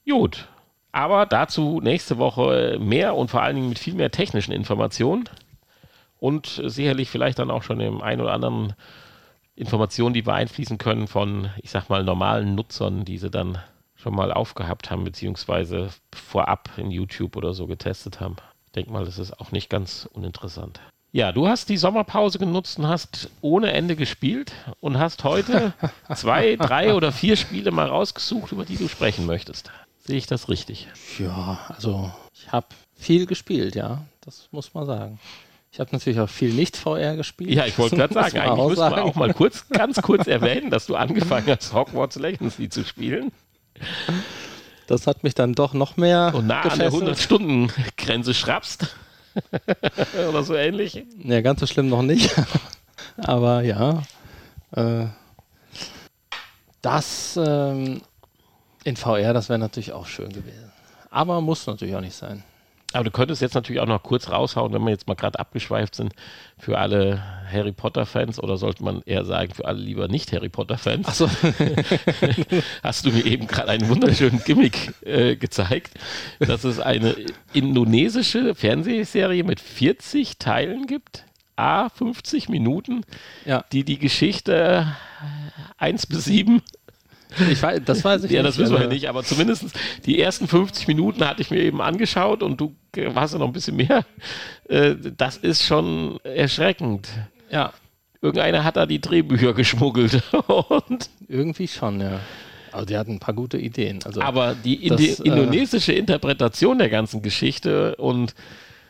Gut. 0.09 0.47
Aber 0.97 1.27
dazu 1.27 1.79
nächste 1.79 2.17
Woche 2.17 2.79
mehr 2.81 3.15
und 3.15 3.29
vor 3.29 3.43
allen 3.43 3.55
Dingen 3.55 3.69
mit 3.69 3.77
viel 3.77 3.93
mehr 3.93 4.09
technischen 4.09 4.51
Informationen 4.51 5.29
und 6.17 6.59
sicherlich 6.65 7.11
vielleicht 7.11 7.37
dann 7.37 7.51
auch 7.51 7.61
schon 7.61 7.79
im 7.81 8.01
ein 8.01 8.19
oder 8.19 8.33
anderen 8.33 8.73
Informationen, 9.55 10.15
die 10.15 10.25
wir 10.25 10.33
einfließen 10.33 10.79
können 10.79 11.07
von, 11.07 11.51
ich 11.61 11.69
sag 11.69 11.89
mal, 11.89 12.03
normalen 12.03 12.55
Nutzern, 12.55 13.05
die 13.05 13.19
sie 13.19 13.29
dann 13.29 13.59
schon 13.93 14.15
mal 14.15 14.33
aufgehabt 14.33 14.89
haben, 14.89 15.03
beziehungsweise 15.03 15.89
vorab 16.15 16.71
in 16.77 16.89
YouTube 16.89 17.35
oder 17.35 17.53
so 17.53 17.67
getestet 17.67 18.19
haben. 18.19 18.37
Ich 18.65 18.71
denke 18.71 18.91
mal, 18.91 19.05
das 19.05 19.19
ist 19.19 19.39
auch 19.39 19.51
nicht 19.51 19.69
ganz 19.69 20.09
uninteressant. 20.13 20.79
Ja, 21.11 21.31
du 21.31 21.47
hast 21.47 21.69
die 21.69 21.77
Sommerpause 21.77 22.39
genutzt 22.39 22.79
und 22.79 22.87
hast 22.87 23.29
ohne 23.41 23.71
Ende 23.71 23.95
gespielt 23.95 24.51
und 24.79 24.97
hast 24.97 25.23
heute 25.23 25.73
zwei, 26.15 26.55
drei 26.55 26.95
oder 26.95 27.11
vier 27.11 27.35
Spiele 27.35 27.69
mal 27.69 27.87
rausgesucht, 27.87 28.51
über 28.51 28.65
die 28.65 28.77
du 28.77 28.87
sprechen 28.87 29.27
möchtest. 29.27 29.71
Sehe 30.07 30.17
ich 30.17 30.27
das 30.27 30.47
richtig? 30.47 30.87
Ja, 31.19 31.59
also 31.67 32.11
ich 32.33 32.51
habe 32.51 32.67
viel 32.95 33.25
gespielt, 33.25 33.75
ja. 33.75 34.05
Das 34.21 34.47
muss 34.51 34.73
man 34.73 34.85
sagen. 34.85 35.19
Ich 35.71 35.79
habe 35.79 35.89
natürlich 35.91 36.19
auch 36.19 36.29
viel 36.29 36.53
Nicht-VR 36.53 37.15
gespielt. 37.17 37.51
Ja, 37.51 37.65
ich 37.65 37.77
wollte 37.77 37.97
gerade 37.97 38.13
sagen, 38.13 38.37
eigentlich 38.39 38.69
müssen 38.69 38.95
wir 38.95 39.03
auch 39.03 39.15
mal 39.15 39.33
kurz, 39.33 39.67
ganz 39.69 40.01
kurz 40.01 40.27
erwähnen, 40.27 40.71
dass 40.71 40.85
du 40.85 40.95
angefangen 40.95 41.47
hast, 41.47 41.73
Hogwarts 41.73 42.15
Legacy 42.15 42.69
zu 42.69 42.85
spielen. 42.85 43.31
Das 44.87 45.07
hat 45.07 45.23
mich 45.23 45.35
dann 45.35 45.53
doch 45.53 45.73
noch 45.73 45.97
mehr 45.97 46.31
Und 46.33 46.47
nah 46.47 46.61
an 46.61 46.79
der 46.79 46.91
100-Stunden-Grenze 46.91 48.33
schrappst. 48.33 48.95
Oder 50.29 50.43
so 50.43 50.55
ähnlich. 50.55 51.03
Ja, 51.21 51.41
ganz 51.41 51.59
so 51.59 51.67
schlimm 51.67 51.89
noch 51.89 52.01
nicht. 52.01 52.33
Aber 53.17 53.61
ja. 53.61 54.03
Äh, 54.71 55.07
das 56.81 57.37
ähm, 57.41 58.01
in 58.87 58.95
VR, 58.95 59.33
das 59.33 59.49
wäre 59.49 59.59
natürlich 59.59 59.91
auch 59.91 60.07
schön 60.07 60.29
gewesen. 60.29 60.71
Aber 61.11 61.41
muss 61.41 61.67
natürlich 61.67 61.95
auch 61.95 62.01
nicht 62.01 62.15
sein. 62.15 62.43
Aber 62.93 63.03
du 63.03 63.11
könntest 63.11 63.41
jetzt 63.41 63.53
natürlich 63.53 63.81
auch 63.81 63.85
noch 63.87 64.01
kurz 64.01 64.29
raushauen, 64.29 64.71
wenn 64.71 64.81
wir 64.83 64.91
jetzt 64.91 65.07
mal 65.09 65.15
gerade 65.15 65.37
abgeschweift 65.39 65.93
sind, 65.93 66.13
für 66.57 66.77
alle 66.77 67.21
Harry 67.51 67.73
Potter-Fans 67.73 68.39
oder 68.41 68.55
sollte 68.55 68.81
man 68.81 69.01
eher 69.05 69.25
sagen, 69.25 69.53
für 69.53 69.65
alle 69.65 69.79
lieber 69.79 70.07
nicht 70.07 70.31
Harry 70.31 70.47
Potter-Fans. 70.47 71.05
Achso. 71.05 71.29
Hast 72.83 73.05
du 73.05 73.11
mir 73.11 73.25
eben 73.25 73.45
gerade 73.47 73.71
einen 73.71 73.89
wunderschönen 73.89 74.41
Gimmick 74.45 74.93
äh, 75.01 75.35
gezeigt, 75.35 75.95
dass 76.39 76.63
es 76.63 76.79
eine 76.79 77.13
indonesische 77.51 78.55
Fernsehserie 78.55 79.43
mit 79.43 79.59
40 79.59 80.37
Teilen 80.37 80.87
gibt, 80.87 81.25
a 81.57 81.89
50 81.89 82.47
Minuten, 82.47 83.03
Ja. 83.45 83.65
die 83.73 83.83
die 83.83 83.99
Geschichte 83.99 84.87
1 85.77 86.05
bis 86.07 86.23
7 86.25 86.61
Ich 87.51 87.61
weiß, 87.61 87.81
das 87.85 88.03
weiß 88.03 88.23
ich 88.23 88.31
ja, 88.31 88.41
nicht. 88.41 88.49
das 88.49 88.57
wissen 88.57 88.73
wir 88.73 88.81
ja 88.83 88.87
nicht, 88.87 89.09
aber 89.09 89.23
zumindest 89.23 89.65
die 90.05 90.19
ersten 90.19 90.47
50 90.47 90.87
Minuten 90.87 91.25
hatte 91.27 91.41
ich 91.41 91.51
mir 91.51 91.61
eben 91.61 91.81
angeschaut 91.81 92.41
und 92.41 92.59
du 92.61 92.75
warst 92.95 93.33
ja 93.33 93.39
noch 93.39 93.47
ein 93.47 93.53
bisschen 93.53 93.75
mehr. 93.75 94.05
Äh, 94.69 94.95
Das 95.17 95.37
ist 95.37 95.63
schon 95.63 96.19
erschreckend. 96.23 97.07
Ja, 97.51 97.73
Irgendeiner 98.21 98.63
hat 98.63 98.77
da 98.77 98.85
die 98.85 98.99
Drehbücher 98.99 99.53
geschmuggelt. 99.53 100.23
Und, 100.47 101.09
irgendwie 101.27 101.67
schon, 101.67 102.01
ja. 102.01 102.19
Aber 102.71 102.85
die 102.85 102.97
hatten 102.97 103.13
ein 103.13 103.19
paar 103.19 103.33
gute 103.35 103.57
Ideen. 103.57 103.99
Also, 104.03 104.21
aber 104.21 104.55
die 104.55 104.87
Das, 104.87 104.99
Indi 104.99 105.11
äh, 105.11 105.27
indonesische 105.27 105.93
Interpretation 105.93 106.77
der 106.79 106.89
ganzen 106.89 107.21
Geschichte 107.21 107.95
und 107.95 108.33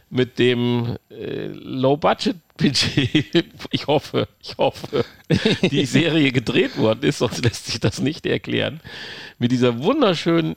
mit 0.10 0.40
dem 0.40 0.98
äh, 1.10 1.48
Low-Budget-Budget, 1.48 3.46
ich 3.72 3.88
hoffe, 3.88 4.28
ich 4.42 4.58
hoffe, 4.58 5.06
die 5.62 5.86
Serie 5.88 6.32
gedreht 6.32 6.78
worden 6.78 7.04
ist, 7.04 7.20
sonst 7.20 7.44
lässt 7.44 7.66
sich 7.66 7.80
das 7.80 8.00
nicht 8.00 8.26
erklären, 8.26 8.80
mit 9.38 9.52
dieser 9.52 9.84
wunderschönen, 9.84 10.56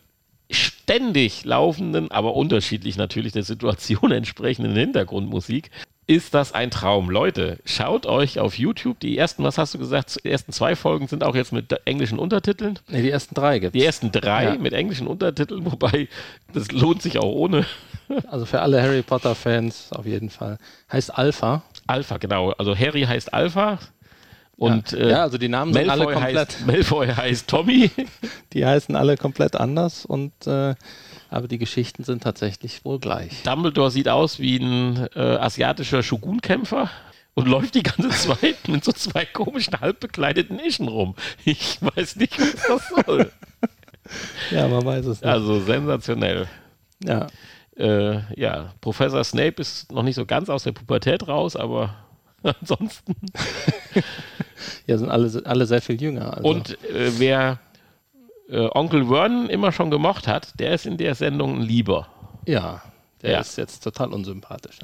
ständig 0.50 1.44
laufenden, 1.44 2.10
aber 2.10 2.34
unterschiedlich 2.34 2.96
natürlich 2.96 3.32
der 3.32 3.44
Situation 3.44 4.10
entsprechenden 4.12 4.74
Hintergrundmusik, 4.74 5.70
ist 6.11 6.35
das 6.35 6.53
ein 6.53 6.73
Traum. 6.73 7.09
Leute, 7.09 7.59
schaut 7.64 8.05
euch 8.05 8.40
auf 8.40 8.59
YouTube 8.59 8.99
die 8.99 9.16
ersten, 9.16 9.44
was 9.44 9.59
hast 9.59 9.75
du 9.75 9.79
gesagt, 9.79 10.18
die 10.25 10.29
ersten 10.31 10.51
zwei 10.53 10.75
Folgen 10.75 11.07
sind 11.07 11.23
auch 11.23 11.37
jetzt 11.37 11.53
mit 11.53 11.73
englischen 11.87 12.18
Untertiteln. 12.18 12.81
nee, 12.88 13.01
die 13.03 13.11
ersten 13.11 13.37
drei 13.37 13.61
gibt 13.61 13.77
Die 13.77 13.85
ersten 13.85 14.11
drei 14.11 14.44
Ja. 14.44 14.55
mit 14.57 14.73
englischen 14.73 15.07
Untertiteln, 15.07 15.64
wobei 15.70 16.09
das 16.53 16.73
lohnt 16.73 17.01
sich 17.01 17.18
auch 17.18 17.33
ohne. 17.33 17.64
Also 18.29 18.44
für 18.44 18.61
alle 18.61 18.83
Harry 18.83 19.03
Potter-Fans 19.03 19.92
auf 19.92 20.05
jeden 20.05 20.31
Fall. 20.31 20.59
Heißt 20.92 21.16
Alpha. 21.16 21.62
Alpha, 21.87 22.16
genau. 22.16 22.51
Also 22.59 22.77
Harry 22.77 23.03
heißt 23.03 23.33
Alpha 23.33 23.79
und 24.61 24.92
ja. 24.92 24.99
äh, 24.99 25.11
ja, 25.11 25.23
also 25.23 25.38
die 25.38 25.49
Namen 25.49 25.73
sind 25.73 25.88
alle 25.88 26.05
Malfoy, 26.05 26.23
komplett, 26.23 26.49
heißt, 26.51 26.61
Malfoy 26.66 27.09
heißt 27.09 27.49
Tommy. 27.49 27.90
die 28.53 28.66
heißen 28.66 28.94
alle 28.94 29.16
komplett 29.16 29.57
anders 29.57 30.05
und 30.05 30.33
äh, 30.46 30.75
aber 31.31 31.49
die 31.49 31.57
Geschichten 31.57 32.05
sind 32.05 32.23
tatsächlich 32.23 32.85
wohl 32.85 32.99
gleich. 32.99 33.42
Dumbledore 33.42 33.90
sieht 33.90 34.11
aus 34.11 34.38
wie 34.38 34.59
ein 34.59 35.09
äh, 35.14 35.18
asiatischer 35.18 36.03
Shogun-Kämpfer 36.03 36.90
und 37.33 37.49
läuft 37.49 37.75
die 37.75 37.83
ganze 37.83 38.11
Zeit 38.37 38.68
mit 38.68 38.85
so 38.85 38.92
zwei 38.92 39.25
komischen, 39.25 39.81
halbbekleideten 39.81 40.59
Ischen 40.59 40.88
rum. 40.88 41.14
Ich 41.46 41.79
weiß 41.81 42.16
nicht, 42.16 42.38
was 42.38 42.55
das 42.68 43.07
soll. 43.07 43.33
Ja, 44.51 44.68
man 44.68 44.85
weiß 44.85 45.07
es 45.07 45.23
nicht. 45.23 45.31
Also 45.31 45.61
sensationell. 45.61 46.49
ja. 47.03 47.29
Äh, 47.79 48.20
ja, 48.38 48.75
Professor 48.83 49.25
Snape 49.25 49.62
ist 49.62 49.90
noch 49.90 50.03
nicht 50.03 50.16
so 50.16 50.27
ganz 50.27 50.51
aus 50.51 50.64
der 50.64 50.73
Pubertät 50.73 51.27
raus, 51.29 51.57
aber 51.57 51.94
ansonsten. 52.42 53.14
ja, 54.87 54.98
sind 54.98 55.11
alle, 55.11 55.42
alle 55.44 55.66
sehr 55.66 55.81
viel 55.83 56.00
jünger. 56.00 56.37
Also. 56.37 56.48
Und 56.48 56.79
äh, 56.85 57.18
wer 57.18 57.59
äh, 58.48 58.68
Onkel 58.72 59.07
Vernon 59.07 59.48
immer 59.48 59.72
schon 59.72 59.90
gemocht 59.90 60.26
hat, 60.26 60.59
der 60.59 60.74
ist 60.74 60.87
in 60.87 60.96
der 60.96 61.14
Sendung 61.14 61.61
lieber. 61.61 62.09
ja, 62.46 62.83
der 63.22 63.33
Ja. 63.33 63.40
ist 63.40 63.57
jetzt 63.59 63.85
total 63.85 64.12
unsympathisch. 64.12 64.79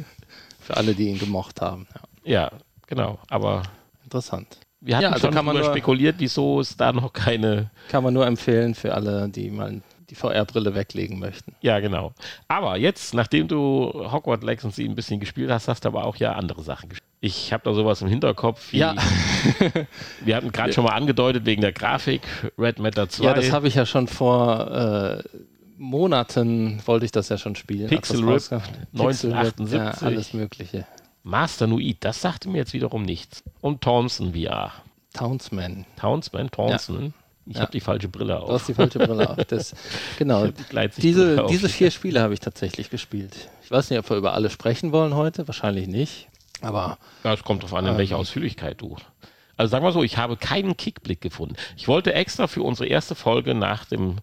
für 0.60 0.76
alle, 0.76 0.94
die 0.94 1.08
ihn 1.08 1.18
gemocht 1.18 1.60
haben. 1.60 1.86
Ja. 2.24 2.42
Ja, 2.42 2.50
genau. 2.86 3.18
Aber 3.28 3.62
Interessant. 4.04 4.58
wir 4.80 4.94
hatten 4.96 5.02
Ja, 5.04 5.10
also 5.10 5.26
schon 5.26 5.34
kann 5.34 5.44
man 5.44 5.56
nur- 5.56 5.64
spekuliert, 5.64 6.16
wieso 6.18 6.60
es 6.60 6.76
da 6.76 6.92
noch 6.92 7.12
keine. 7.12 7.70
Kann 7.88 8.04
man 8.04 8.14
nur 8.14 8.24
empfehlen 8.26 8.74
für 8.76 8.94
alle, 8.94 9.28
die 9.28 9.50
mal 9.50 9.80
die 10.12 10.18
VR-Brille 10.18 10.74
weglegen 10.74 11.18
möchten. 11.18 11.54
Ja, 11.62 11.80
genau. 11.80 12.12
Aber 12.48 12.76
jetzt, 12.76 13.14
nachdem 13.14 13.48
du 13.48 13.90
Hogwarts 14.12 14.44
Legacy 14.44 14.84
ein 14.84 14.94
bisschen 14.94 15.20
gespielt 15.20 15.50
hast, 15.50 15.68
hast 15.68 15.84
du 15.84 15.88
aber 15.88 16.04
auch 16.04 16.16
ja 16.16 16.32
andere 16.32 16.62
Sachen 16.62 16.90
gespielt. 16.90 17.08
Ich 17.20 17.52
habe 17.52 17.62
da 17.64 17.72
sowas 17.72 18.02
im 18.02 18.08
Hinterkopf. 18.08 18.72
Wie, 18.72 18.78
Ja. 18.78 18.94
Wir 20.24 20.36
hatten 20.36 20.52
gerade 20.52 20.72
schon 20.72 20.84
mal 20.84 20.92
angedeutet 20.92 21.46
wegen 21.46 21.62
der 21.62 21.72
Grafik, 21.72 22.22
Red 22.58 22.78
Matter 22.78 23.08
2. 23.08 23.24
Ja, 23.24 23.32
das 23.32 23.52
habe 23.52 23.68
ich 23.68 23.74
ja 23.74 23.86
schon 23.86 24.06
vor 24.06 24.70
äh, 24.70 25.22
Monaten, 25.78 26.82
wollte 26.84 27.06
ich 27.06 27.12
das 27.12 27.28
ja 27.30 27.38
schon 27.38 27.56
spielen. 27.56 27.88
Pixel 27.88 28.20
Rip, 28.20 28.34
rauskam. 28.34 28.58
Pixel 28.94 29.32
Rip, 29.32 29.54
1978. 29.58 29.78
Ja, 29.78 30.06
alles 30.06 30.32
Mögliche. 30.34 30.86
Master 31.22 31.66
Nuit, 31.68 31.98
das 32.00 32.20
sagte 32.20 32.48
mir 32.50 32.58
jetzt 32.58 32.72
wiederum 32.74 33.02
nichts. 33.02 33.42
Und 33.60 33.80
Thompson 33.80 34.34
VR. 34.34 34.72
Townsman. 35.14 35.86
Townsman, 35.96 36.50
Thompson. 36.50 37.14
Ich 37.46 37.56
Ja. 37.56 37.62
habe 37.62 37.72
die 37.72 37.80
falsche 37.80 38.08
Brille 38.08 38.34
Du 38.34 38.40
auf. 38.40 38.50
hast 38.50 38.68
die 38.68 38.74
falsche 38.74 38.98
Brille 39.00 39.28
auf. 39.28 39.36
Das, 39.46 39.74
genau. 40.18 40.46
Die 40.46 40.88
Diese, 41.00 41.42
auf. 41.44 41.50
diese 41.50 41.68
vier 41.68 41.90
Spiele 41.90 42.20
habe 42.20 42.34
ich 42.34 42.40
tatsächlich 42.40 42.88
gespielt. 42.90 43.48
Ich 43.64 43.70
weiß 43.70 43.90
nicht, 43.90 43.98
ob 43.98 44.08
wir 44.10 44.16
über 44.16 44.34
alle 44.34 44.48
sprechen 44.50 44.92
wollen 44.92 45.14
heute. 45.14 45.48
Wahrscheinlich 45.48 45.88
nicht. 45.88 46.28
Aber 46.60 46.98
Ja, 47.24 47.32
es 47.32 47.42
kommt 47.42 47.62
darauf 47.64 47.74
an, 47.76 47.86
in 47.86 47.92
Ähm. 47.92 47.98
welcher 47.98 48.16
Ausführlichkeit 48.16 48.80
du. 48.80 48.96
Also 49.56 49.70
sagen 49.72 49.84
wir 49.84 49.92
so, 49.92 50.02
ich 50.02 50.16
habe 50.16 50.36
keinen 50.36 50.76
Kickblick 50.76 51.20
gefunden. 51.20 51.56
Ich 51.76 51.88
wollte 51.88 52.14
extra 52.14 52.46
für 52.46 52.62
unsere 52.62 52.88
erste 52.88 53.14
Folge 53.14 53.54
nach, 53.54 53.84
dem, 53.84 54.16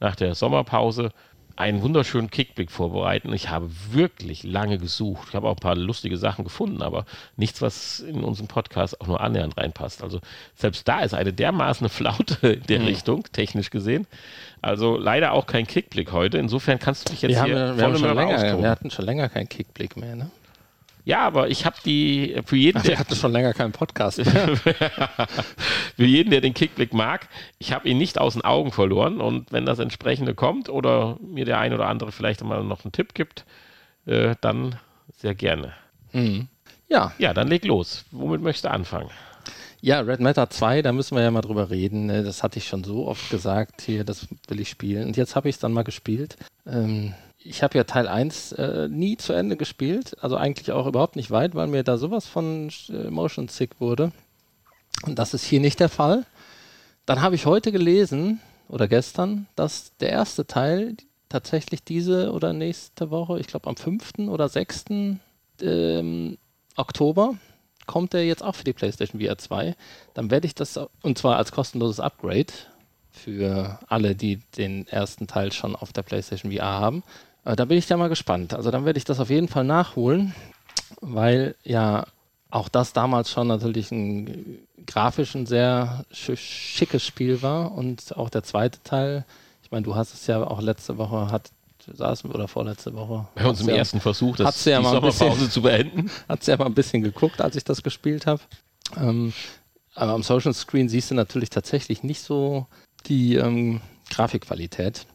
nach 0.00 0.16
der 0.16 0.34
Sommerpause 0.34 1.10
einen 1.56 1.82
wunderschönen 1.82 2.30
Kickblick 2.30 2.70
vorbereiten. 2.70 3.32
Ich 3.32 3.48
habe 3.50 3.70
wirklich 3.90 4.42
lange 4.44 4.78
gesucht. 4.78 5.28
Ich 5.30 5.34
habe 5.34 5.48
auch 5.48 5.56
ein 5.56 5.60
paar 5.60 5.76
lustige 5.76 6.16
Sachen 6.16 6.44
gefunden, 6.44 6.82
aber 6.82 7.04
nichts, 7.36 7.60
was 7.62 8.00
in 8.00 8.24
unseren 8.24 8.46
Podcast 8.48 9.00
auch 9.00 9.06
nur 9.06 9.20
annähernd 9.20 9.56
reinpasst. 9.56 10.02
Also 10.02 10.20
selbst 10.56 10.86
da 10.88 11.00
ist 11.00 11.14
eine 11.14 11.32
dermaßen 11.32 11.88
Flaute 11.90 12.46
in 12.48 12.60
Mhm. 12.60 12.66
der 12.66 12.86
Richtung, 12.86 13.24
technisch 13.32 13.70
gesehen. 13.70 14.06
Also 14.60 14.96
leider 14.96 15.32
auch 15.32 15.46
kein 15.46 15.66
Kickblick 15.66 16.12
heute. 16.12 16.38
Insofern 16.38 16.78
kannst 16.78 17.08
du 17.08 17.12
dich 17.12 17.22
jetzt 17.22 17.30
wir, 17.32 17.40
haben, 17.40 17.46
hier 17.50 17.56
ja- 17.58 17.76
wir, 17.76 17.84
haben 17.84 17.96
schon 17.98 18.14
länger, 18.16 18.62
wir 18.62 18.70
hatten 18.70 18.90
schon 18.90 19.04
länger 19.04 19.28
keinen 19.28 19.48
Kickblick 19.48 19.96
mehr. 19.96 20.16
Ne? 20.16 20.30
Ja, 21.04 21.20
aber 21.20 21.48
ich 21.48 21.66
habe 21.66 21.76
die 21.84 22.40
für 22.46 22.56
jeden, 22.56 22.82
Wir 22.82 22.90
der 22.90 22.98
hatten 23.00 23.16
schon 23.16 23.32
länger 23.32 23.52
keinen 23.54 23.72
Podcast. 23.72 24.20
Für 25.96 26.04
jeden, 26.04 26.30
der 26.30 26.40
den 26.40 26.54
Kickblick 26.54 26.94
mag, 26.94 27.28
ich 27.58 27.72
habe 27.72 27.88
ihn 27.88 27.98
nicht 27.98 28.18
aus 28.18 28.34
den 28.34 28.42
Augen 28.44 28.72
verloren 28.72 29.20
und 29.20 29.50
wenn 29.52 29.66
das 29.66 29.78
entsprechende 29.78 30.34
kommt 30.34 30.68
oder 30.68 31.18
mir 31.20 31.44
der 31.44 31.58
ein 31.58 31.72
oder 31.72 31.86
andere 31.88 32.12
vielleicht 32.12 32.42
mal 32.44 32.62
noch 32.64 32.84
einen 32.84 32.92
Tipp 32.92 33.14
gibt, 33.14 33.44
äh, 34.06 34.34
dann 34.40 34.76
sehr 35.16 35.34
gerne. 35.34 35.74
Mhm. 36.12 36.48
Ja, 36.88 37.12
Ja, 37.18 37.32
dann 37.34 37.48
leg 37.48 37.64
los. 37.64 38.04
Womit 38.10 38.40
möchtest 38.42 38.66
du 38.66 38.70
anfangen? 38.70 39.10
Ja, 39.80 40.00
Red 40.00 40.20
Matter 40.20 40.48
2, 40.48 40.82
da 40.82 40.92
müssen 40.92 41.16
wir 41.16 41.22
ja 41.24 41.30
mal 41.32 41.40
drüber 41.40 41.70
reden. 41.70 42.06
ne? 42.06 42.22
Das 42.22 42.42
hatte 42.44 42.58
ich 42.58 42.68
schon 42.68 42.84
so 42.84 43.08
oft 43.08 43.28
gesagt, 43.30 43.82
hier, 43.82 44.04
das 44.04 44.28
will 44.46 44.60
ich 44.60 44.68
spielen. 44.68 45.06
Und 45.08 45.16
jetzt 45.16 45.34
habe 45.34 45.48
ich 45.48 45.56
es 45.56 45.60
dann 45.60 45.72
mal 45.72 45.82
gespielt. 45.82 46.36
Ähm, 46.66 47.14
ich 47.44 47.62
habe 47.62 47.76
ja 47.76 47.84
Teil 47.84 48.08
1 48.08 48.52
äh, 48.52 48.88
nie 48.88 49.16
zu 49.16 49.32
Ende 49.32 49.56
gespielt, 49.56 50.16
also 50.22 50.36
eigentlich 50.36 50.72
auch 50.72 50.86
überhaupt 50.86 51.16
nicht 51.16 51.30
weit, 51.30 51.54
weil 51.54 51.66
mir 51.66 51.82
da 51.82 51.98
sowas 51.98 52.26
von 52.26 52.70
äh, 52.88 53.10
Motion 53.10 53.48
Sick 53.48 53.80
wurde. 53.80 54.12
Und 55.04 55.18
das 55.18 55.34
ist 55.34 55.44
hier 55.44 55.60
nicht 55.60 55.80
der 55.80 55.88
Fall. 55.88 56.24
Dann 57.06 57.20
habe 57.20 57.34
ich 57.34 57.46
heute 57.46 57.72
gelesen, 57.72 58.40
oder 58.72 58.88
gestern, 58.88 59.46
dass 59.54 59.96
der 59.98 60.08
erste 60.08 60.46
Teil 60.46 60.96
tatsächlich 61.28 61.84
diese 61.84 62.32
oder 62.32 62.52
nächste 62.52 63.10
Woche, 63.10 63.38
ich 63.38 63.46
glaube 63.46 63.68
am 63.68 63.76
5. 63.76 64.28
oder 64.28 64.48
6. 64.48 64.86
Ähm, 65.60 66.38
Oktober, 66.76 67.34
kommt 67.86 68.14
der 68.14 68.24
jetzt 68.24 68.42
auch 68.42 68.54
für 68.54 68.64
die 68.64 68.72
PlayStation 68.72 69.20
VR 69.20 69.36
2. 69.36 69.76
Dann 70.14 70.30
werde 70.30 70.46
ich 70.46 70.54
das, 70.54 70.80
und 71.02 71.18
zwar 71.18 71.36
als 71.36 71.52
kostenloses 71.52 72.00
Upgrade 72.00 72.52
für 73.10 73.78
alle, 73.88 74.14
die 74.14 74.40
den 74.56 74.86
ersten 74.88 75.26
Teil 75.26 75.52
schon 75.52 75.76
auf 75.76 75.92
der 75.92 76.02
PlayStation 76.02 76.50
VR 76.50 76.80
haben. 76.80 77.02
Äh, 77.44 77.56
da 77.56 77.64
bin 77.64 77.78
ich 77.78 77.88
ja 77.88 77.96
mal 77.96 78.08
gespannt. 78.08 78.54
Also 78.54 78.70
dann 78.70 78.84
werde 78.84 78.98
ich 78.98 79.04
das 79.04 79.20
auf 79.20 79.30
jeden 79.30 79.48
Fall 79.48 79.64
nachholen. 79.64 80.34
weil 81.00 81.56
ja 81.64 82.06
auch 82.50 82.68
das 82.68 82.92
damals 82.92 83.30
schon 83.30 83.46
natürlich 83.48 83.90
ein 83.90 84.58
grafisch 84.86 85.34
ein 85.34 85.46
sehr 85.46 86.04
schickes 86.10 87.04
Spiel 87.04 87.40
war 87.42 87.72
und 87.72 88.16
auch 88.16 88.28
der 88.28 88.42
zweite 88.42 88.82
Teil, 88.82 89.24
ich 89.62 89.70
meine, 89.70 89.84
du 89.84 89.94
hast 89.94 90.12
es 90.12 90.26
ja 90.26 90.44
auch 90.46 90.60
letzte 90.60 90.98
Woche, 90.98 91.30
hat 91.30 91.50
saßen 91.86 92.30
oder 92.30 92.46
vorletzte 92.48 92.94
Woche. 92.94 93.26
Bei 93.34 93.46
uns 93.46 93.60
im 93.60 93.68
ja, 93.68 93.76
ersten 93.76 94.00
Versuch, 94.00 94.36
das 94.36 94.64
ja 94.64 94.78
die 94.78 94.84
Sommerpause 94.84 95.24
bisschen, 95.30 95.50
zu 95.50 95.62
beenden. 95.62 96.10
Hat 96.28 96.44
sie 96.44 96.52
ja 96.52 96.56
mal 96.56 96.66
ein 96.66 96.74
bisschen 96.74 97.02
geguckt, 97.02 97.40
als 97.40 97.56
ich 97.56 97.64
das 97.64 97.82
gespielt 97.82 98.26
habe. 98.26 98.40
Ähm, 98.96 99.32
aber 99.94 100.12
am 100.12 100.22
Social 100.22 100.54
Screen 100.54 100.88
siehst 100.88 101.10
du 101.10 101.14
natürlich 101.14 101.50
tatsächlich 101.50 102.04
nicht 102.04 102.22
so 102.22 102.66
die 103.06 103.34
ähm, 103.34 103.80
Grafikqualität. 104.10 105.06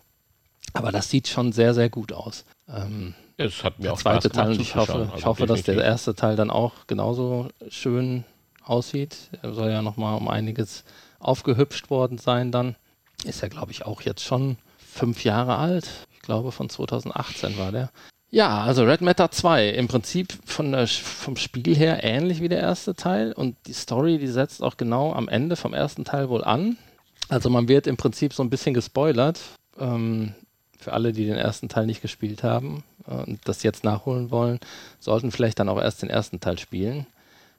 Aber 0.77 0.91
das 0.91 1.09
sieht 1.09 1.27
schon 1.27 1.51
sehr, 1.51 1.73
sehr 1.73 1.89
gut 1.89 2.13
aus. 2.13 2.45
Ähm, 2.69 3.13
es 3.37 3.63
hat 3.63 3.77
mir 3.79 3.83
der 3.83 3.93
auch 3.93 3.99
zweite 3.99 4.29
Teil 4.29 4.51
und 4.51 4.61
ich 4.61 4.75
hoffe, 4.75 4.93
also 4.93 5.11
ich 5.15 5.25
hoffe 5.25 5.45
dass 5.45 5.63
der 5.63 5.83
erste 5.83 6.15
Teil 6.15 6.35
dann 6.35 6.49
auch 6.49 6.73
genauso 6.87 7.49
schön 7.69 8.23
aussieht. 8.63 9.15
Er 9.41 9.53
soll 9.53 9.69
ja 9.69 9.81
nochmal 9.81 10.17
um 10.17 10.27
einiges 10.27 10.83
aufgehübscht 11.19 11.89
worden 11.89 12.17
sein 12.17 12.51
dann. 12.51 12.75
Ist 13.23 13.41
ja, 13.41 13.47
glaube 13.47 13.71
ich, 13.71 13.85
auch 13.85 14.01
jetzt 14.01 14.23
schon 14.23 14.57
fünf 14.77 15.23
Jahre 15.23 15.57
alt. 15.57 15.87
Ich 16.13 16.21
glaube, 16.21 16.51
von 16.51 16.69
2018 16.69 17.57
war 17.57 17.71
der. 17.71 17.89
Ja, 18.29 18.61
also 18.63 18.83
Red 18.83 19.01
Matter 19.01 19.31
2, 19.31 19.69
im 19.69 19.87
Prinzip 19.87 20.37
von 20.45 20.73
der, 20.73 20.87
vom 20.87 21.37
Spiel 21.37 21.75
her 21.75 22.03
ähnlich 22.03 22.41
wie 22.41 22.49
der 22.49 22.59
erste 22.59 22.93
Teil 22.93 23.31
und 23.31 23.55
die 23.67 23.73
Story, 23.73 24.17
die 24.17 24.27
setzt 24.27 24.61
auch 24.61 24.75
genau 24.75 25.13
am 25.13 25.29
Ende 25.29 25.55
vom 25.55 25.73
ersten 25.73 26.03
Teil 26.03 26.27
wohl 26.27 26.43
an. 26.43 26.77
Also 27.29 27.49
man 27.49 27.69
wird 27.69 27.87
im 27.87 27.95
Prinzip 27.95 28.33
so 28.33 28.43
ein 28.43 28.49
bisschen 28.49 28.73
gespoilert. 28.73 29.39
Ähm, 29.79 30.33
für 30.77 30.93
alle, 30.93 31.11
die 31.11 31.25
den 31.25 31.35
ersten 31.37 31.69
Teil 31.69 31.85
nicht 31.85 32.01
gespielt 32.01 32.43
haben 32.43 32.83
äh, 33.07 33.13
und 33.13 33.39
das 33.45 33.63
jetzt 33.63 33.83
nachholen 33.83 34.31
wollen, 34.31 34.59
sollten 34.99 35.31
vielleicht 35.31 35.59
dann 35.59 35.69
auch 35.69 35.79
erst 35.81 36.01
den 36.01 36.09
ersten 36.09 36.39
Teil 36.39 36.57
spielen. 36.59 37.05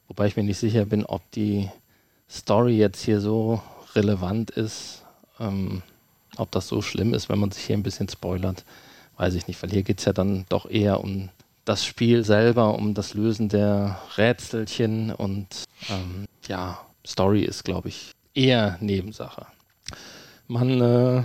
Wobei 0.07 0.27
ich 0.27 0.35
mir 0.35 0.43
nicht 0.43 0.57
sicher 0.57 0.85
bin, 0.85 1.05
ob 1.05 1.29
die 1.31 1.69
Story 2.29 2.77
jetzt 2.77 3.03
hier 3.03 3.21
so 3.21 3.61
relevant 3.95 4.51
ist, 4.51 5.03
ähm, 5.39 5.81
ob 6.37 6.51
das 6.51 6.67
so 6.67 6.81
schlimm 6.81 7.13
ist, 7.13 7.29
wenn 7.29 7.39
man 7.39 7.51
sich 7.51 7.65
hier 7.65 7.77
ein 7.77 7.83
bisschen 7.83 8.09
spoilert, 8.09 8.63
weiß 9.17 9.33
ich 9.33 9.47
nicht, 9.47 9.61
weil 9.61 9.69
hier 9.69 9.83
geht 9.83 9.99
es 9.99 10.05
ja 10.05 10.13
dann 10.13 10.45
doch 10.49 10.69
eher 10.69 11.01
um 11.01 11.29
das 11.65 11.85
Spiel 11.85 12.23
selber, 12.23 12.75
um 12.75 12.93
das 12.93 13.13
Lösen 13.13 13.49
der 13.49 13.99
Rätselchen 14.17 15.11
und 15.11 15.65
ähm, 15.89 16.25
ja, 16.47 16.79
Story 17.05 17.43
ist, 17.43 17.63
glaube 17.63 17.89
ich, 17.89 18.11
eher 18.33 18.77
Nebensache. 18.79 19.45
Man, 20.47 20.81
äh, 20.81 21.23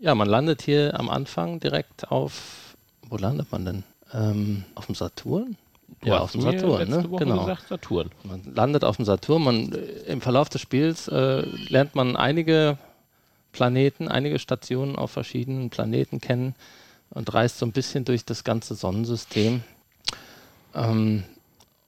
ja, 0.00 0.14
man 0.14 0.28
landet 0.28 0.62
hier 0.62 0.98
am 0.98 1.08
Anfang 1.08 1.60
direkt 1.60 2.10
auf, 2.10 2.76
wo 3.08 3.16
landet 3.16 3.50
man 3.52 3.64
denn? 3.64 3.84
Ähm, 4.12 4.64
auf 4.74 4.86
dem 4.86 4.94
Saturn? 4.94 5.56
Du 6.00 6.08
ja, 6.08 6.18
auf 6.18 6.32
dem 6.32 6.42
Saturn, 6.42 6.88
ne? 6.88 7.08
Genau. 7.18 7.40
Gesagt, 7.40 7.68
Saturn. 7.68 8.10
Man 8.22 8.42
landet 8.54 8.84
auf 8.84 8.96
dem 8.96 9.04
Saturn. 9.04 9.42
Man, 9.42 9.72
äh, 9.72 9.78
Im 10.06 10.20
Verlauf 10.20 10.48
des 10.48 10.60
Spiels 10.60 11.08
äh, 11.08 11.40
lernt 11.68 11.94
man 11.94 12.16
einige 12.16 12.78
Planeten, 13.52 14.08
einige 14.08 14.38
Stationen 14.38 14.96
auf 14.96 15.10
verschiedenen 15.10 15.70
Planeten 15.70 16.20
kennen 16.20 16.54
und 17.10 17.32
reist 17.32 17.58
so 17.58 17.66
ein 17.66 17.72
bisschen 17.72 18.04
durch 18.04 18.24
das 18.24 18.44
ganze 18.44 18.74
Sonnensystem. 18.74 19.62
Ähm, 20.74 21.24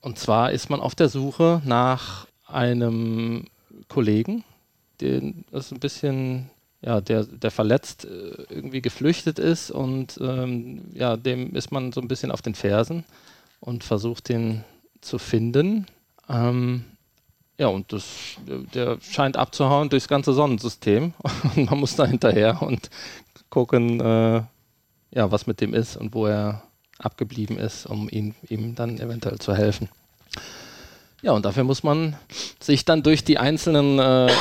und 0.00 0.18
zwar 0.18 0.50
ist 0.52 0.70
man 0.70 0.80
auf 0.80 0.94
der 0.94 1.08
Suche 1.08 1.60
nach 1.64 2.26
einem 2.46 3.46
Kollegen, 3.88 4.44
den 5.00 5.44
ist 5.52 5.72
ein 5.72 5.80
bisschen, 5.80 6.50
ja, 6.82 7.00
der, 7.00 7.24
der 7.24 7.50
verletzt 7.50 8.04
äh, 8.04 8.08
irgendwie 8.48 8.80
geflüchtet 8.80 9.38
ist 9.38 9.70
und 9.70 10.18
ähm, 10.20 10.82
ja, 10.94 11.16
dem 11.16 11.54
ist 11.54 11.72
man 11.72 11.92
so 11.92 12.00
ein 12.00 12.08
bisschen 12.08 12.30
auf 12.30 12.42
den 12.42 12.54
Fersen 12.54 13.04
und 13.60 13.84
versucht 13.84 14.28
den 14.28 14.64
zu 15.00 15.18
finden. 15.18 15.86
Ähm, 16.28 16.84
ja, 17.58 17.66
und 17.66 17.92
das, 17.92 18.04
der 18.74 18.98
scheint 19.02 19.36
abzuhauen 19.36 19.90
durchs 19.90 20.08
ganze 20.08 20.32
Sonnensystem. 20.32 21.12
Und 21.56 21.70
man 21.70 21.78
muss 21.78 21.94
da 21.94 22.06
hinterher 22.06 22.62
und 22.62 22.88
gucken, 23.50 24.00
äh, 24.00 24.42
ja, 25.10 25.30
was 25.30 25.46
mit 25.46 25.60
dem 25.60 25.74
ist 25.74 25.96
und 25.96 26.14
wo 26.14 26.26
er 26.26 26.62
abgeblieben 26.98 27.58
ist, 27.58 27.84
um 27.84 28.08
ihn, 28.08 28.34
ihm 28.48 28.74
dann 28.76 28.98
eventuell 28.98 29.38
zu 29.38 29.54
helfen. 29.54 29.90
Ja, 31.20 31.32
und 31.32 31.44
dafür 31.44 31.64
muss 31.64 31.82
man 31.82 32.16
sich 32.60 32.86
dann 32.86 33.02
durch 33.02 33.24
die 33.24 33.36
einzelnen 33.36 33.98
äh, 33.98 34.32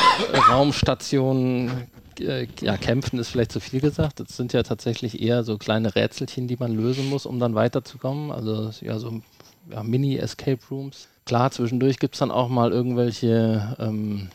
Raumstationen 0.50 1.90
äh, 2.22 2.48
ja, 2.62 2.78
kämpfen, 2.78 3.20
ist 3.20 3.30
vielleicht 3.30 3.52
zu 3.52 3.60
viel 3.60 3.82
gesagt. 3.82 4.20
Das 4.20 4.36
sind 4.36 4.54
ja 4.54 4.64
tatsächlich 4.64 5.22
eher 5.22 5.44
so 5.44 5.58
kleine 5.58 5.96
Rätselchen, 5.96 6.48
die 6.48 6.58
man 6.58 6.76
lösen 6.76 7.10
muss, 7.10 7.26
um 7.26 7.40
dann 7.40 7.56
weiterzukommen. 7.56 8.32
Also 8.32 8.72
ja, 8.82 9.00
so 9.00 9.22
ja, 9.70 9.84
Mini-Escape 9.84 10.60
Rooms. 10.70 11.08
Klar, 11.26 11.52
zwischendurch 11.52 12.00
gibt 12.00 12.16
es 12.16 12.20
dann 12.20 12.32
auch 12.32 12.50
mal 12.50 12.72
irgendwelche 12.72 13.76
ähm, 13.80 14.30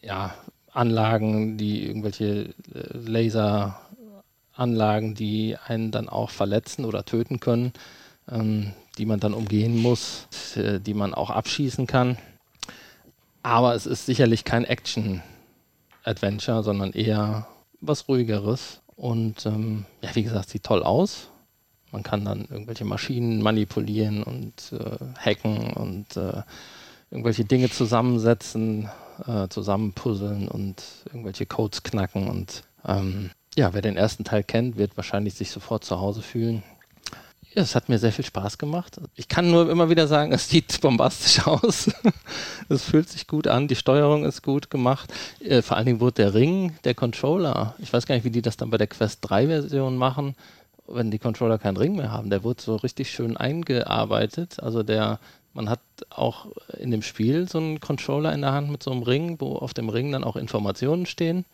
ja, 0.00 0.34
Anlagen, 0.72 1.58
die 1.58 1.84
irgendwelche 1.84 2.54
äh, 2.74 2.96
Laseranlagen, 4.54 5.14
die 5.14 5.56
einen 5.66 5.90
dann 5.90 6.08
auch 6.08 6.30
verletzen 6.30 6.84
oder 6.84 7.04
töten 7.04 7.40
können, 7.40 7.72
ähm, 8.30 8.72
die 8.98 9.06
man 9.06 9.20
dann 9.20 9.34
umgehen 9.34 9.76
muss, 9.80 10.28
äh, 10.56 10.78
die 10.80 10.94
man 10.94 11.14
auch 11.14 11.30
abschießen 11.30 11.86
kann. 11.86 12.16
Aber 13.42 13.74
es 13.74 13.86
ist 13.86 14.06
sicherlich 14.06 14.44
kein 14.44 14.64
Action-Adventure, 16.04 16.62
sondern 16.62 16.92
eher 16.92 17.46
was 17.80 18.08
ruhigeres. 18.08 18.80
Und 18.96 19.46
ähm, 19.46 19.86
ja, 20.02 20.14
wie 20.14 20.22
gesagt, 20.22 20.50
sieht 20.50 20.64
toll 20.64 20.82
aus. 20.82 21.28
Man 21.92 22.02
kann 22.02 22.24
dann 22.24 22.46
irgendwelche 22.50 22.84
Maschinen 22.84 23.42
manipulieren 23.42 24.22
und 24.22 24.72
äh, 24.72 24.96
hacken 25.18 25.72
und 25.72 26.16
äh, 26.16 26.42
irgendwelche 27.10 27.44
Dinge 27.44 27.68
zusammensetzen, 27.70 28.88
äh, 29.26 29.48
zusammenpuzzeln 29.48 30.46
und 30.48 30.82
irgendwelche 31.06 31.46
Codes 31.46 31.82
knacken. 31.82 32.28
Und 32.28 32.62
ähm, 32.86 33.30
ja, 33.56 33.74
wer 33.74 33.82
den 33.82 33.96
ersten 33.96 34.22
Teil 34.22 34.44
kennt, 34.44 34.76
wird 34.76 34.96
wahrscheinlich 34.96 35.34
sich 35.34 35.50
sofort 35.50 35.84
zu 35.84 35.98
Hause 35.98 36.22
fühlen. 36.22 36.62
Ja, 37.52 37.62
es 37.62 37.74
hat 37.74 37.88
mir 37.88 37.98
sehr 37.98 38.12
viel 38.12 38.24
Spaß 38.24 38.58
gemacht. 38.58 39.00
Ich 39.16 39.26
kann 39.26 39.50
nur 39.50 39.68
immer 39.68 39.90
wieder 39.90 40.06
sagen, 40.06 40.32
es 40.32 40.48
sieht 40.48 40.80
bombastisch 40.80 41.46
aus. 41.46 41.90
es 42.68 42.84
fühlt 42.84 43.08
sich 43.08 43.26
gut 43.26 43.48
an, 43.48 43.66
die 43.66 43.76
Steuerung 43.76 44.24
ist 44.24 44.42
gut 44.42 44.70
gemacht. 44.70 45.12
Äh, 45.40 45.62
vor 45.62 45.76
allen 45.76 45.86
Dingen 45.86 46.00
wurde 46.00 46.22
der 46.22 46.34
Ring, 46.34 46.76
der 46.84 46.94
Controller, 46.94 47.74
ich 47.78 47.92
weiß 47.92 48.06
gar 48.06 48.14
nicht, 48.14 48.24
wie 48.24 48.30
die 48.30 48.42
das 48.42 48.56
dann 48.56 48.70
bei 48.70 48.78
der 48.78 48.86
Quest 48.86 49.18
3 49.22 49.48
Version 49.48 49.96
machen, 49.96 50.36
wenn 50.86 51.10
die 51.10 51.18
Controller 51.18 51.58
keinen 51.58 51.76
Ring 51.76 51.96
mehr 51.96 52.12
haben, 52.12 52.30
der 52.30 52.44
wurde 52.44 52.62
so 52.62 52.76
richtig 52.76 53.10
schön 53.10 53.36
eingearbeitet. 53.36 54.60
Also 54.60 54.82
der, 54.82 55.18
man 55.52 55.68
hat 55.68 55.80
auch 56.08 56.46
in 56.78 56.90
dem 56.90 57.02
Spiel 57.02 57.48
so 57.48 57.58
einen 57.58 57.80
Controller 57.80 58.32
in 58.32 58.42
der 58.42 58.52
Hand 58.52 58.70
mit 58.70 58.82
so 58.82 58.90
einem 58.90 59.02
Ring, 59.02 59.40
wo 59.40 59.56
auf 59.56 59.74
dem 59.74 59.88
Ring 59.88 60.12
dann 60.12 60.24
auch 60.24 60.36
Informationen 60.36 61.06
stehen. 61.06 61.44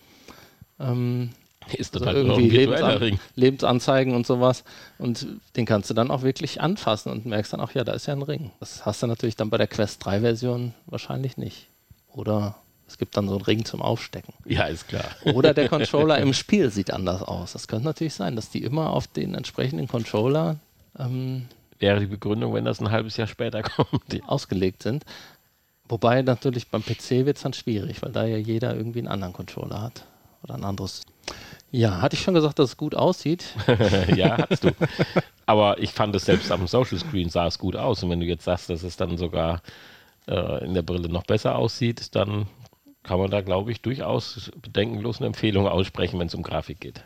Ähm, 0.78 1.30
ist 1.72 1.94
das 1.94 2.02
also 2.02 2.20
irgendwie 2.20 2.48
Lebensan 2.48 2.96
Ring. 2.98 3.18
Lebensanzeigen 3.34 4.14
und 4.14 4.26
sowas. 4.26 4.64
Und 4.98 5.26
den 5.56 5.66
kannst 5.66 5.90
du 5.90 5.94
dann 5.94 6.10
auch 6.10 6.22
wirklich 6.22 6.60
anfassen 6.60 7.10
und 7.10 7.26
merkst 7.26 7.52
dann 7.52 7.60
auch, 7.60 7.72
ja, 7.72 7.84
da 7.84 7.92
ist 7.92 8.06
ja 8.06 8.14
ein 8.14 8.22
Ring. 8.22 8.52
Das 8.60 8.86
hast 8.86 9.02
du 9.02 9.06
natürlich 9.06 9.36
dann 9.36 9.50
bei 9.50 9.58
der 9.58 9.66
Quest 9.66 10.04
3 10.04 10.20
Version 10.20 10.74
wahrscheinlich 10.86 11.36
nicht. 11.36 11.68
Oder 12.12 12.56
es 12.86 12.98
gibt 12.98 13.16
dann 13.16 13.28
so 13.28 13.36
einen 13.36 13.44
Ring 13.44 13.64
zum 13.64 13.82
Aufstecken. 13.82 14.32
Ja, 14.44 14.64
ist 14.64 14.88
klar. 14.88 15.04
Oder 15.24 15.54
der 15.54 15.68
Controller 15.70 16.18
im 16.18 16.32
Spiel 16.32 16.70
sieht 16.70 16.92
anders 16.92 17.22
aus. 17.22 17.52
Das 17.52 17.68
könnte 17.68 17.86
natürlich 17.86 18.14
sein, 18.14 18.36
dass 18.36 18.50
die 18.50 18.62
immer 18.62 18.90
auf 18.90 19.06
den 19.06 19.34
entsprechenden 19.34 19.88
Controller 19.88 20.56
ähm, 20.98 21.48
wäre 21.78 22.00
die 22.00 22.06
Begründung, 22.06 22.54
wenn 22.54 22.64
das 22.64 22.80
ein 22.80 22.90
halbes 22.90 23.16
Jahr 23.16 23.26
später 23.26 23.62
kommt. 23.62 24.02
Ausgelegt 24.26 24.82
sind. 24.82 25.04
Wobei 25.88 26.22
natürlich 26.22 26.68
beim 26.68 26.82
PC 26.82 27.26
wird 27.26 27.36
es 27.36 27.42
dann 27.42 27.52
schwierig, 27.52 28.02
weil 28.02 28.12
da 28.12 28.24
ja 28.24 28.36
jeder 28.36 28.74
irgendwie 28.74 29.00
einen 29.00 29.08
anderen 29.08 29.32
Controller 29.32 29.82
hat. 29.82 30.04
Oder 30.42 30.54
ein 30.54 30.64
anderes. 30.64 31.02
Ja, 31.70 32.00
hatte 32.00 32.16
ich 32.16 32.22
schon 32.22 32.34
gesagt, 32.34 32.58
dass 32.58 32.70
es 32.70 32.76
gut 32.76 32.94
aussieht? 32.94 33.44
ja, 34.16 34.38
hattest 34.38 34.64
du. 34.64 34.70
Aber 35.46 35.78
ich 35.78 35.92
fand 35.92 36.14
es 36.14 36.24
selbst 36.24 36.50
am 36.50 36.66
Social 36.66 36.98
Screen 36.98 37.28
sah 37.28 37.46
es 37.46 37.58
gut 37.58 37.76
aus. 37.76 38.02
Und 38.02 38.10
wenn 38.10 38.20
du 38.20 38.26
jetzt 38.26 38.44
sagst, 38.44 38.70
dass 38.70 38.82
es 38.82 38.96
dann 38.96 39.18
sogar 39.18 39.62
äh, 40.28 40.64
in 40.64 40.74
der 40.74 40.82
Brille 40.82 41.08
noch 41.08 41.24
besser 41.24 41.56
aussieht, 41.56 42.14
dann 42.14 42.46
kann 43.02 43.18
man 43.18 43.30
da, 43.30 43.40
glaube 43.40 43.70
ich, 43.72 43.82
durchaus 43.82 44.50
bedenkenlos 44.60 45.18
eine 45.18 45.26
Empfehlung 45.26 45.68
aussprechen, 45.68 46.18
wenn 46.18 46.26
es 46.26 46.34
um 46.34 46.42
Grafik 46.42 46.80
geht. 46.80 47.04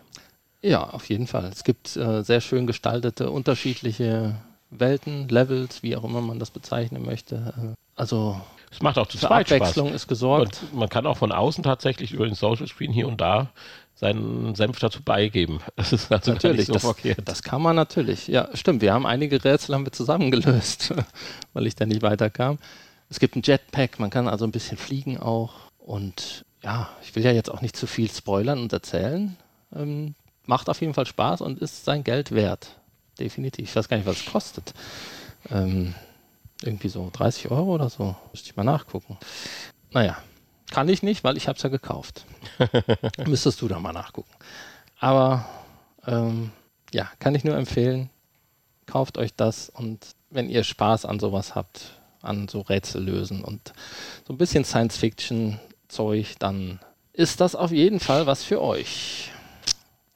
Ja, 0.62 0.90
auf 0.90 1.08
jeden 1.08 1.26
Fall. 1.26 1.46
Es 1.46 1.64
gibt 1.64 1.96
äh, 1.96 2.22
sehr 2.22 2.40
schön 2.40 2.66
gestaltete, 2.66 3.30
unterschiedliche 3.30 4.36
Welten, 4.70 5.28
Levels, 5.28 5.82
wie 5.82 5.96
auch 5.96 6.04
immer 6.04 6.20
man 6.20 6.38
das 6.38 6.50
bezeichnen 6.50 7.04
möchte. 7.04 7.52
Äh, 7.56 7.74
also 7.96 8.40
es 8.70 8.82
macht 8.82 8.98
auch 8.98 9.06
zu 9.08 9.18
zweit 9.18 9.52
Abwechslung 9.52 9.88
Spaß. 9.88 10.02
ist 10.02 10.08
gesorgt. 10.08 10.62
Man, 10.70 10.80
man, 10.80 10.88
kann 10.88 11.06
auch 11.06 11.16
von 11.16 11.32
außen 11.32 11.64
tatsächlich 11.64 12.12
über 12.12 12.26
den 12.26 12.34
Social 12.34 12.68
Screen 12.68 12.92
hier 12.92 13.08
und 13.08 13.20
da 13.20 13.50
seinen 13.94 14.54
Senf 14.54 14.78
dazu 14.78 15.02
beigeben. 15.02 15.60
Das 15.76 15.92
ist 15.92 16.10
also 16.10 16.32
natürlich 16.32 16.66
so 16.66 16.74
das, 16.74 16.82
verkehrt. 16.82 17.20
Das 17.24 17.42
kann 17.42 17.62
man 17.62 17.76
natürlich. 17.76 18.28
Ja, 18.28 18.48
stimmt. 18.54 18.82
Wir 18.82 18.92
haben 18.92 19.06
einige 19.06 19.42
Rätsel 19.44 19.74
haben 19.74 19.84
wir 19.84 19.92
zusammen 19.92 20.30
gelöst, 20.30 20.94
weil 21.52 21.66
ich 21.66 21.74
da 21.74 21.86
nicht 21.86 22.02
weiterkam. 22.02 22.58
Es 23.08 23.18
gibt 23.18 23.36
ein 23.36 23.42
Jetpack, 23.42 23.98
man 23.98 24.10
kann 24.10 24.28
also 24.28 24.44
ein 24.44 24.52
bisschen 24.52 24.78
fliegen 24.78 25.18
auch. 25.18 25.54
Und 25.78 26.44
ja, 26.62 26.88
ich 27.02 27.14
will 27.16 27.24
ja 27.24 27.32
jetzt 27.32 27.50
auch 27.50 27.60
nicht 27.60 27.76
zu 27.76 27.86
viel 27.86 28.10
spoilern 28.10 28.60
und 28.60 28.72
erzählen. 28.72 29.36
Ähm, 29.74 30.14
macht 30.46 30.68
auf 30.68 30.80
jeden 30.80 30.94
Fall 30.94 31.06
Spaß 31.06 31.40
und 31.40 31.58
ist 31.60 31.84
sein 31.84 32.04
Geld 32.04 32.32
wert. 32.32 32.76
Definitiv. 33.18 33.68
Ich 33.68 33.76
weiß 33.76 33.88
gar 33.88 33.96
nicht, 33.96 34.06
was 34.06 34.20
es 34.20 34.26
kostet. 34.26 34.72
Ähm, 35.50 35.94
Irgendwie 36.62 36.88
so 36.88 37.10
30 37.12 37.50
Euro 37.50 37.74
oder 37.74 37.90
so. 37.90 38.16
Müsste 38.32 38.50
ich 38.50 38.56
mal 38.56 38.64
nachgucken. 38.64 39.18
Naja, 39.90 40.18
kann 40.70 40.88
ich 40.88 41.02
nicht, 41.02 41.24
weil 41.24 41.36
ich 41.36 41.48
habe 41.48 41.56
es 41.56 41.62
ja 41.62 41.68
gekauft. 41.68 42.24
Müsstest 43.26 43.60
du 43.60 43.68
da 43.68 43.78
mal 43.78 43.92
nachgucken. 43.92 44.30
Aber 44.98 45.46
ähm, 46.06 46.52
ja, 46.92 47.08
kann 47.18 47.34
ich 47.34 47.44
nur 47.44 47.56
empfehlen. 47.56 48.10
Kauft 48.86 49.18
euch 49.18 49.34
das 49.34 49.68
und 49.68 50.14
wenn 50.30 50.48
ihr 50.48 50.64
Spaß 50.64 51.04
an 51.04 51.20
sowas 51.20 51.54
habt, 51.54 51.92
an 52.22 52.48
so 52.48 52.60
Rätsel 52.60 53.02
lösen 53.02 53.44
und 53.44 53.72
so 54.26 54.32
ein 54.32 54.38
bisschen 54.38 54.64
Science-Fiction-Zeug, 54.64 56.36
dann 56.38 56.80
ist 57.12 57.40
das 57.40 57.54
auf 57.54 57.70
jeden 57.70 58.00
Fall 58.00 58.26
was 58.26 58.44
für 58.44 58.60
euch. 58.60 59.30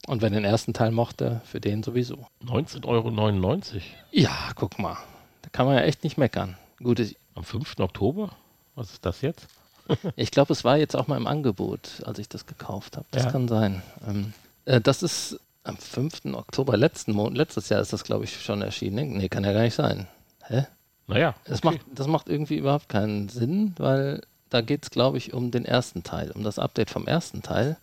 Und 0.06 0.20
wenn 0.22 0.32
den 0.32 0.44
ersten 0.44 0.74
Teil 0.74 0.90
mochte, 0.90 1.40
für 1.46 1.60
den 1.60 1.82
sowieso. 1.82 2.26
19,99 2.44 2.84
Euro. 2.86 3.82
Ja, 4.10 4.50
guck 4.54 4.78
mal. 4.78 4.98
Da 5.42 5.48
kann 5.50 5.66
man 5.66 5.76
ja 5.76 5.82
echt 5.82 6.04
nicht 6.04 6.18
meckern. 6.18 6.56
Gut, 6.78 7.00
Am 7.34 7.44
5. 7.44 7.78
Oktober? 7.80 8.30
Was 8.74 8.92
ist 8.92 9.06
das 9.06 9.22
jetzt? 9.22 9.46
ich 10.16 10.30
glaube, 10.30 10.52
es 10.52 10.64
war 10.64 10.76
jetzt 10.76 10.96
auch 10.96 11.06
mal 11.06 11.16
im 11.16 11.26
Angebot, 11.26 12.02
als 12.04 12.18
ich 12.18 12.28
das 12.28 12.46
gekauft 12.46 12.96
habe. 12.96 13.06
Das 13.10 13.24
Ja. 13.24 13.30
kann 13.30 13.48
sein. 13.48 13.82
Ähm, 14.08 14.32
äh, 14.64 14.80
das 14.80 15.02
ist 15.02 15.38
am 15.64 15.76
5. 15.76 16.34
Oktober 16.34 16.76
letzten 16.76 17.12
Monat, 17.12 17.36
letztes 17.36 17.68
Jahr 17.68 17.80
ist 17.80 17.92
das, 17.92 18.04
glaube 18.04 18.24
ich, 18.24 18.42
schon 18.42 18.62
erschienen. 18.62 19.10
Ne? 19.12 19.18
Nee, 19.18 19.28
kann 19.28 19.44
ja 19.44 19.52
gar 19.52 19.62
nicht 19.62 19.74
sein. 19.74 20.06
Hä? 20.46 20.66
Naja, 21.06 21.34
Das, 21.44 21.58
okay. 21.64 21.76
macht, 21.76 21.86
das 21.94 22.06
macht 22.06 22.28
irgendwie 22.28 22.56
überhaupt 22.56 22.88
keinen 22.88 23.28
Sinn, 23.28 23.74
weil 23.78 24.22
da 24.50 24.60
geht 24.60 24.84
es, 24.84 24.90
glaube 24.90 25.18
ich, 25.18 25.32
um 25.34 25.50
den 25.50 25.64
ersten 25.64 26.02
Teil, 26.02 26.30
um 26.32 26.44
das 26.44 26.58
Update 26.58 26.90
vom 26.90 27.06
ersten 27.06 27.42
Teil. 27.42 27.76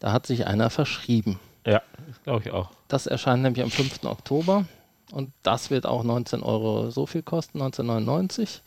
Da 0.00 0.12
hat 0.12 0.26
sich 0.26 0.46
einer 0.46 0.70
verschrieben. 0.70 1.38
Ja, 1.66 1.82
das 2.08 2.22
glaube 2.24 2.42
ich 2.44 2.50
auch. 2.52 2.70
Das 2.88 3.06
erscheint 3.06 3.42
nämlich 3.42 3.62
am 3.64 3.70
5. 3.70 4.04
Oktober 4.04 4.64
und 5.12 5.30
das 5.42 5.70
wird 5.70 5.86
auch 5.86 6.02
19 6.04 6.42
Euro 6.42 6.90
so 6.90 7.06
viel 7.06 7.22
kosten, 7.22 7.60
1999. 7.62 8.62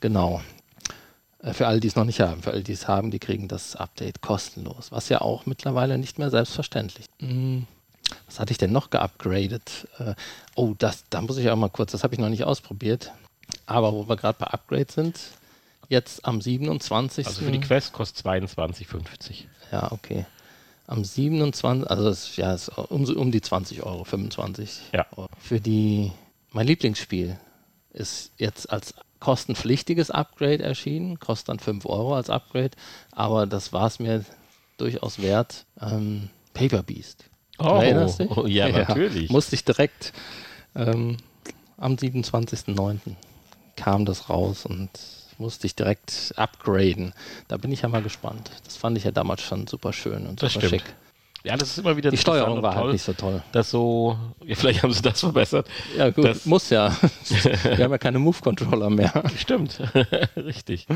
Genau. 0.00 0.40
Äh, 1.46 1.52
Für 1.54 1.66
alle, 1.66 1.80
die 1.80 1.88
es 1.88 1.96
noch 1.96 2.04
nicht 2.04 2.20
haben, 2.20 2.42
für 2.42 2.50
alle, 2.50 2.62
die 2.62 2.72
es 2.72 2.88
haben, 2.88 3.10
die 3.10 3.18
kriegen 3.18 3.48
das 3.48 3.76
Update 3.76 4.20
kostenlos, 4.20 4.90
was 4.92 5.08
ja 5.08 5.20
auch 5.20 5.46
mittlerweile 5.46 5.96
nicht 5.98 6.18
mehr 6.18 6.30
selbstverständlich. 6.30 7.06
Hm, 7.20 7.66
Was 8.26 8.38
hatte 8.40 8.52
ich 8.52 8.58
denn 8.58 8.72
noch 8.72 8.90
geupgradet? 8.90 9.88
Äh, 9.98 10.14
Oh, 10.54 10.74
das, 10.78 11.04
da 11.10 11.20
muss 11.20 11.36
ich 11.38 11.48
auch 11.50 11.56
mal 11.56 11.68
kurz, 11.70 11.92
das 11.92 12.02
habe 12.02 12.14
ich 12.14 12.20
noch 12.20 12.28
nicht 12.30 12.44
ausprobiert. 12.44 13.12
Aber 13.66 13.92
wo 13.92 14.08
wir 14.08 14.16
gerade 14.16 14.38
bei 14.38 14.46
Upgrade 14.46 14.90
sind, 14.90 15.18
jetzt 15.88 16.24
am 16.24 16.40
27. 16.40 17.26
Also 17.26 17.42
für 17.42 17.52
die 17.52 17.60
Quest 17.60 17.92
kostet 17.92 18.26
22,50. 18.26 19.44
Ja, 19.70 19.92
okay. 19.92 20.26
Am 20.88 21.04
27. 21.04 21.88
Also 21.90 22.08
es, 22.08 22.36
ja, 22.36 22.52
es 22.54 22.68
ist 22.68 22.78
um, 22.78 23.04
um 23.04 23.30
die 23.30 23.40
20 23.40 23.82
Euro, 23.84 24.04
25 24.04 24.80
Ja. 24.92 25.06
Euro. 25.16 25.28
Für 25.38 25.60
die, 25.60 26.10
mein 26.52 26.66
Lieblingsspiel 26.66 27.38
ist 27.92 28.32
jetzt 28.36 28.70
als 28.70 28.94
kostenpflichtiges 29.20 30.10
Upgrade 30.10 30.62
erschienen, 30.62 31.18
kostet 31.18 31.48
dann 31.48 31.58
5 31.58 31.86
Euro 31.86 32.14
als 32.14 32.30
Upgrade, 32.30 32.72
aber 33.12 33.46
das 33.46 33.72
war 33.72 33.86
es 33.86 33.98
mir 33.98 34.24
durchaus 34.76 35.20
wert. 35.20 35.64
Ähm, 35.80 36.30
Paper 36.54 36.82
Beast. 36.82 37.24
Oh, 37.58 37.82
oh, 38.36 38.46
ja, 38.46 38.68
natürlich. 38.68 39.30
Musste 39.30 39.54
ich 39.54 39.64
direkt 39.64 40.12
ähm, 40.74 41.16
am 41.78 41.94
27.09. 41.94 42.98
kam 43.76 44.04
das 44.04 44.28
raus 44.28 44.66
und 44.66 44.90
musste 45.38 45.66
ich 45.66 45.74
direkt 45.74 46.32
upgraden. 46.36 47.12
Da 47.48 47.56
bin 47.56 47.72
ich 47.72 47.82
ja 47.82 47.88
mal 47.88 48.02
gespannt. 48.02 48.50
Das 48.64 48.76
fand 48.76 48.96
ich 48.96 49.04
ja 49.04 49.10
damals 49.10 49.42
schon 49.42 49.66
super 49.66 49.92
schön 49.92 50.26
und 50.26 50.40
super 50.40 50.68
schick. 50.68 50.84
Ja, 51.44 51.56
das 51.56 51.68
ist 51.70 51.78
immer 51.78 51.96
wieder 51.96 52.10
Die 52.10 52.16
Steuerung 52.16 52.60
war 52.62 52.74
halt 52.74 52.82
toll, 52.82 52.92
nicht 52.92 53.02
so 53.04 53.12
toll. 53.12 53.42
dass 53.52 53.70
so, 53.70 54.18
ja, 54.44 54.54
vielleicht 54.56 54.82
haben 54.82 54.92
sie 54.92 55.02
das 55.02 55.20
verbessert. 55.20 55.68
Ja, 55.96 56.10
gut, 56.10 56.24
Das- 56.24 56.44
muss 56.46 56.70
ja. 56.70 56.96
Wir 57.62 57.84
haben 57.84 57.92
ja 57.92 57.98
keine 57.98 58.18
Move-Controller 58.18 58.90
mehr. 58.90 59.22
Stimmt, 59.38 59.80
richtig. 60.36 60.86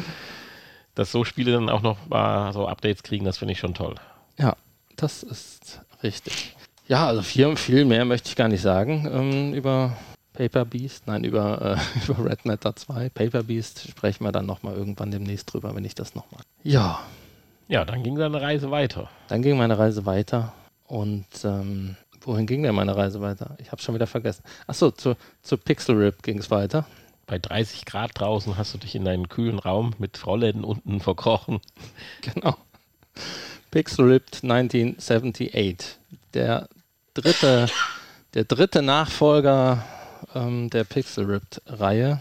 Dass 0.97 1.13
so 1.13 1.25
Spiele 1.25 1.53
dann 1.53 1.69
auch 1.69 1.83
noch 1.83 1.99
mal 2.09 2.53
so 2.53 2.67
Updates 2.67 3.03
kriegen, 3.05 3.25
das 3.25 3.39
finde 3.39 3.53
ich 3.53 3.59
schon 3.61 3.75
toll. 3.75 3.95
Ja, 4.39 4.57
das 4.97 5.23
ist 5.23 5.81
richtig. 6.03 6.57
Ja, 6.89 7.07
also 7.07 7.23
viel, 7.23 7.57
viel 7.57 7.85
mehr 7.85 8.05
möchte 8.05 8.29
ich 8.29 8.35
gar 8.37 8.49
nicht 8.49 8.63
sagen 8.63 9.09
ähm, 9.13 9.55
über 9.55 9.97
Paper 10.33 10.65
Beast. 10.65 11.07
Nein, 11.07 11.23
über, 11.23 11.77
äh, 11.79 12.09
über 12.11 12.29
Red 12.29 12.45
Matter 12.45 12.75
2. 12.75 13.11
Paper 13.11 13.45
Beast 13.45 13.89
sprechen 13.89 14.25
wir 14.25 14.33
dann 14.33 14.47
nochmal 14.47 14.75
irgendwann 14.75 15.13
demnächst 15.13 15.53
drüber, 15.53 15.77
wenn 15.77 15.85
ich 15.85 15.95
das 15.95 16.17
nochmal. 16.17 16.41
Ja, 16.65 16.99
Ja, 17.71 17.85
dann 17.85 18.03
ging 18.03 18.17
seine 18.17 18.43
Reise 18.43 18.73
weiter. 18.73 19.09
dann 19.29 19.43
ging 19.43 19.57
meine 19.57 19.79
Reise 19.79 20.05
weiter. 20.05 20.53
Und 20.89 21.25
ähm, 21.45 21.95
wohin 22.23 22.49
ging 22.49 22.65
denn 22.65 22.75
meine 22.75 22.97
Reise 22.97 23.21
weiter? 23.21 23.57
Ich 23.59 23.71
habe 23.71 23.81
schon 23.81 23.95
wieder 23.95 24.09
vergessen. 24.09 24.43
Achso, 24.67 24.91
zu, 24.91 25.17
zu 25.41 25.57
Pixel 25.57 25.97
Rip 25.97 26.25
ging 26.25 26.39
es 26.39 26.51
weiter. 26.51 26.85
Bei 27.27 27.39
30 27.39 27.85
Grad 27.85 28.11
draußen 28.19 28.59
hast 28.59 28.75
du 28.75 28.79
dich 28.79 28.97
in 28.97 29.05
deinen 29.05 29.29
kühlen 29.29 29.61
Raum 29.61 29.95
mit 29.99 30.27
Rollläden 30.27 30.65
unten 30.65 30.99
verkrochen. 30.99 31.61
Genau. 32.23 32.57
Pixel 33.71 34.07
Ripped 34.11 34.43
1978. 34.43 35.97
Der 36.35 36.69
dritte, 37.15 37.69
der 38.35 38.45
dritte 38.45 38.83
Nachfolger 38.83 39.85
ähm, 40.35 40.71
der 40.71 40.83
Pixel 40.83 41.27
Ripped 41.27 41.63
Reihe, 41.67 42.21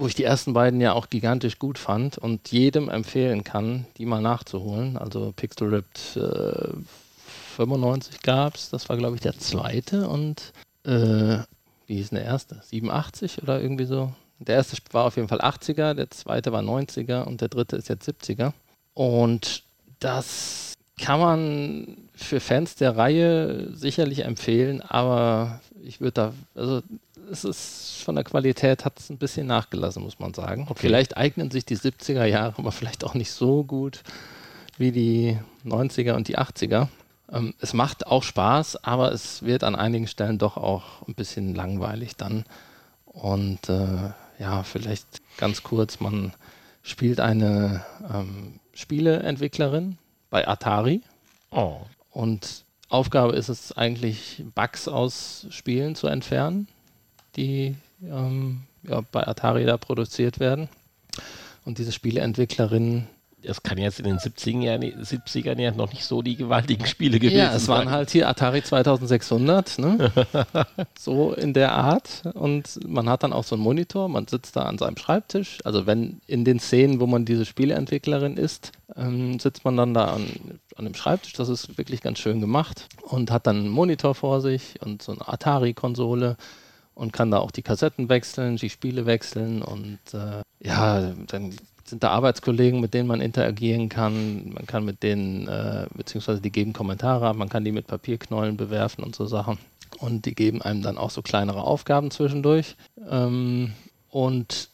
wo 0.00 0.06
ich 0.06 0.14
die 0.14 0.24
ersten 0.24 0.54
beiden 0.54 0.80
ja 0.80 0.94
auch 0.94 1.10
gigantisch 1.10 1.58
gut 1.58 1.76
fand 1.76 2.16
und 2.16 2.50
jedem 2.50 2.88
empfehlen 2.88 3.44
kann, 3.44 3.84
die 3.98 4.06
mal 4.06 4.22
nachzuholen. 4.22 4.96
Also 4.96 5.34
Pixel 5.36 5.74
Ripped 5.74 6.16
äh, 6.16 6.72
95 7.56 8.22
gab 8.22 8.54
es, 8.54 8.70
das 8.70 8.88
war 8.88 8.96
glaube 8.96 9.16
ich 9.16 9.20
der 9.20 9.38
zweite 9.38 10.08
und 10.08 10.54
äh, 10.84 11.38
wie 11.86 11.96
hieß 11.96 12.08
denn 12.10 12.16
der 12.16 12.24
erste? 12.24 12.62
87 12.64 13.42
oder 13.42 13.60
irgendwie 13.60 13.84
so? 13.84 14.10
Der 14.38 14.54
erste 14.54 14.78
war 14.92 15.04
auf 15.04 15.16
jeden 15.16 15.28
Fall 15.28 15.42
80er, 15.42 15.92
der 15.92 16.08
zweite 16.08 16.50
war 16.50 16.62
90er 16.62 17.24
und 17.24 17.42
der 17.42 17.48
dritte 17.48 17.76
ist 17.76 17.90
jetzt 17.90 18.08
70er. 18.08 18.52
Und 18.94 19.64
das 19.98 20.72
kann 20.98 21.20
man 21.20 21.96
für 22.14 22.40
Fans 22.40 22.74
der 22.76 22.96
Reihe 22.96 23.70
sicherlich 23.74 24.24
empfehlen, 24.24 24.80
aber 24.80 25.60
ich 25.82 26.00
würde 26.00 26.12
da, 26.12 26.32
also 26.54 26.80
es 27.30 27.44
ist 27.44 28.02
von 28.02 28.14
der 28.14 28.24
Qualität 28.24 28.84
hat 28.84 28.98
es 28.98 29.10
ein 29.10 29.18
bisschen 29.18 29.46
nachgelassen, 29.46 30.02
muss 30.02 30.18
man 30.18 30.34
sagen. 30.34 30.66
Okay. 30.68 30.80
Vielleicht 30.80 31.16
eignen 31.16 31.50
sich 31.50 31.64
die 31.64 31.76
70er 31.76 32.24
Jahre, 32.24 32.54
aber 32.58 32.72
vielleicht 32.72 33.04
auch 33.04 33.14
nicht 33.14 33.32
so 33.32 33.64
gut 33.64 34.02
wie 34.78 34.92
die 34.92 35.38
90er 35.64 36.14
und 36.14 36.28
die 36.28 36.38
80er. 36.38 36.88
Ähm, 37.30 37.54
es 37.60 37.74
macht 37.74 38.06
auch 38.06 38.22
Spaß, 38.22 38.84
aber 38.84 39.12
es 39.12 39.42
wird 39.42 39.64
an 39.64 39.76
einigen 39.76 40.06
Stellen 40.06 40.38
doch 40.38 40.56
auch 40.56 41.06
ein 41.06 41.14
bisschen 41.14 41.54
langweilig 41.54 42.16
dann. 42.16 42.44
Und 43.04 43.68
äh, 43.68 44.10
ja, 44.38 44.62
vielleicht 44.62 45.20
ganz 45.36 45.62
kurz, 45.62 46.00
man 46.00 46.32
spielt 46.82 47.20
eine 47.20 47.84
ähm, 48.12 48.60
Spieleentwicklerin 48.74 49.98
bei 50.30 50.46
Atari 50.48 51.02
Oh, 51.50 51.80
und 52.12 52.64
Aufgabe 52.88 53.34
ist 53.34 53.48
es 53.48 53.76
eigentlich, 53.76 54.44
Bugs 54.54 54.88
aus 54.88 55.46
Spielen 55.50 55.96
zu 55.96 56.06
entfernen, 56.06 56.68
die 57.36 57.76
ähm, 58.02 58.62
ja, 58.82 59.02
bei 59.12 59.26
Atari 59.26 59.64
da 59.64 59.76
produziert 59.76 60.40
werden. 60.40 60.68
Und 61.64 61.78
diese 61.78 61.92
Spieleentwicklerin 61.92 63.06
das 63.42 63.62
kann 63.62 63.78
jetzt 63.78 63.98
in 63.98 64.04
den 64.04 64.18
70er 64.18 64.62
Jahren, 64.62 64.82
70ern 64.82 65.60
ja 65.60 65.70
noch 65.70 65.92
nicht 65.92 66.04
so 66.04 66.22
die 66.22 66.36
gewaltigen 66.36 66.86
Spiele 66.86 67.18
gewesen 67.18 67.38
Ja, 67.38 67.54
es 67.54 67.68
waren 67.68 67.86
sein. 67.86 67.90
halt 67.90 68.10
hier 68.10 68.28
Atari 68.28 68.62
2600, 68.62 69.78
ne? 69.78 70.12
so 70.98 71.32
in 71.32 71.52
der 71.54 71.72
Art. 71.72 72.22
Und 72.34 72.78
man 72.86 73.08
hat 73.08 73.22
dann 73.22 73.32
auch 73.32 73.44
so 73.44 73.54
einen 73.54 73.64
Monitor, 73.64 74.08
man 74.08 74.26
sitzt 74.26 74.56
da 74.56 74.62
an 74.62 74.78
seinem 74.78 74.96
Schreibtisch. 74.96 75.58
Also 75.64 75.86
wenn 75.86 76.20
in 76.26 76.44
den 76.44 76.60
Szenen, 76.60 77.00
wo 77.00 77.06
man 77.06 77.24
diese 77.24 77.46
Spieleentwicklerin 77.46 78.36
ist, 78.36 78.72
ähm, 78.96 79.38
sitzt 79.38 79.64
man 79.64 79.76
dann 79.76 79.94
da 79.94 80.06
an, 80.06 80.26
an 80.76 80.84
dem 80.84 80.94
Schreibtisch. 80.94 81.32
Das 81.34 81.48
ist 81.48 81.78
wirklich 81.78 82.02
ganz 82.02 82.18
schön 82.18 82.40
gemacht. 82.40 82.88
Und 83.02 83.30
hat 83.30 83.46
dann 83.46 83.56
einen 83.56 83.68
Monitor 83.68 84.14
vor 84.14 84.40
sich 84.40 84.74
und 84.82 85.02
so 85.02 85.12
eine 85.12 85.26
Atari-Konsole 85.26 86.36
und 87.00 87.14
kann 87.14 87.30
da 87.30 87.38
auch 87.38 87.50
die 87.50 87.62
Kassetten 87.62 88.10
wechseln, 88.10 88.56
die 88.56 88.68
Spiele 88.68 89.06
wechseln 89.06 89.62
und 89.62 89.98
äh, 90.12 90.42
ja, 90.62 91.14
dann 91.28 91.56
sind 91.86 92.02
da 92.02 92.10
Arbeitskollegen, 92.10 92.78
mit 92.78 92.92
denen 92.92 93.08
man 93.08 93.22
interagieren 93.22 93.88
kann. 93.88 94.50
Man 94.50 94.66
kann 94.66 94.84
mit 94.84 95.02
denen, 95.02 95.48
äh, 95.48 95.86
beziehungsweise 95.96 96.42
die 96.42 96.52
geben 96.52 96.74
Kommentare 96.74 97.26
ab, 97.26 97.36
man 97.36 97.48
kann 97.48 97.64
die 97.64 97.72
mit 97.72 97.86
Papierknollen 97.86 98.58
bewerfen 98.58 99.02
und 99.02 99.16
so 99.16 99.24
Sachen. 99.24 99.56
Und 99.98 100.26
die 100.26 100.34
geben 100.34 100.60
einem 100.60 100.82
dann 100.82 100.98
auch 100.98 101.08
so 101.08 101.22
kleinere 101.22 101.62
Aufgaben 101.62 102.10
zwischendurch. 102.10 102.76
Ähm, 103.08 103.72
und 104.10 104.68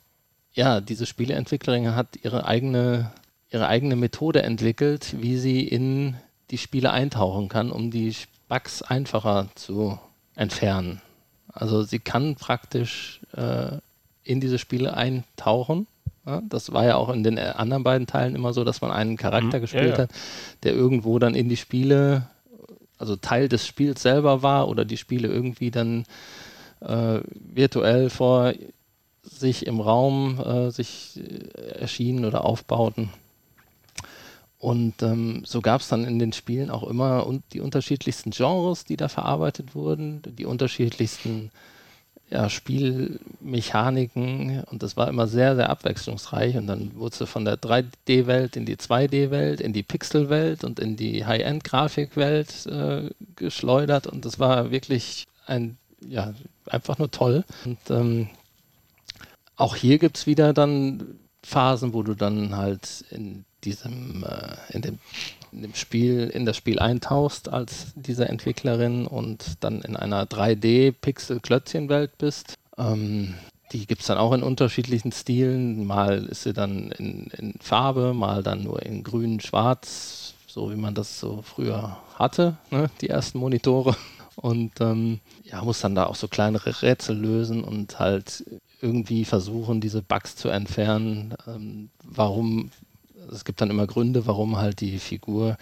ja, 0.52 0.80
diese 0.80 1.06
Spieleentwicklerin 1.06 1.94
hat 1.94 2.16
ihre 2.24 2.44
eigene, 2.44 3.12
ihre 3.50 3.68
eigene 3.68 3.94
Methode 3.94 4.42
entwickelt, 4.42 5.14
wie 5.20 5.38
sie 5.38 5.60
in 5.60 6.16
die 6.50 6.58
Spiele 6.58 6.90
eintauchen 6.90 7.48
kann, 7.48 7.70
um 7.70 7.92
die 7.92 8.12
Bugs 8.48 8.82
einfacher 8.82 9.46
zu 9.54 10.00
entfernen. 10.34 11.00
Also 11.56 11.82
sie 11.82 11.98
kann 11.98 12.36
praktisch 12.36 13.20
äh, 13.36 13.78
in 14.24 14.40
diese 14.40 14.58
Spiele 14.58 14.94
eintauchen. 14.94 15.86
Ja, 16.26 16.42
das 16.48 16.72
war 16.72 16.84
ja 16.84 16.96
auch 16.96 17.08
in 17.08 17.22
den 17.22 17.38
äh, 17.38 17.52
anderen 17.56 17.82
beiden 17.84 18.06
Teilen 18.06 18.34
immer 18.34 18.52
so, 18.52 18.64
dass 18.64 18.80
man 18.80 18.90
einen 18.90 19.16
Charakter 19.16 19.58
Mhm, 19.58 19.62
gespielt 19.62 19.84
ja, 19.92 19.96
ja. 19.96 20.02
hat, 20.04 20.10
der 20.64 20.74
irgendwo 20.74 21.18
dann 21.18 21.34
in 21.34 21.48
die 21.48 21.56
Spiele, 21.56 22.28
also 22.98 23.16
Teil 23.16 23.48
des 23.48 23.66
Spiels 23.66 24.02
selber 24.02 24.42
war 24.42 24.68
oder 24.68 24.84
die 24.84 24.96
Spiele 24.96 25.28
irgendwie 25.28 25.70
dann 25.70 26.04
äh, 26.80 27.20
virtuell 27.54 28.10
vor 28.10 28.52
sich 29.22 29.66
im 29.66 29.80
Raum 29.80 30.40
äh, 30.40 30.70
sich 30.70 31.18
äh, 31.18 31.78
erschienen 31.80 32.24
oder 32.24 32.44
aufbauten. 32.44 33.10
Und 34.58 35.02
ähm, 35.02 35.42
so 35.44 35.60
gab 35.60 35.82
es 35.82 35.88
dann 35.88 36.04
in 36.04 36.18
den 36.18 36.32
Spielen 36.32 36.70
auch 36.70 36.84
immer 36.84 37.26
un 37.26 37.42
die 37.52 37.60
unterschiedlichsten 37.60 38.30
Genres, 38.30 38.84
die 38.84 38.96
da 38.96 39.08
verarbeitet 39.08 39.74
wurden, 39.74 40.22
die 40.24 40.46
unterschiedlichsten 40.46 41.50
ja, 42.30 42.48
Spielmechaniken. 42.48 44.64
Und 44.64 44.82
das 44.82 44.96
war 44.96 45.08
immer 45.08 45.26
sehr, 45.26 45.56
sehr 45.56 45.70
abwechslungsreich. 45.70 46.56
Und 46.56 46.66
dann 46.66 46.96
wurde 46.96 47.16
sie 47.16 47.26
von 47.26 47.44
der 47.44 47.58
3D-Welt 47.58 48.56
in 48.56 48.64
die 48.64 48.76
2D-Welt, 48.76 49.60
in 49.60 49.72
die 49.72 49.82
Pixel-Welt 49.82 50.64
und 50.64 50.80
in 50.80 50.96
die 50.96 51.26
High-End-Grafik-Welt 51.26 52.66
äh, 52.66 53.10
geschleudert. 53.36 54.06
Und 54.06 54.24
das 54.24 54.38
war 54.38 54.70
wirklich 54.70 55.26
ein, 55.46 55.76
ja, 56.00 56.34
einfach 56.66 56.98
nur 56.98 57.10
toll. 57.10 57.44
Und 57.64 57.78
ähm, 57.90 58.28
auch 59.56 59.76
hier 59.76 59.98
gibt 59.98 60.18
es 60.18 60.26
wieder 60.26 60.52
dann 60.52 61.18
Phasen, 61.42 61.94
wo 61.94 62.02
du 62.02 62.14
dann 62.14 62.56
halt 62.56 63.04
in 63.10 63.44
diesem, 63.66 64.24
äh, 64.24 64.74
in 64.74 64.82
dem 64.82 64.98
in 65.52 65.62
dem 65.62 65.74
Spiel, 65.74 66.28
in 66.28 66.44
das 66.44 66.56
Spiel 66.56 66.78
eintauchst 66.78 67.48
als 67.48 67.92
diese 67.94 68.28
Entwicklerin 68.28 69.06
und 69.06 69.54
dann 69.60 69.80
in 69.80 69.96
einer 69.96 70.26
3D-Pixel-Klötzchen-Welt 70.26 72.18
bist. 72.18 72.54
Ähm, 72.76 73.34
die 73.72 73.86
gibt 73.86 74.02
es 74.02 74.06
dann 74.06 74.18
auch 74.18 74.32
in 74.32 74.42
unterschiedlichen 74.42 75.12
Stilen. 75.12 75.86
Mal 75.86 76.26
ist 76.26 76.42
sie 76.42 76.52
dann 76.52 76.92
in, 76.92 77.28
in 77.36 77.54
Farbe, 77.60 78.12
mal 78.12 78.42
dann 78.42 78.64
nur 78.64 78.82
in 78.82 79.02
grün, 79.02 79.40
schwarz, 79.40 80.34
so 80.46 80.70
wie 80.70 80.76
man 80.76 80.94
das 80.94 81.18
so 81.18 81.42
früher 81.42 81.96
hatte, 82.14 82.58
ne? 82.70 82.90
die 83.00 83.08
ersten 83.08 83.38
Monitore. 83.38 83.96
Und 84.36 84.80
ähm, 84.80 85.20
ja, 85.44 85.64
muss 85.64 85.80
dann 85.80 85.94
da 85.94 86.04
auch 86.04 86.14
so 86.14 86.28
kleinere 86.28 86.82
Rätsel 86.82 87.16
lösen 87.16 87.64
und 87.64 87.98
halt 87.98 88.44
irgendwie 88.82 89.24
versuchen, 89.24 89.80
diese 89.80 90.02
Bugs 90.02 90.36
zu 90.36 90.50
entfernen. 90.50 91.34
Ähm, 91.46 91.88
warum 92.04 92.70
es 93.32 93.44
gibt 93.44 93.60
dann 93.60 93.70
immer 93.70 93.86
Gründe, 93.86 94.26
warum 94.26 94.56
halt 94.56 94.80
die 94.80 94.98
Figur, 94.98 95.56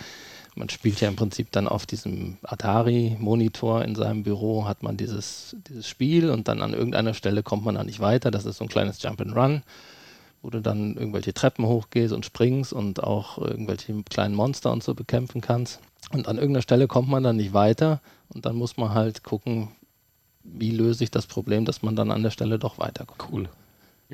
man 0.56 0.68
spielt 0.68 1.00
ja 1.00 1.08
im 1.08 1.16
Prinzip 1.16 1.50
dann 1.50 1.66
auf 1.66 1.84
diesem 1.86 2.38
Atari-Monitor 2.42 3.84
in 3.84 3.94
seinem 3.94 4.22
Büro, 4.22 4.66
hat 4.66 4.82
man 4.82 4.96
dieses, 4.96 5.56
dieses 5.68 5.88
Spiel 5.88 6.30
und 6.30 6.46
dann 6.48 6.62
an 6.62 6.72
irgendeiner 6.72 7.14
Stelle 7.14 7.42
kommt 7.42 7.64
man 7.64 7.74
da 7.74 7.82
nicht 7.82 8.00
weiter. 8.00 8.30
Das 8.30 8.46
ist 8.46 8.58
so 8.58 8.64
ein 8.64 8.68
kleines 8.68 9.02
Jump 9.02 9.20
and 9.20 9.34
Run, 9.34 9.62
wo 10.42 10.50
du 10.50 10.60
dann 10.60 10.96
irgendwelche 10.96 11.34
Treppen 11.34 11.66
hochgehst 11.66 12.12
und 12.12 12.24
springst 12.24 12.72
und 12.72 13.02
auch 13.02 13.38
irgendwelche 13.38 14.00
kleinen 14.04 14.34
Monster 14.34 14.72
und 14.72 14.84
so 14.84 14.94
bekämpfen 14.94 15.40
kannst. 15.40 15.80
Und 16.12 16.28
an 16.28 16.36
irgendeiner 16.36 16.62
Stelle 16.62 16.86
kommt 16.86 17.08
man 17.08 17.24
dann 17.24 17.36
nicht 17.36 17.52
weiter 17.52 18.00
und 18.28 18.46
dann 18.46 18.54
muss 18.54 18.76
man 18.76 18.94
halt 18.94 19.24
gucken, 19.24 19.68
wie 20.44 20.70
löse 20.70 21.02
ich 21.02 21.10
das 21.10 21.26
Problem, 21.26 21.64
dass 21.64 21.82
man 21.82 21.96
dann 21.96 22.10
an 22.10 22.22
der 22.22 22.30
Stelle 22.30 22.58
doch 22.58 22.78
weiterkommt. 22.78 23.32
Cool. 23.32 23.48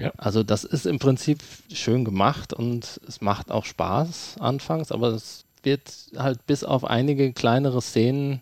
Ja. 0.00 0.12
Also 0.16 0.42
das 0.42 0.64
ist 0.64 0.86
im 0.86 0.98
Prinzip 0.98 1.42
schön 1.72 2.04
gemacht 2.04 2.52
und 2.52 3.00
es 3.06 3.20
macht 3.20 3.50
auch 3.50 3.64
Spaß 3.64 4.36
anfangs, 4.40 4.92
aber 4.92 5.08
es 5.08 5.44
wird 5.62 5.92
halt 6.16 6.46
bis 6.46 6.64
auf 6.64 6.84
einige 6.84 7.32
kleinere 7.32 7.82
Szenen, 7.82 8.40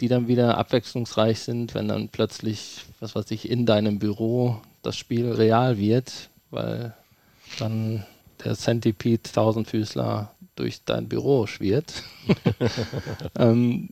die 0.00 0.08
dann 0.08 0.28
wieder 0.28 0.58
abwechslungsreich 0.58 1.40
sind, 1.40 1.74
wenn 1.74 1.88
dann 1.88 2.08
plötzlich, 2.08 2.84
was 3.00 3.14
weiß 3.14 3.30
ich, 3.30 3.48
in 3.48 3.64
deinem 3.64 3.98
Büro 3.98 4.60
das 4.82 4.96
Spiel 4.96 5.32
real 5.32 5.78
wird, 5.78 6.28
weil 6.50 6.94
dann 7.58 8.04
der 8.44 8.54
Centipede 8.54 9.22
Tausendfüßler 9.22 10.34
durch 10.56 10.84
dein 10.84 11.08
Büro 11.08 11.46
schwirrt. 11.46 12.02
ähm, 13.38 13.88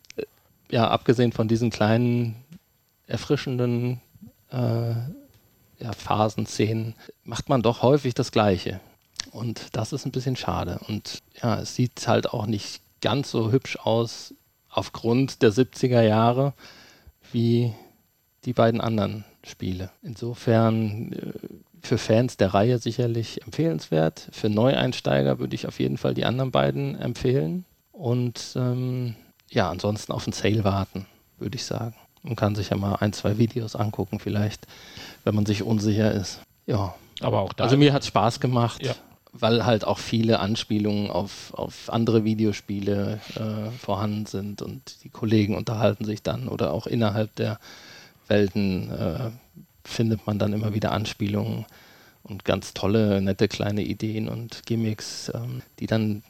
ja, 0.71 0.89
abgesehen 0.89 1.33
von 1.33 1.49
diesen 1.49 1.71
kleinen, 1.71 2.37
erfrischenden 3.07 4.01
äh, 4.51 4.95
ja, 5.83 5.93
Phasen, 5.93 6.47
Szenen, 6.47 6.95
macht 7.25 7.49
man 7.49 7.63
doch 7.63 7.83
häufig 7.83 8.15
das 8.15 8.33
Gleiche. 8.33 8.81
Und 9.31 9.69
das 9.73 9.93
ist 9.93 10.05
ein 10.05 10.13
bisschen 10.13 10.37
schade. 10.37 10.81
Und 10.89 11.23
ja, 11.43 11.61
es 11.61 11.75
sieht 11.75 12.07
halt 12.07 12.31
auch 12.31 12.47
nicht 12.47 12.81
ganz 13.01 13.31
so 13.31 13.51
hübsch 13.51 13.77
aus 13.77 14.35
aufgrund 14.69 15.43
der 15.43 15.53
70er 15.53 16.03
Jahre 16.03 16.55
wie 17.33 17.73
die 18.45 18.53
beiden 18.53 18.81
anderen 18.81 19.25
Spiele. 19.45 19.91
Insofern 20.03 21.13
äh, 21.13 21.33
für 21.83 21.99
Fans 21.99 22.37
der 22.37 22.55
Reihe 22.55 22.79
sicherlich 22.79 23.43
empfehlenswert. 23.43 24.29
Für 24.33 24.49
Neueinsteiger 24.49 25.39
würde 25.39 25.55
ich 25.55 25.67
auf 25.67 25.81
jeden 25.81 25.99
Fall 25.99 26.15
die 26.15 26.25
anderen 26.25 26.51
beiden 26.51 26.97
empfehlen. 26.97 27.65
Und 27.93 28.55
ähm, 28.57 29.17
ja, 29.51 29.69
ansonsten 29.69 30.13
auf 30.13 30.25
den 30.25 30.33
Sale 30.33 30.65
warten, 30.65 31.07
würde 31.39 31.57
ich 31.57 31.65
sagen. 31.65 31.95
Man 32.23 32.37
kann 32.37 32.55
sich 32.55 32.71
ja 32.71 32.77
mal 32.77 32.97
ein, 32.97 33.13
zwei 33.13 33.39
Videos 33.39 33.75
angucken, 33.77 34.21
vielleicht, 34.21 34.67
wenn 35.25 35.35
man 35.35 35.47
sich 35.47 35.63
unsicher 35.63 36.13
ist. 36.13 36.41
Ja. 36.67 36.95
Aber 37.21 37.41
auch 37.41 37.53
da. 37.53 37.65
Also 37.65 37.77
mir 37.77 37.93
hat 37.93 38.03
es 38.03 38.09
Spaß 38.09 38.41
gemacht, 38.41 38.85
ja. 38.85 38.95
weil 39.33 39.65
halt 39.65 39.85
auch 39.85 39.99
viele 39.99 40.41
Anspielungen 40.41 41.11
auf, 41.11 41.55
auf 41.55 41.91
andere 41.93 42.25
Videospiele 42.25 43.21
äh, 43.37 43.71
vorhanden 43.79 44.27
sind 44.27 44.63
und 44.63 45.05
die 45.05 45.09
Kollegen 45.09 45.57
unterhalten 45.57 46.05
sich 46.05 46.23
dann 46.23 46.49
oder 46.49 46.73
auch 46.73 46.87
innerhalb 46.87 47.35
der 47.37 47.59
Welten 48.29 48.91
äh, 48.91 49.31
findet 49.85 50.27
man 50.27 50.39
dann 50.39 50.53
immer 50.53 50.75
wieder 50.75 50.93
Anspielungen 50.93 51.67
und 52.23 52.45
ganz 52.45 52.73
tolle, 52.73 53.21
nette 53.21 53.49
kleine 53.49 53.83
Ideen 53.83 54.29
und 54.29 54.65
Gimmicks, 54.67 55.31
ähm, 55.35 55.63
die 55.81 55.87
dann 55.87 56.23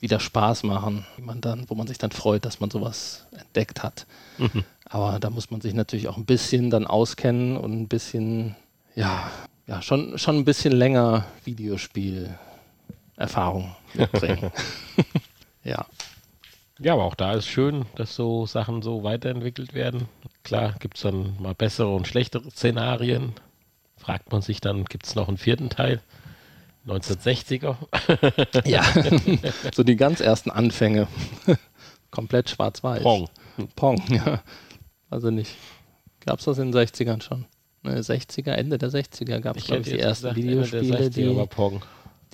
wieder 0.00 0.20
Spaß 0.20 0.64
machen, 0.64 1.06
man 1.18 1.40
dann, 1.40 1.68
wo 1.68 1.74
man 1.74 1.86
sich 1.86 1.98
dann 1.98 2.10
freut, 2.10 2.44
dass 2.44 2.60
man 2.60 2.70
sowas 2.70 3.26
entdeckt 3.32 3.82
hat. 3.82 4.06
Mhm. 4.38 4.64
Aber 4.88 5.18
da 5.18 5.30
muss 5.30 5.50
man 5.50 5.60
sich 5.60 5.74
natürlich 5.74 6.06
auch 6.08 6.16
ein 6.16 6.24
bisschen 6.24 6.70
dann 6.70 6.86
auskennen 6.86 7.56
und 7.56 7.72
ein 7.72 7.88
bisschen, 7.88 8.54
ja, 8.94 9.32
ja, 9.66 9.82
schon, 9.82 10.16
schon 10.18 10.36
ein 10.36 10.44
bisschen 10.44 10.72
länger 10.72 11.24
Videospiel-Erfahrung 11.44 13.74
mitbringen. 13.94 14.52
ja. 15.64 15.86
Ja, 16.78 16.92
aber 16.92 17.04
auch 17.04 17.14
da 17.14 17.32
ist 17.32 17.46
schön, 17.46 17.86
dass 17.96 18.14
so 18.14 18.44
Sachen 18.46 18.82
so 18.82 19.02
weiterentwickelt 19.02 19.74
werden. 19.74 20.08
Klar 20.44 20.74
gibt 20.78 20.96
es 20.96 21.02
dann 21.02 21.36
mal 21.40 21.54
bessere 21.54 21.88
und 21.88 22.06
schlechtere 22.06 22.50
Szenarien. 22.50 23.32
Fragt 23.96 24.30
man 24.30 24.42
sich 24.42 24.60
dann, 24.60 24.84
gibt 24.84 25.06
es 25.06 25.14
noch 25.14 25.28
einen 25.28 25.38
vierten 25.38 25.70
Teil? 25.70 26.02
1960er? 26.86 27.76
ja, 28.68 28.84
so 29.74 29.82
die 29.82 29.96
ganz 29.96 30.20
ersten 30.20 30.50
Anfänge. 30.50 31.08
Komplett 32.10 32.50
schwarz-weiß. 32.50 33.02
Pong. 33.02 33.28
Pong, 33.74 34.02
ja. 34.10 34.42
Also 35.10 35.30
nicht. 35.30 35.54
Gab 36.20 36.38
es 36.38 36.44
das 36.44 36.58
in 36.58 36.72
den 36.72 36.80
60ern 36.80 37.22
schon? 37.22 37.46
Ne, 37.82 38.00
60er, 38.00 38.52
Ende 38.52 38.78
der 38.78 38.90
60er 38.90 39.40
gab 39.40 39.56
es, 39.56 39.64
glaube 39.64 39.82
ich, 39.82 39.88
die 39.88 40.00
ersten 40.00 40.34
gesagt, 40.34 40.36
Videospiele, 40.36 40.98
60er, 40.98 41.10
die, 41.10 41.80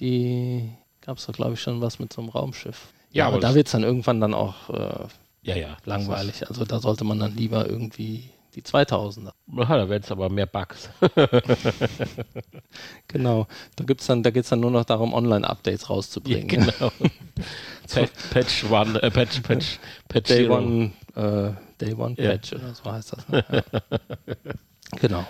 die 0.01 0.73
gab 1.03 1.19
es 1.19 1.27
da, 1.27 1.33
glaube 1.33 1.55
ich, 1.55 1.61
schon 1.61 1.81
was 1.83 1.99
mit 1.99 2.13
so 2.13 2.23
einem 2.23 2.31
Raumschiff. 2.31 2.89
Ja, 3.11 3.27
aber, 3.27 3.37
aber 3.37 3.43
da 3.43 3.55
wird 3.55 3.67
es 3.67 3.73
dann 3.73 3.83
irgendwann 3.83 4.21
dann 4.21 4.33
auch 4.33 4.71
äh, 4.71 5.07
ja, 5.43 5.57
ja, 5.57 5.77
langweilig. 5.85 6.49
Also 6.49 6.65
da 6.65 6.79
sollte 6.79 7.05
man 7.05 7.19
dann 7.19 7.37
lieber 7.37 7.69
irgendwie 7.69 8.31
die 8.55 8.63
2000er. 8.63 9.33
Ja, 9.57 9.65
da 9.65 9.89
werden 9.89 10.03
es 10.05 10.11
aber 10.11 10.29
mehr 10.29 10.47
Bugs. 10.47 10.91
genau. 13.09 13.47
Da 13.77 13.85
gibt's 13.85 14.07
dann, 14.07 14.23
da 14.23 14.31
geht 14.31 14.45
es 14.45 14.51
dann 14.51 14.61
nur 14.61 14.71
noch 14.71 14.85
darum, 14.85 15.15
Online-Updates 15.15 15.91
rauszubringen. 15.91 16.49
Ja, 16.49 16.73
genau. 16.73 16.93
Patch 18.33 18.65
One, 18.71 19.03
äh, 19.03 19.11
Patch, 19.11 19.41
Patch, 19.41 19.79
Patch 20.09 20.29
Day 20.29 20.45
Zero. 20.45 20.59
One, 20.59 20.93
äh, 21.17 21.53
Day 21.85 21.95
One 21.95 22.15
Patch 22.15 22.53
oder 22.53 22.75
so 22.75 22.91
heißt 22.91 23.13
das. 23.13 23.29
Ne? 23.29 23.45
Ja. 23.51 23.63
genau. 25.01 25.27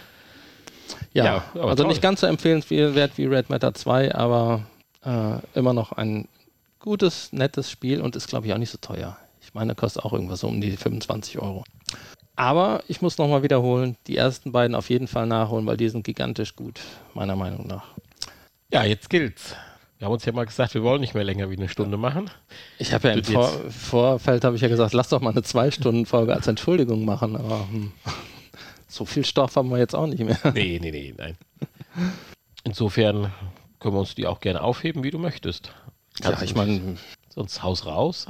Ja, 1.12 1.24
ja 1.24 1.44
also 1.54 1.82
toll. 1.82 1.86
nicht 1.88 2.02
ganz 2.02 2.20
so 2.20 2.26
empfehlenswert 2.26 3.16
wie 3.16 3.26
Red 3.26 3.50
Matter 3.50 3.74
2, 3.74 4.14
aber 4.14 4.64
äh, 5.04 5.38
immer 5.54 5.72
noch 5.72 5.92
ein 5.92 6.28
gutes, 6.78 7.32
nettes 7.32 7.70
Spiel 7.70 8.00
und 8.00 8.16
ist, 8.16 8.28
glaube 8.28 8.46
ich, 8.46 8.52
auch 8.52 8.58
nicht 8.58 8.70
so 8.70 8.78
teuer. 8.78 9.16
Ich 9.40 9.54
meine, 9.54 9.74
kostet 9.74 10.04
auch 10.04 10.12
irgendwas 10.12 10.40
so 10.40 10.48
um 10.48 10.60
die 10.60 10.76
25 10.76 11.38
Euro. 11.38 11.64
Aber 12.36 12.82
ich 12.88 13.02
muss 13.02 13.18
nochmal 13.18 13.42
wiederholen, 13.42 13.96
die 14.06 14.16
ersten 14.16 14.52
beiden 14.52 14.74
auf 14.74 14.90
jeden 14.90 15.06
Fall 15.06 15.26
nachholen, 15.26 15.66
weil 15.66 15.76
die 15.76 15.88
sind 15.88 16.04
gigantisch 16.04 16.56
gut, 16.56 16.80
meiner 17.14 17.36
Meinung 17.36 17.66
nach. 17.66 17.84
Ja, 18.72 18.84
jetzt 18.84 19.10
gilt's. 19.10 19.54
Wir 20.02 20.06
haben 20.06 20.14
uns 20.14 20.24
ja 20.24 20.32
mal 20.32 20.46
gesagt, 20.46 20.74
wir 20.74 20.82
wollen 20.82 21.00
nicht 21.00 21.14
mehr 21.14 21.22
länger 21.22 21.48
wie 21.48 21.56
eine 21.56 21.68
Stunde 21.68 21.96
machen. 21.96 22.28
Ich 22.76 22.92
habe 22.92 23.06
ja 23.06 23.14
im 23.14 23.22
Vor 23.22 23.48
Vorfeld 23.70 24.42
habe 24.42 24.56
ich 24.56 24.62
ja 24.62 24.66
gesagt, 24.66 24.94
lass 24.94 25.10
doch 25.10 25.20
mal 25.20 25.30
eine 25.30 25.44
zwei 25.44 25.70
Stunden 25.70 26.06
Folge 26.06 26.34
als 26.34 26.48
Entschuldigung 26.48 27.04
machen, 27.04 27.36
aber 27.36 27.68
hm, 27.68 27.92
so 28.88 29.04
viel 29.04 29.24
Stoff 29.24 29.54
haben 29.54 29.70
wir 29.70 29.78
jetzt 29.78 29.94
auch 29.94 30.08
nicht 30.08 30.18
mehr. 30.24 30.40
Nee, 30.54 30.80
nee, 30.82 30.90
nee, 30.90 31.14
nein. 31.16 31.36
Insofern 32.64 33.32
können 33.78 33.94
wir 33.94 34.00
uns 34.00 34.16
die 34.16 34.26
auch 34.26 34.40
gerne 34.40 34.62
aufheben, 34.62 35.04
wie 35.04 35.12
du 35.12 35.20
möchtest. 35.20 35.72
Kannst 36.20 36.40
ja, 36.40 36.46
ich 36.46 36.56
meine, 36.56 36.96
sonst 37.28 37.62
Haus 37.62 37.86
raus. 37.86 38.26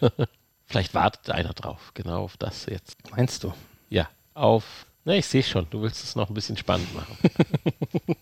Vielleicht 0.64 0.94
wartet 0.94 1.28
einer 1.28 1.52
drauf, 1.52 1.90
genau 1.92 2.24
auf 2.24 2.38
das 2.38 2.64
jetzt. 2.64 2.96
Meinst 3.10 3.44
du? 3.44 3.52
Ja, 3.90 4.08
auf. 4.32 4.86
Na, 5.04 5.14
ich 5.14 5.26
sehe 5.26 5.42
schon, 5.42 5.66
du 5.68 5.82
willst 5.82 6.02
es 6.02 6.16
noch 6.16 6.30
ein 6.30 6.34
bisschen 6.34 6.56
spannend 6.56 6.88
machen. 6.94 7.18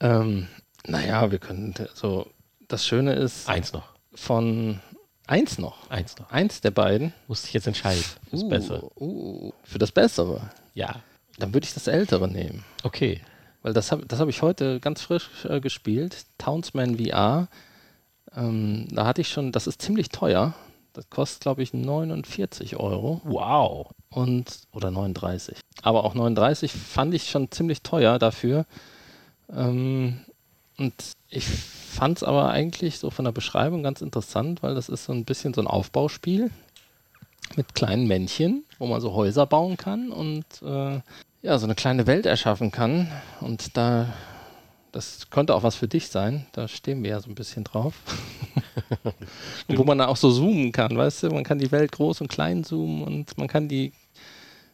ähm, 0.00 0.48
naja, 0.86 1.30
wir 1.30 1.38
können 1.38 1.74
so. 1.94 2.26
Das 2.68 2.86
Schöne 2.86 3.14
ist. 3.14 3.48
Eins 3.48 3.72
noch. 3.72 3.90
Von. 4.14 4.80
Eins 5.26 5.58
noch. 5.58 5.90
Eins 5.90 6.16
noch. 6.18 6.30
Eins 6.30 6.60
der 6.60 6.70
beiden. 6.70 7.12
Muss 7.28 7.44
ich 7.44 7.52
jetzt 7.52 7.66
entscheiden. 7.66 8.04
Das 8.30 8.42
uh, 8.42 8.48
Bessere. 8.48 8.90
Uh, 9.00 9.52
für 9.62 9.78
das 9.78 9.92
Bessere. 9.92 10.50
Ja. 10.74 10.96
Dann 11.38 11.52
würde 11.54 11.66
ich 11.66 11.74
das 11.74 11.86
Ältere 11.86 12.28
nehmen. 12.28 12.64
Okay. 12.82 13.20
weil 13.62 13.72
das 13.72 13.90
habe 13.90 14.06
das 14.06 14.20
hab 14.20 14.28
ich 14.28 14.42
heute 14.42 14.80
ganz 14.80 15.00
frisch 15.02 15.28
äh, 15.44 15.60
gespielt. 15.60 16.26
Townsman 16.38 16.98
VR. 16.98 17.48
Ähm, 18.36 18.88
da 18.90 19.06
hatte 19.06 19.20
ich 19.20 19.28
schon, 19.28 19.52
das 19.52 19.66
ist 19.66 19.80
ziemlich 19.80 20.10
teuer. 20.10 20.54
Das 20.92 21.10
kostet, 21.10 21.42
glaube 21.42 21.62
ich, 21.62 21.74
49 21.74 22.76
Euro. 22.76 23.20
Wow. 23.24 23.90
Und, 24.10 24.60
oder 24.72 24.90
39. 24.90 25.58
Aber 25.82 26.04
auch 26.04 26.14
39 26.14 26.72
fand 26.72 27.14
ich 27.14 27.30
schon 27.30 27.50
ziemlich 27.50 27.82
teuer 27.82 28.18
dafür. 28.18 28.64
Ähm, 29.52 30.23
und 30.76 30.94
ich 31.28 31.44
fand 31.46 32.18
es 32.18 32.24
aber 32.24 32.50
eigentlich 32.50 32.98
so 32.98 33.10
von 33.10 33.24
der 33.24 33.32
Beschreibung 33.32 33.82
ganz 33.82 34.00
interessant, 34.02 34.62
weil 34.62 34.74
das 34.74 34.88
ist 34.88 35.04
so 35.04 35.12
ein 35.12 35.24
bisschen 35.24 35.54
so 35.54 35.60
ein 35.60 35.66
Aufbauspiel 35.66 36.50
mit 37.56 37.74
kleinen 37.74 38.06
Männchen, 38.06 38.64
wo 38.78 38.86
man 38.86 39.00
so 39.00 39.12
Häuser 39.14 39.46
bauen 39.46 39.76
kann 39.76 40.10
und 40.10 40.44
äh, 40.62 41.00
ja, 41.42 41.58
so 41.58 41.66
eine 41.66 41.74
kleine 41.74 42.06
Welt 42.06 42.26
erschaffen 42.26 42.70
kann. 42.72 43.08
Und 43.40 43.76
da, 43.76 44.12
das 44.92 45.30
könnte 45.30 45.54
auch 45.54 45.62
was 45.62 45.76
für 45.76 45.86
dich 45.88 46.08
sein. 46.08 46.46
Da 46.52 46.68
stehen 46.68 47.02
wir 47.02 47.10
ja 47.10 47.20
so 47.20 47.30
ein 47.30 47.34
bisschen 47.34 47.64
drauf. 47.64 47.94
wo 49.68 49.84
man 49.84 49.98
da 49.98 50.06
auch 50.06 50.16
so 50.16 50.32
zoomen 50.32 50.72
kann, 50.72 50.96
weißt 50.96 51.24
du? 51.24 51.28
Man 51.30 51.44
kann 51.44 51.58
die 51.58 51.70
Welt 51.70 51.92
groß 51.92 52.22
und 52.22 52.28
klein 52.28 52.64
zoomen 52.64 53.04
und 53.04 53.38
man 53.38 53.46
kann 53.46 53.68
die, 53.68 53.92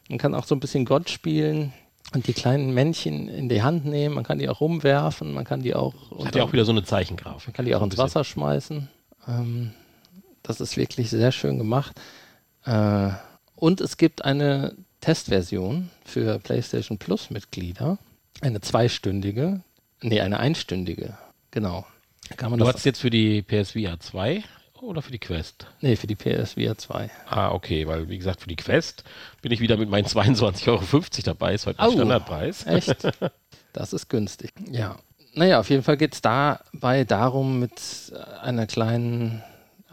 man 0.09 0.17
kann 0.17 0.33
auch 0.33 0.45
so 0.45 0.55
ein 0.55 0.59
bisschen 0.59 0.85
Gott 0.85 1.09
spielen 1.09 1.73
und 2.13 2.27
die 2.27 2.33
kleinen 2.33 2.73
Männchen 2.73 3.27
in 3.27 3.49
die 3.49 3.63
Hand 3.63 3.85
nehmen. 3.85 4.15
Man 4.15 4.23
kann 4.23 4.39
die 4.39 4.49
auch 4.49 4.61
rumwerfen, 4.61 5.33
man 5.33 5.45
kann 5.45 5.61
die 5.61 5.75
auch. 5.75 5.93
Hat 6.25 6.35
ja 6.35 6.43
auch 6.43 6.53
wieder 6.53 6.65
so 6.65 6.71
eine 6.71 6.83
Zeichengrafik. 6.83 7.47
Man 7.47 7.53
kann 7.53 7.65
die 7.65 7.75
auch 7.75 7.81
ins 7.81 7.97
Wasser 7.97 8.23
schmeißen. 8.23 8.89
Ähm, 9.27 9.71
das 10.43 10.59
ist 10.59 10.77
wirklich 10.77 11.09
sehr 11.09 11.31
schön 11.31 11.57
gemacht. 11.57 11.99
Äh, 12.65 13.09
und 13.55 13.81
es 13.81 13.97
gibt 13.97 14.25
eine 14.25 14.75
Testversion 15.01 15.89
für 16.03 16.39
PlayStation 16.39 16.97
Plus 16.97 17.29
Mitglieder. 17.29 17.97
Eine 18.41 18.61
zweistündige, 18.61 19.61
nee, 20.01 20.21
eine 20.21 20.39
einstündige, 20.39 21.17
genau. 21.51 21.85
Kann 22.37 22.51
man 22.51 22.59
du 22.59 22.67
hast 22.67 22.85
jetzt 22.85 23.01
für 23.01 23.09
die 23.09 23.41
PSVR 23.41 23.99
2 23.99 24.43
oder 24.81 25.01
für 25.01 25.11
die 25.11 25.19
Quest? 25.19 25.67
Nee, 25.81 25.95
für 25.95 26.07
die 26.07 26.15
PSVR 26.15 26.77
2. 26.77 27.09
Ah, 27.29 27.51
okay, 27.51 27.87
weil 27.87 28.09
wie 28.09 28.17
gesagt, 28.17 28.41
für 28.41 28.47
die 28.47 28.55
Quest 28.55 29.03
bin 29.41 29.51
ich 29.51 29.59
wieder 29.59 29.77
mit 29.77 29.89
meinen 29.89 30.05
22,50 30.05 30.67
Euro 30.69 30.81
dabei, 31.23 31.53
ist 31.53 31.65
heute 31.65 31.77
der 31.77 31.91
Standardpreis. 31.91 32.65
Echt? 32.67 32.95
Das 33.73 33.93
ist 33.93 34.09
günstig. 34.09 34.51
Ja. 34.69 34.97
Naja, 35.33 35.59
auf 35.59 35.69
jeden 35.69 35.83
Fall 35.83 35.97
geht 35.97 36.13
es 36.13 36.21
dabei 36.21 37.03
darum, 37.05 37.59
mit 37.59 38.11
einer 38.41 38.67
kleinen. 38.67 39.41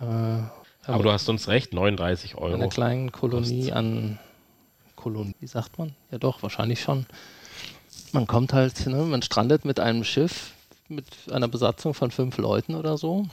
Äh, 0.00 0.04
Aber 0.04 1.02
du 1.02 1.12
hast 1.12 1.28
uns 1.28 1.46
recht, 1.48 1.72
39 1.72 2.36
Euro. 2.36 2.54
Einer 2.54 2.68
kleinen 2.68 3.12
Kolonie 3.12 3.58
kostet. 3.58 3.76
an. 3.76 4.18
Kolonie, 4.96 5.34
wie 5.38 5.46
sagt 5.46 5.78
man? 5.78 5.94
Ja, 6.10 6.18
doch, 6.18 6.42
wahrscheinlich 6.42 6.80
schon. 6.80 7.06
Man 8.12 8.26
kommt 8.26 8.52
halt, 8.52 8.84
ne, 8.86 8.96
man 8.96 9.22
strandet 9.22 9.64
mit 9.64 9.78
einem 9.78 10.02
Schiff 10.02 10.52
mit 10.88 11.04
einer 11.30 11.46
Besatzung 11.46 11.94
von 11.94 12.10
fünf 12.10 12.38
Leuten 12.38 12.74
oder 12.74 12.96
so 12.96 13.28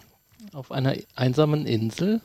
auf 0.53 0.71
einer 0.71 0.95
einsamen 1.15 1.65
Insel 1.65 2.21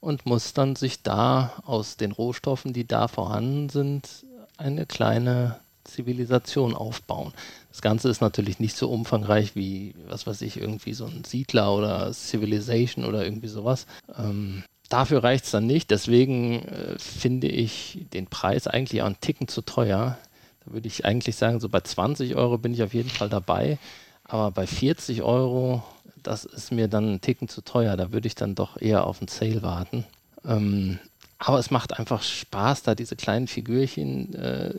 und 0.00 0.26
muss 0.26 0.52
dann 0.52 0.76
sich 0.76 1.02
da 1.02 1.52
aus 1.64 1.96
den 1.96 2.12
Rohstoffen, 2.12 2.72
die 2.72 2.86
da 2.86 3.08
vorhanden 3.08 3.68
sind, 3.68 4.24
eine 4.56 4.86
kleine 4.86 5.60
Zivilisation 5.84 6.74
aufbauen. 6.74 7.32
Das 7.70 7.82
Ganze 7.82 8.08
ist 8.08 8.20
natürlich 8.20 8.60
nicht 8.60 8.76
so 8.76 8.90
umfangreich 8.90 9.56
wie, 9.56 9.94
was 10.08 10.26
weiß 10.26 10.42
ich, 10.42 10.56
irgendwie 10.56 10.92
so 10.92 11.06
ein 11.06 11.24
Siedler 11.24 11.74
oder 11.74 12.12
Civilization 12.12 13.04
oder 13.04 13.24
irgendwie 13.24 13.48
sowas. 13.48 13.86
Ähm, 14.16 14.62
dafür 14.88 15.24
reicht 15.24 15.44
es 15.44 15.50
dann 15.50 15.66
nicht. 15.66 15.90
Deswegen 15.90 16.62
äh, 16.62 16.98
finde 16.98 17.48
ich 17.48 18.06
den 18.12 18.26
Preis 18.26 18.66
eigentlich 18.66 19.02
auch 19.02 19.06
einen 19.06 19.20
Ticken 19.20 19.48
zu 19.48 19.62
teuer. 19.62 20.18
Da 20.64 20.72
würde 20.72 20.86
ich 20.86 21.04
eigentlich 21.04 21.36
sagen, 21.36 21.60
so 21.60 21.68
bei 21.68 21.80
20 21.80 22.36
Euro 22.36 22.58
bin 22.58 22.74
ich 22.74 22.82
auf 22.82 22.94
jeden 22.94 23.10
Fall 23.10 23.28
dabei. 23.28 23.78
Aber 24.24 24.50
bei 24.50 24.66
40 24.66 25.22
Euro 25.22 25.82
das 26.22 26.44
ist 26.44 26.72
mir 26.72 26.88
dann 26.88 27.14
ein 27.14 27.20
Ticken 27.20 27.48
zu 27.48 27.62
teuer. 27.62 27.96
Da 27.96 28.12
würde 28.12 28.26
ich 28.26 28.34
dann 28.34 28.54
doch 28.54 28.80
eher 28.80 29.06
auf 29.06 29.20
einen 29.20 29.28
Sale 29.28 29.62
warten. 29.62 30.04
Ähm, 30.44 30.98
aber 31.38 31.58
es 31.58 31.70
macht 31.70 31.98
einfach 31.98 32.22
Spaß, 32.22 32.82
da 32.82 32.94
diese 32.94 33.16
kleinen 33.16 33.48
Figürchen 33.48 34.34
äh, 34.34 34.74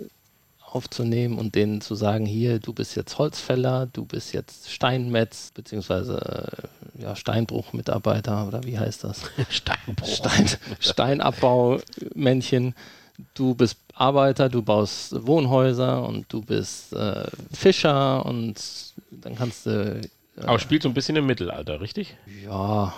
aufzunehmen 0.74 1.38
und 1.38 1.56
denen 1.56 1.82
zu 1.82 1.94
sagen, 1.94 2.26
hier, 2.26 2.60
du 2.60 2.74
bist 2.74 2.96
jetzt 2.96 3.18
Holzfäller, 3.18 3.88
du 3.92 4.06
bist 4.06 4.34
jetzt 4.34 4.72
Steinmetz, 4.72 5.52
beziehungsweise 5.54 6.66
äh, 6.98 7.04
ja, 7.04 7.16
Steinbruchmitarbeiter 7.16 8.48
oder 8.48 8.64
wie 8.64 8.80
heißt 8.80 9.04
das? 9.04 9.22
Steinbruch. 9.50 10.08
Stein, 10.08 10.50
Steinabbaumänchen. 10.80 12.76
Du 13.36 13.54
bist 13.54 13.78
Arbeiter, 13.94 14.50
du 14.50 14.64
baust 14.64 15.28
Wohnhäuser 15.28 16.04
und 16.04 16.26
du 16.30 16.42
bist 16.42 16.94
äh, 16.94 17.26
Fischer 17.52 18.26
und 18.26 18.56
dann 19.12 19.36
kannst 19.36 19.68
du 19.68 20.02
aber 20.38 20.60
spielt 20.60 20.84
so 20.84 20.90
ein 20.90 20.94
bisschen 20.94 21.16
im 21.16 21.26
Mittelalter, 21.26 21.82
richtig? 21.82 22.16
Ja, 22.44 22.94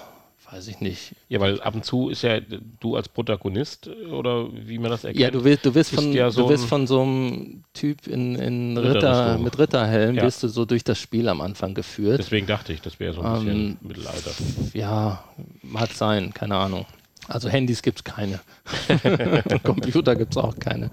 weiß 0.51 0.67
ich 0.67 0.79
nicht. 0.79 1.13
Ja, 1.27 1.39
weil 1.39 1.59
ab 1.61 1.75
und 1.75 1.83
zu 1.83 2.09
ist 2.09 2.21
ja 2.21 2.39
du 2.79 2.95
als 2.95 3.09
Protagonist 3.09 3.89
oder 4.11 4.47
wie 4.51 4.77
man 4.77 4.91
das 4.91 5.03
erkennt. 5.03 5.21
Ja, 5.21 5.31
du 5.31 5.43
wirst, 5.43 5.65
du 5.65 5.73
wirst, 5.75 5.93
von, 5.93 6.13
ja 6.13 6.31
so 6.31 6.43
du 6.43 6.49
wirst 6.49 6.65
von 6.65 6.87
so 6.87 7.01
einem 7.01 7.63
Typ 7.73 8.07
in, 8.07 8.35
in 8.35 8.77
Ritter, 8.77 9.37
mit 9.37 9.57
Ritterhelm, 9.57 10.15
ja. 10.15 10.23
wirst 10.23 10.43
du 10.43 10.47
so 10.47 10.65
durch 10.65 10.83
das 10.83 10.99
Spiel 10.99 11.27
am 11.27 11.41
Anfang 11.41 11.73
geführt. 11.73 12.19
Deswegen 12.19 12.47
dachte 12.47 12.73
ich, 12.73 12.81
das 12.81 12.99
wäre 12.99 13.13
so 13.13 13.21
ein 13.21 13.33
bisschen 13.33 13.69
ähm, 13.71 13.77
Mittelalter. 13.81 14.31
Ja, 14.73 15.23
mag 15.61 15.91
sein, 15.91 16.33
keine 16.33 16.55
Ahnung. 16.55 16.85
Also 17.27 17.49
Handys 17.49 17.81
gibt 17.81 17.99
es 17.99 18.03
keine. 18.03 18.39
Computer 19.63 20.15
gibt 20.15 20.33
es 20.33 20.37
auch 20.37 20.55
keine. 20.59 20.91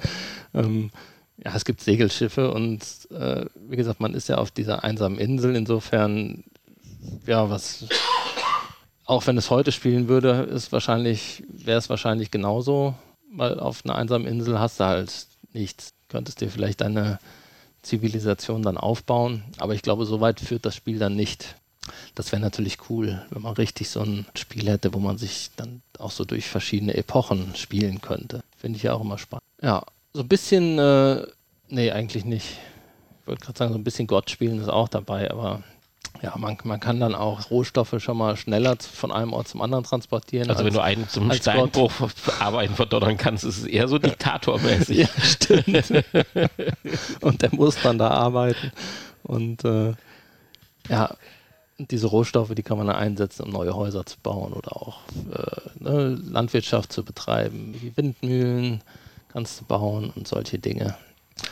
Ähm, 0.54 0.90
ja, 1.38 1.54
es 1.54 1.64
gibt 1.64 1.80
Segelschiffe 1.80 2.52
und 2.52 2.80
äh, 3.10 3.46
wie 3.68 3.76
gesagt, 3.76 4.00
man 4.00 4.14
ist 4.14 4.28
ja 4.28 4.38
auf 4.38 4.50
dieser 4.50 4.84
einsamen 4.84 5.18
Insel. 5.18 5.56
Insofern, 5.56 6.44
ja, 7.26 7.50
was 7.50 7.86
auch 9.04 9.26
wenn 9.26 9.36
es 9.36 9.50
heute 9.50 9.72
spielen 9.72 10.08
würde, 10.08 10.42
ist 10.42 10.72
wahrscheinlich, 10.72 11.42
wäre 11.48 11.78
es 11.78 11.90
wahrscheinlich 11.90 12.30
genauso, 12.30 12.94
weil 13.32 13.58
auf 13.58 13.84
einer 13.84 13.96
einsamen 13.96 14.26
Insel 14.26 14.58
hast 14.58 14.80
du 14.80 14.84
halt 14.84 15.26
nichts. 15.52 15.92
Könntest 16.08 16.40
dir 16.40 16.50
vielleicht 16.50 16.80
deine 16.80 17.18
Zivilisation 17.82 18.62
dann 18.62 18.76
aufbauen, 18.76 19.42
aber 19.58 19.74
ich 19.74 19.82
glaube, 19.82 20.06
so 20.06 20.20
weit 20.20 20.40
führt 20.40 20.64
das 20.64 20.76
Spiel 20.76 20.98
dann 20.98 21.16
nicht. 21.16 21.56
Das 22.14 22.30
wäre 22.30 22.40
natürlich 22.40 22.78
cool, 22.90 23.26
wenn 23.30 23.42
man 23.42 23.54
richtig 23.54 23.90
so 23.90 24.00
ein 24.00 24.26
Spiel 24.36 24.68
hätte, 24.68 24.94
wo 24.94 24.98
man 25.00 25.18
sich 25.18 25.50
dann 25.56 25.82
auch 25.98 26.12
so 26.12 26.24
durch 26.24 26.48
verschiedene 26.48 26.94
Epochen 26.94 27.56
spielen 27.56 28.00
könnte. 28.00 28.44
Finde 28.56 28.76
ich 28.76 28.84
ja 28.84 28.92
auch 28.92 29.00
immer 29.00 29.18
spannend. 29.18 29.42
Ja, 29.60 29.84
so 30.12 30.20
ein 30.22 30.28
bisschen, 30.28 30.78
äh, 30.78 31.26
nee, 31.68 31.90
eigentlich 31.90 32.24
nicht. 32.24 32.58
Ich 33.20 33.26
wollte 33.26 33.44
gerade 33.44 33.58
sagen, 33.58 33.72
so 33.72 33.78
ein 33.78 33.84
bisschen 33.84 34.06
Gott 34.06 34.30
spielen 34.30 34.60
ist 34.60 34.68
auch 34.68 34.88
dabei, 34.88 35.30
aber 35.30 35.62
ja, 36.22 36.34
man, 36.36 36.56
man 36.64 36.78
kann 36.78 37.00
dann 37.00 37.14
auch 37.14 37.50
Rohstoffe 37.50 37.94
schon 37.98 38.16
mal 38.16 38.36
schneller 38.36 38.76
von 38.78 39.10
einem 39.10 39.32
Ort 39.32 39.48
zum 39.48 39.62
anderen 39.62 39.84
transportieren. 39.84 40.48
Also 40.50 40.60
als, 40.60 40.66
wenn 40.66 40.74
du 40.74 40.80
einen 40.80 41.08
zum 41.08 41.32
Steinbruch 41.32 41.92
arbeiten 42.40 42.74
verdottern 42.74 43.16
kannst, 43.16 43.44
ist 43.44 43.58
es 43.58 43.64
eher 43.64 43.88
so 43.88 43.98
diktatormäßig. 43.98 44.98
ja, 44.98 45.08
stimmt. 45.20 45.66
und 47.20 47.42
der 47.42 47.54
muss 47.54 47.76
dann 47.82 47.98
da 47.98 48.08
arbeiten. 48.08 48.72
Und 49.22 49.64
äh, 49.64 49.94
ja, 50.88 51.16
diese 51.78 52.06
Rohstoffe, 52.06 52.54
die 52.54 52.62
kann 52.62 52.78
man 52.78 52.86
dann 52.86 52.96
einsetzen, 52.96 53.44
um 53.44 53.50
neue 53.50 53.74
Häuser 53.74 54.06
zu 54.06 54.16
bauen 54.22 54.52
oder 54.52 54.76
auch 54.76 55.00
äh, 55.32 55.82
ne, 55.82 56.20
Landwirtschaft 56.30 56.92
zu 56.92 57.04
betreiben, 57.04 57.74
wie 57.80 57.96
Windmühlen, 57.96 58.82
kannst 59.32 59.60
du 59.60 59.64
bauen 59.64 60.12
und 60.14 60.28
solche 60.28 60.58
Dinge. 60.58 60.96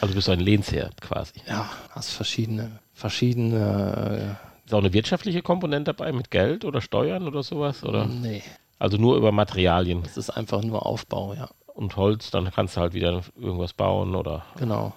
Also 0.01 0.15
bist 0.15 0.29
du 0.29 0.33
ein 0.33 0.41
Lehnsherr 0.41 0.91
quasi. 1.01 1.41
Ja, 1.49 1.69
hast 1.91 2.11
verschiedene, 2.11 2.81
verschiedene. 2.93 4.37
Äh, 4.39 4.67
ist 4.67 4.75
auch 4.75 4.79
eine 4.79 4.93
wirtschaftliche 4.93 5.43
Komponente 5.43 5.93
dabei 5.93 6.13
mit 6.13 6.31
Geld 6.31 6.65
oder 6.65 6.81
Steuern 6.81 7.27
oder 7.27 7.43
sowas? 7.43 7.83
Oder? 7.83 8.07
Nee. 8.07 8.43
Also 8.79 8.97
nur 8.97 9.17
über 9.17 9.33
Materialien. 9.33 10.03
Es 10.05 10.17
ist 10.17 10.31
einfach 10.31 10.63
nur 10.63 10.87
Aufbau, 10.87 11.35
ja. 11.35 11.49
Und 11.67 11.97
Holz, 11.97 12.31
dann 12.31 12.51
kannst 12.51 12.77
du 12.77 12.81
halt 12.81 12.95
wieder 12.95 13.23
irgendwas 13.37 13.73
bauen 13.73 14.15
oder 14.15 14.45
genau. 14.57 14.93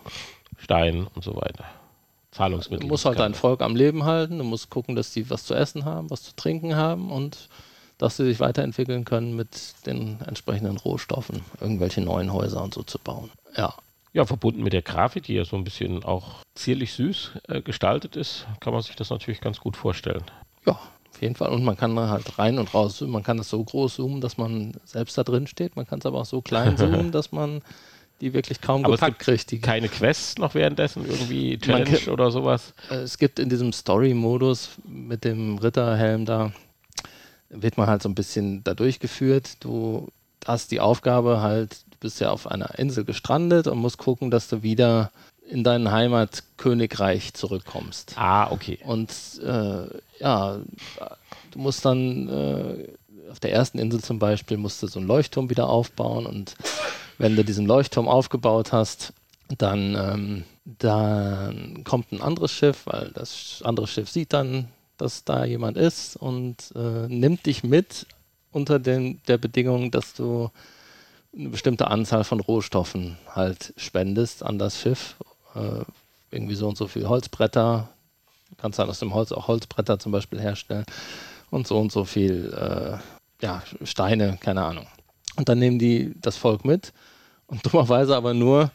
Stein 0.58 1.08
und 1.16 1.24
so 1.24 1.36
weiter. 1.36 1.66
Zahlungsmittel. 2.32 2.88
Du 2.88 2.88
musst 2.88 3.06
halt 3.06 3.20
dein 3.20 3.34
Volk 3.34 3.62
am 3.62 3.76
Leben 3.76 4.06
halten, 4.06 4.38
du 4.38 4.44
musst 4.44 4.70
gucken, 4.70 4.96
dass 4.96 5.12
die 5.14 5.30
was 5.30 5.46
zu 5.46 5.54
essen 5.54 5.86
haben, 5.86 6.10
was 6.10 6.24
zu 6.24 6.36
trinken 6.36 6.76
haben 6.76 7.12
und 7.12 7.48
dass 8.04 8.18
sie 8.18 8.26
sich 8.26 8.42
weiterentwickeln 8.42 9.06
können 9.06 9.34
mit 9.34 9.48
den 9.86 10.20
entsprechenden 10.28 10.76
Rohstoffen, 10.76 11.40
irgendwelche 11.62 12.02
neuen 12.02 12.34
Häuser 12.34 12.62
und 12.62 12.74
so 12.74 12.84
zu 12.84 13.00
bauen. 13.00 13.32
Ja. 13.56 13.74
Ja, 14.12 14.26
verbunden 14.26 14.62
mit 14.62 14.74
der 14.74 14.82
Grafik, 14.82 15.24
die 15.24 15.36
ja 15.36 15.46
so 15.46 15.56
ein 15.56 15.64
bisschen 15.64 16.04
auch 16.04 16.44
zierlich 16.54 16.92
süß 16.94 17.32
äh, 17.48 17.62
gestaltet 17.62 18.18
ist, 18.18 18.46
kann 18.60 18.74
man 18.74 18.82
sich 18.82 18.98
das 18.98 19.10
natürlich 19.10 19.40
ganz 19.40 19.62
gut 19.62 19.78
vorstellen. 19.78 20.24
Ja, 20.66 20.74
auf 20.74 21.22
jeden 21.22 21.36
Fall. 21.36 21.50
Und 21.52 21.64
man 21.64 21.78
kann 21.78 21.98
halt 21.98 22.38
rein 22.38 22.60
und 22.60 22.74
raus 22.74 22.98
zoomen. 22.98 23.14
Man 23.14 23.24
kann 23.24 23.40
es 23.40 23.50
so 23.50 23.64
groß 23.64 23.96
zoomen, 23.96 24.20
dass 24.20 24.38
man 24.38 24.74
selbst 24.84 25.18
da 25.18 25.24
drin 25.24 25.48
steht. 25.48 25.78
Man 25.78 25.88
kann 25.88 26.00
es 26.00 26.06
aber 26.06 26.20
auch 26.20 26.26
so 26.26 26.42
klein 26.42 26.76
zoomen, 26.78 27.14
dass 27.14 27.32
man 27.32 27.62
die 28.20 28.34
wirklich 28.34 28.60
kaum 28.60 28.84
aber 28.84 28.96
gepackt 28.96 29.20
kriegt. 29.20 29.50
Die 29.50 29.60
keine 29.60 29.88
Quests 29.88 30.38
noch 30.38 30.56
währenddessen, 30.56 31.06
irgendwie 31.06 31.58
Challenge 31.58 32.00
kann, 32.00 32.14
oder 32.14 32.32
sowas? 32.32 32.74
Äh, 32.92 32.96
es 32.96 33.18
gibt 33.18 33.40
in 33.40 33.48
diesem 33.48 33.72
Story-Modus 33.72 34.72
mit 34.86 35.24
dem 35.24 35.58
Ritterhelm 35.58 36.26
da, 36.26 36.52
wird 37.54 37.78
man 37.78 37.88
halt 37.88 38.02
so 38.02 38.10
ein 38.10 38.16
bisschen 38.16 38.64
da 38.64 38.74
durchgeführt. 38.74 39.58
Du 39.62 40.08
hast 40.46 40.72
die 40.72 40.80
Aufgabe 40.80 41.42
halt, 41.42 41.84
du 41.92 41.98
bist 42.00 42.20
ja 42.20 42.32
auf 42.32 42.50
einer 42.50 42.78
Insel 42.78 43.06
gestrandet 43.06 43.68
und 43.68 43.78
musst 43.78 43.98
gucken, 43.98 44.32
dass 44.32 44.48
du 44.48 44.64
wieder 44.64 45.12
in 45.50 45.64
dein 45.64 45.92
Heimatkönigreich 45.92 47.34
zurückkommst. 47.34 48.14
Ah, 48.18 48.52
okay. 48.52 48.80
Und 48.86 49.12
äh, 49.44 49.88
ja, 50.20 50.60
du 51.52 51.60
musst 51.60 51.86
dann 51.86 52.30
äh, 52.30 52.88
auf 53.30 53.40
der 53.40 53.52
ersten 53.52 53.80
Insel 53.80 54.02
zum 54.02 54.20
Beispiel 54.20 54.58
musst 54.58 54.82
du 54.84 54.88
so 54.88 55.00
einen 55.00 55.08
Leuchtturm 55.08 55.50
wieder 55.50 55.70
aufbauen 55.70 56.26
und 56.26 56.56
wenn 57.18 57.36
du 57.36 57.44
diesen 57.44 57.66
Leuchtturm 57.66 58.08
aufgebaut 58.08 58.72
hast, 58.72 59.14
dann, 59.58 59.96
ähm, 59.96 60.44
dann 60.66 61.84
kommt 61.84 62.12
ein 62.12 62.22
anderes 62.22 62.52
Schiff, 62.52 62.86
weil 62.86 63.12
das 63.14 63.62
andere 63.64 63.88
Schiff 63.88 64.10
sieht 64.10 64.34
dann, 64.34 64.68
dass 64.98 65.24
da 65.24 65.46
jemand 65.46 65.78
ist 65.78 66.16
und 66.16 66.72
äh, 66.76 67.08
nimmt 67.08 67.46
dich 67.46 67.64
mit 67.64 68.06
unter 68.52 68.80
den, 68.80 69.22
der 69.28 69.38
Bedingung, 69.38 69.92
dass 69.92 70.14
du 70.14 70.50
eine 71.36 71.50
bestimmte 71.50 71.88
Anzahl 71.88 72.24
von 72.24 72.40
Rohstoffen 72.40 73.18
halt 73.28 73.74
spendest 73.78 74.44
an 74.44 74.60
das 74.60 74.80
Schiff. 74.80 75.16
Äh, 75.56 75.84
irgendwie 76.34 76.56
so 76.56 76.68
und 76.68 76.78
so 76.78 76.88
viel 76.88 77.08
Holzbretter. 77.08 77.90
Du 78.50 78.56
kannst 78.58 78.80
dann 78.80 78.90
aus 78.90 79.00
dem 79.00 79.14
Holz 79.14 79.32
auch 79.32 79.48
Holzbretter 79.48 80.00
zum 80.00 80.12
Beispiel 80.12 80.42
herstellen. 80.42 80.86
Und 81.50 81.68
so 81.68 81.80
und 81.80 81.92
so 81.92 82.04
viel 82.04 82.52
äh, 82.54 82.98
ja, 83.44 83.62
Steine, 83.84 84.38
keine 84.40 84.64
Ahnung. 84.64 84.88
Und 85.36 85.50
dann 85.50 85.60
nehmen 85.60 85.80
die 85.80 86.14
das 86.20 86.38
Volk 86.38 86.66
mit 86.66 86.94
und 87.48 87.66
dummerweise 87.72 88.16
aber 88.16 88.34
nur 88.34 88.72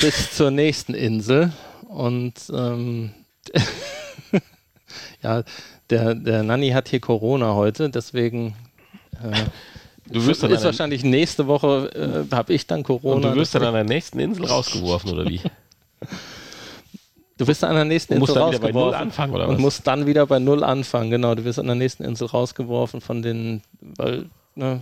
bis 0.00 0.36
zur 0.36 0.50
nächsten 0.50 0.94
Insel. 0.94 1.52
Und 1.88 2.34
ähm, 2.52 3.12
ja, 5.22 5.42
der, 5.90 6.14
der 6.14 6.42
Nanny 6.42 6.70
hat 6.70 6.88
hier 6.88 7.00
Corona 7.00 7.54
heute, 7.54 7.90
deswegen 7.90 8.54
äh, 9.22 9.44
Du 10.12 10.26
wirst 10.26 10.42
dann 10.42 10.50
ist 10.50 10.64
wahrscheinlich 10.64 11.04
nächste 11.04 11.46
Woche, 11.46 12.26
äh, 12.30 12.34
habe 12.34 12.52
ich 12.52 12.66
dann 12.66 12.82
Corona. 12.82 13.28
und 13.28 13.34
du 13.34 13.40
wirst 13.40 13.54
dann 13.54 13.64
an 13.64 13.74
der 13.74 13.84
nächsten 13.84 14.18
Insel 14.18 14.46
rausgeworfen, 14.46 15.12
oder 15.12 15.28
wie? 15.28 15.40
Du 17.38 17.46
wirst 17.48 17.64
an 17.64 17.74
der 17.74 17.84
nächsten 17.84 18.14
Du 18.14 18.20
musst 18.20 18.36
Insel 18.36 18.42
dann 18.42 18.52
wieder 18.52 18.60
bei 18.60 18.72
Null 18.72 18.82
rausgeworfen 18.82 19.02
anfangen, 19.08 19.34
oder 19.34 19.48
und 19.48 19.54
was? 19.54 19.60
musst 19.60 19.86
dann 19.86 20.06
wieder 20.06 20.26
bei 20.26 20.38
Null 20.38 20.62
anfangen. 20.62 21.10
Genau, 21.10 21.34
du 21.34 21.44
wirst 21.44 21.58
an 21.58 21.66
der 21.66 21.74
nächsten 21.74 22.04
Insel 22.04 22.28
rausgeworfen 22.28 23.00
von 23.00 23.22
den, 23.22 23.62
weil 23.80 24.26
ne, 24.54 24.80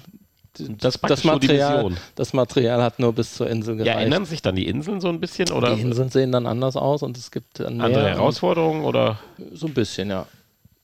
Das 0.55 0.99
das 1.01 1.25
Material, 1.25 1.93
das 2.17 2.33
Material 2.33 2.83
hat 2.83 2.99
nur 2.99 3.13
bis 3.13 3.35
zur 3.35 3.49
Insel 3.49 3.79
Ja, 3.79 3.85
gereicht. 3.85 4.05
ändern 4.05 4.25
sich 4.25 4.43
dann 4.43 4.57
die 4.57 4.67
Inseln 4.67 5.01
so 5.01 5.09
ein 5.09 5.21
bisschen 5.21 5.51
oder 5.53 5.75
die 5.77 5.81
Inseln 5.83 6.11
sehen 6.11 6.33
dann 6.33 6.47
anders 6.47 6.77
aus 6.77 7.03
und 7.03 7.17
es 7.17 7.31
gibt 7.31 7.61
dann 7.61 7.77
mehr 7.77 7.87
andere 7.87 8.11
Herausforderungen 8.11 8.85
oder 8.85 9.21
So 9.53 9.67
ein 9.69 9.75
bisschen, 9.75 10.11
ja. 10.11 10.27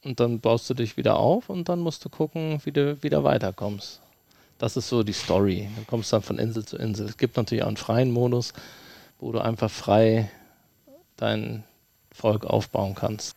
Und 0.04 0.20
dann 0.20 0.38
baust 0.38 0.70
du 0.70 0.74
dich 0.74 0.96
wieder 0.96 1.16
auf 1.16 1.50
und 1.50 1.68
dann 1.68 1.80
musst 1.80 2.04
du 2.04 2.08
gucken, 2.08 2.60
wie 2.64 2.70
du 2.70 3.02
wieder 3.02 3.24
weiterkommst. 3.24 4.00
Das 4.58 4.76
ist 4.76 4.88
so 4.88 5.02
die 5.02 5.12
Story. 5.12 5.68
Du 5.76 5.84
kommst 5.84 6.12
dann 6.12 6.22
von 6.22 6.38
Insel 6.38 6.64
zu 6.64 6.76
Insel. 6.76 7.06
Es 7.08 7.16
gibt 7.16 7.36
natürlich 7.36 7.64
auch 7.64 7.68
einen 7.68 7.76
freien 7.76 8.12
Modus, 8.12 8.52
wo 9.18 9.32
du 9.32 9.40
einfach 9.40 9.70
frei 9.70 10.30
dein 11.16 11.64
Volk 12.12 12.44
aufbauen 12.44 12.94
kannst. 12.94 13.34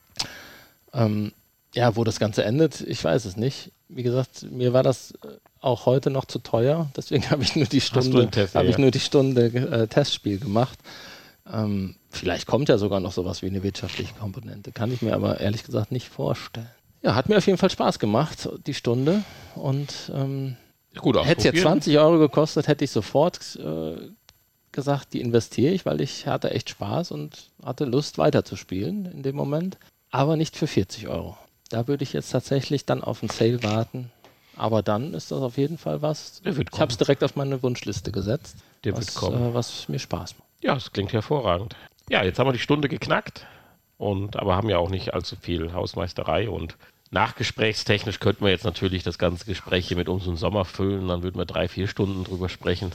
Ähm, 0.93 1.32
ja, 1.73 1.95
wo 1.95 2.03
das 2.03 2.19
Ganze 2.19 2.43
endet, 2.43 2.82
ich 2.82 3.03
weiß 3.03 3.25
es 3.25 3.36
nicht. 3.36 3.71
Wie 3.89 4.03
gesagt, 4.03 4.43
mir 4.51 4.71
war 4.73 4.84
das 4.84 5.11
äh, 5.23 5.27
auch 5.62 5.86
heute 5.86 6.10
noch 6.10 6.26
zu 6.26 6.39
teuer, 6.39 6.89
deswegen 6.95 7.30
habe 7.30 7.43
ich 7.43 7.55
nur 7.55 7.66
die 7.66 7.82
Stunde, 7.82 8.28
den 8.28 8.45
ja, 8.45 8.53
habe 8.53 8.70
ich 8.70 8.78
nur 8.78 8.91
die 8.91 8.99
Stunde 8.99 9.45
äh, 9.45 9.88
Testspiel 9.88 10.39
gemacht. 10.39 10.80
Ähm, 11.51 11.95
vielleicht 12.10 12.47
kommt 12.47 12.70
ja 12.70 12.78
sogar 12.78 12.99
noch 12.99 13.12
sowas 13.12 13.41
wie 13.41 13.47
eine 13.47 13.64
wirtschaftliche 13.64 14.14
Komponente. 14.14 14.72
Kann 14.72 14.91
ich 14.91 15.01
mir 15.01 15.14
aber 15.14 15.39
ehrlich 15.39 15.64
gesagt 15.64 15.91
nicht 15.91 16.10
vorstellen. 16.10 16.70
Ja, 17.01 17.16
hat 17.16 17.30
mir 17.30 17.38
auf 17.38 17.45
jeden 17.45 17.57
Fall 17.57 17.70
Spaß 17.70 17.97
gemacht, 17.99 18.49
die 18.68 18.74
Stunde. 18.74 19.24
Und 19.55 20.12
ähm, 20.14 20.57
gut 20.97 21.16
hätte 21.16 21.39
es 21.39 21.43
jetzt 21.45 21.55
ausprobieren. 21.55 21.82
20 21.82 21.97
Euro 21.99 22.20
gekostet, 22.20 22.68
hätte 22.68 22.84
ich 22.84 22.91
sofort 22.91 23.55
äh, 23.55 23.95
gesagt, 24.72 25.14
die 25.14 25.22
investiere 25.22 25.74
ich, 25.74 25.86
weil 25.86 26.01
ich 26.01 26.28
hatte 26.28 26.51
echt 26.51 26.70
Spaß 26.70 27.12
und 27.12 27.49
hatte 27.64 27.86
Lust 27.86 28.18
weiterzuspielen 28.18 29.05
in 29.05 29.24
dem 29.24 29.36
Moment. 29.36 29.78
Aber 30.12 30.36
nicht 30.36 30.55
für 30.55 30.68
40 30.68 31.07
Euro. 31.07 31.38
Da 31.70 31.88
würde 31.88 32.03
ich 32.03 32.14
jetzt 32.14 32.32
tatsächlich 32.32 32.86
dann 32.86 33.03
auf 33.03 33.22
einen 33.22 33.30
Sale 33.30 33.64
warten. 33.64 34.12
Aber 34.60 34.84
dann 34.84 35.14
ist 35.14 35.32
das 35.32 35.41
auf 35.41 35.57
jeden 35.57 35.78
Fall 35.78 36.01
was. 36.01 36.41
Der 36.41 36.57
wird 36.57 36.70
ich 36.74 36.80
habe 36.80 36.91
es 36.91 36.97
direkt 36.97 37.24
auf 37.24 37.38
meine 37.38 37.64
Wunschliste 37.64 38.12
gesetzt. 38.12 38.57
Der 38.84 38.93
was, 38.93 38.99
wird 38.99 39.16
kommen. 39.16 39.51
Äh, 39.51 39.53
was 39.53 39.88
mir 39.88 39.99
Spaß 39.99 40.36
macht. 40.38 40.49
Ja, 40.62 40.74
das 40.74 40.91
klingt 40.91 41.14
hervorragend. 41.14 41.78
Ja, 42.10 42.24
jetzt 42.24 42.39
haben 42.39 42.47
wir 42.47 42.53
die 42.53 42.60
Stunde 42.60 42.89
geknackt 42.89 43.45
und 43.97 44.36
aber 44.36 44.57
haben 44.57 44.70
ja 44.70 44.78
auch 44.78 44.89
nicht 44.89 45.14
allzu 45.14 45.38
viel 45.39 45.72
Hausmeisterei 45.72 46.49
und 46.49 46.76
nachgesprächstechnisch 47.12 48.20
könnten 48.20 48.43
wir 48.43 48.51
jetzt 48.51 48.66
natürlich 48.66 49.03
das 49.03 49.18
ganze 49.18 49.45
Gespräch 49.45 49.88
hier 49.88 49.97
mit 49.97 50.10
unserem 50.10 50.36
Sommer 50.36 50.66
füllen, 50.66 51.07
dann 51.07 51.24
würden 51.24 51.38
wir 51.38 51.45
drei, 51.45 51.70
vier 51.70 51.88
Stunden 51.88 52.26
drüber 52.26 52.49
sprechen. 52.49 52.91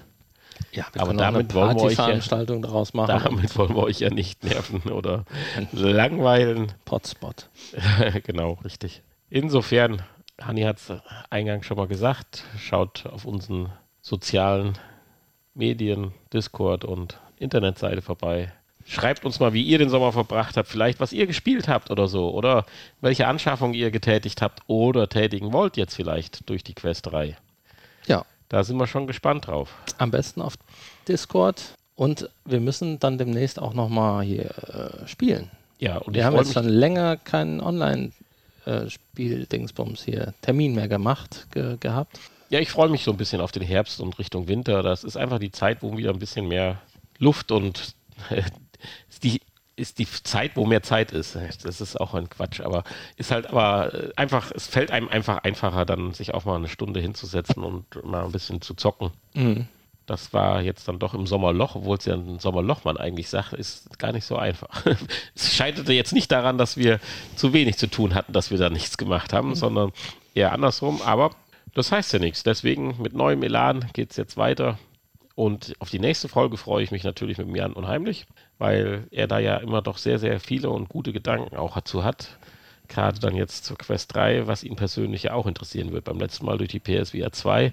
Ja, 0.73 0.85
Aber 0.95 1.07
können 1.07 1.19
auch 1.19 1.23
damit 1.25 1.51
eine 1.51 1.61
wollen 1.61 1.77
wir 1.77 1.83
euch 1.83 1.97
ja- 1.97 2.45
daraus 2.45 2.93
machen. 2.93 3.21
Damit 3.25 3.57
wollen 3.57 3.75
wir 3.75 3.83
euch 3.85 4.01
ja 4.01 4.11
nicht 4.11 4.45
nerven 4.45 4.83
oder 4.93 5.25
langweilen. 5.73 6.73
Potspot. 6.85 7.49
genau, 8.25 8.59
richtig. 8.65 9.03
Insofern, 9.31 10.03
Hanni 10.47 10.63
hat 10.63 10.79
es 10.79 10.93
eingangs 11.31 11.67
schon 11.67 11.77
mal 11.77 11.87
gesagt, 11.89 12.45
schaut 12.59 13.07
auf 13.07 13.25
unseren 13.25 13.71
sozialen 14.03 14.75
Medien, 15.55 16.13
Discord 16.33 16.85
und 16.85 17.19
Internetseite 17.39 18.03
vorbei. 18.03 18.53
Schreibt 18.87 19.25
uns 19.25 19.41
mal, 19.41 19.55
wie 19.55 19.63
ihr 19.63 19.79
den 19.79 19.89
Sommer 19.89 20.13
verbracht 20.13 20.57
habt, 20.59 20.69
vielleicht 20.69 21.01
was 21.01 21.13
ihr 21.13 21.27
gespielt 21.27 21.69
habt 21.69 21.91
oder 21.91 22.07
so, 22.07 22.31
oder 22.35 22.67
welche 23.01 23.27
Anschaffung 23.27 23.73
ihr 23.73 23.91
getätigt 23.91 24.43
habt 24.43 24.61
oder 24.67 25.09
tätigen 25.09 25.53
wollt 25.55 25.77
jetzt 25.79 25.95
vielleicht 25.95 26.49
durch 26.51 26.63
die 26.65 26.75
Quest 26.75 27.07
3. 27.07 27.35
Ja, 28.07 28.27
Da 28.51 28.63
sind 28.63 28.77
wir 28.77 28.87
schon 28.87 29.07
gespannt 29.07 29.47
drauf. 29.47 29.75
am 29.97 30.11
besten 30.11 30.43
auf 30.43 30.55
Discord. 31.09 31.63
Und 31.97 32.29
wir 32.45 32.61
müssen 32.61 32.99
dann 32.99 33.17
demnächst 33.19 33.59
auch 33.59 33.73
nochmal 33.73 34.25
hier 34.25 34.51
äh, 34.69 35.09
spielen. 35.09 35.51
Ja, 35.79 35.99
und 35.99 36.15
Wir 36.15 36.25
haben 36.27 36.37
jetzt 36.37 36.53
schon 36.53 36.69
länger 36.69 37.17
keinen 37.17 37.61
Online-Spiel-Dingsbums 38.67 40.03
hier, 40.05 40.35
Termin 40.43 40.75
mehr 40.75 40.89
gemacht 40.89 41.47
ge 41.51 41.77
gehabt. 41.79 42.19
Ja, 42.51 42.61
ich 42.61 42.71
freue 42.71 42.89
mich 42.89 43.05
so 43.05 43.11
ein 43.11 43.17
bisschen 43.17 43.41
auf 43.41 43.53
den 43.53 43.63
Herbst 43.63 44.01
und 44.01 44.19
Richtung 44.19 44.49
Winter. 44.49 44.83
Das 44.83 45.03
ist 45.03 45.17
einfach 45.17 45.39
die 45.39 45.51
Zeit, 45.51 45.83
wo 45.83 45.97
wieder 45.97 46.11
ein 46.11 46.19
bisschen 46.19 46.47
mehr 46.47 46.81
Luft 47.19 47.51
und 47.51 47.95
ist 49.09 49.25
die 49.25 49.41
ist 49.77 49.99
die 49.99 50.07
Zeit, 50.07 50.53
wo 50.55 50.67
mehr 50.67 50.83
Zeit 50.83 51.11
ist. 51.11 51.37
Das 51.65 51.81
ist 51.81 52.01
auch 52.01 52.15
ein 52.15 52.29
Quatsch, 52.29 52.61
aber 52.61 52.85
ist 53.17 53.33
halt 53.33 53.49
aber 53.49 53.93
äh, 53.93 54.13
einfach, 54.15 54.53
es 54.55 54.69
fällt 54.69 54.93
einem 54.93 55.09
einfach 55.09 55.39
einfacher, 55.39 55.85
dann 55.85 56.13
sich 56.13 56.33
auch 56.33 56.45
mal 56.45 56.55
eine 56.55 56.69
Stunde 56.69 57.01
hinzusetzen 57.01 57.65
und 57.65 58.05
mal 58.05 58.25
ein 58.25 58.31
bisschen 58.31 58.61
zu 58.61 58.75
zocken. 58.75 59.11
Mhm. 59.35 59.67
Das 60.07 60.35
war 60.35 60.61
jetzt 60.61 60.87
dann 60.87 60.99
doch 60.99 61.15
im 61.15 61.27
Sommerloch, 61.27 61.77
obwohl 61.77 61.97
es 61.97 62.05
ja 62.05 62.15
ein 62.15 62.39
Sommerloch 62.39 62.85
man 62.85 62.99
eigentlich 62.99 63.31
sagt, 63.31 63.55
ist 63.55 63.99
gar 63.99 64.13
nicht 64.13 64.27
so 64.27 64.37
einfach. 64.37 64.85
es 65.35 65.55
scheiterte 65.55 65.95
jetzt 65.95 66.13
nicht 66.13 66.31
daran, 66.31 66.59
dass 66.59 66.77
wir 66.77 67.01
zu 67.37 67.55
wenig 67.55 67.79
zu 67.79 67.87
tun 67.87 68.15
hatten, 68.15 68.33
dass 68.33 68.51
wir 68.51 68.59
da 68.59 68.69
nichts 68.69 68.99
gemacht 68.99 69.33
haben, 69.33 69.55
sondern 69.55 69.93
eher 70.35 70.53
andersrum. 70.53 71.01
Aber 71.03 71.31
das 71.75 71.91
heißt 71.91 72.13
ja 72.13 72.19
nichts. 72.19 72.43
Deswegen 72.43 73.01
mit 73.01 73.15
neuem 73.15 73.43
Elan 73.43 73.87
geht 73.95 74.11
es 74.11 74.19
jetzt 74.19 74.37
weiter. 74.37 74.79
Und 75.35 75.75
auf 75.79 75.91
die 75.91 75.99
nächste 75.99 76.29
Folge 76.29 76.59
freue 76.59 76.85
ich 76.85 76.91
mich 76.91 77.03
natürlich 77.03 77.39
mit 77.39 77.57
Jan 77.57 77.73
unheimlich, 77.73 78.27
weil 78.59 79.09
er 79.11 79.27
da 79.27 79.39
ja 79.39 79.57
immer 79.57 79.81
doch 79.81 79.97
sehr, 79.97 80.19
sehr 80.19 80.39
viele 80.39 80.71
und 80.71 80.89
gute 80.89 81.13
Gedanken 81.13 81.57
auch 81.57 81.75
dazu 81.75 82.05
hat. 82.05 82.39
Gerade 82.89 83.19
dann 83.19 83.35
jetzt 83.35 83.65
zur 83.65 83.79
Quest 83.79 84.15
3, 84.15 84.47
was 84.47 84.63
ihn 84.63 84.77
persönlich 84.77 85.25
ja 85.25 85.33
auch 85.33 85.47
interessieren 85.47 85.93
wird. 85.93 86.05
Beim 86.05 86.21
letzten 86.21 86.45
Mal 86.45 86.59
durch 86.59 86.71
die 86.71 86.79
PSVR 86.79 87.33
2 87.33 87.73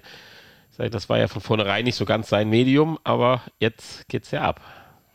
Das 0.76 1.08
war 1.08 1.18
ja 1.18 1.28
von 1.28 1.42
vornherein 1.42 1.84
nicht 1.84 1.96
so 1.96 2.04
ganz 2.04 2.28
sein 2.28 2.48
Medium, 2.48 2.98
aber 3.04 3.42
jetzt 3.60 4.08
geht's 4.08 4.30
ja 4.30 4.42
ab. 4.42 4.60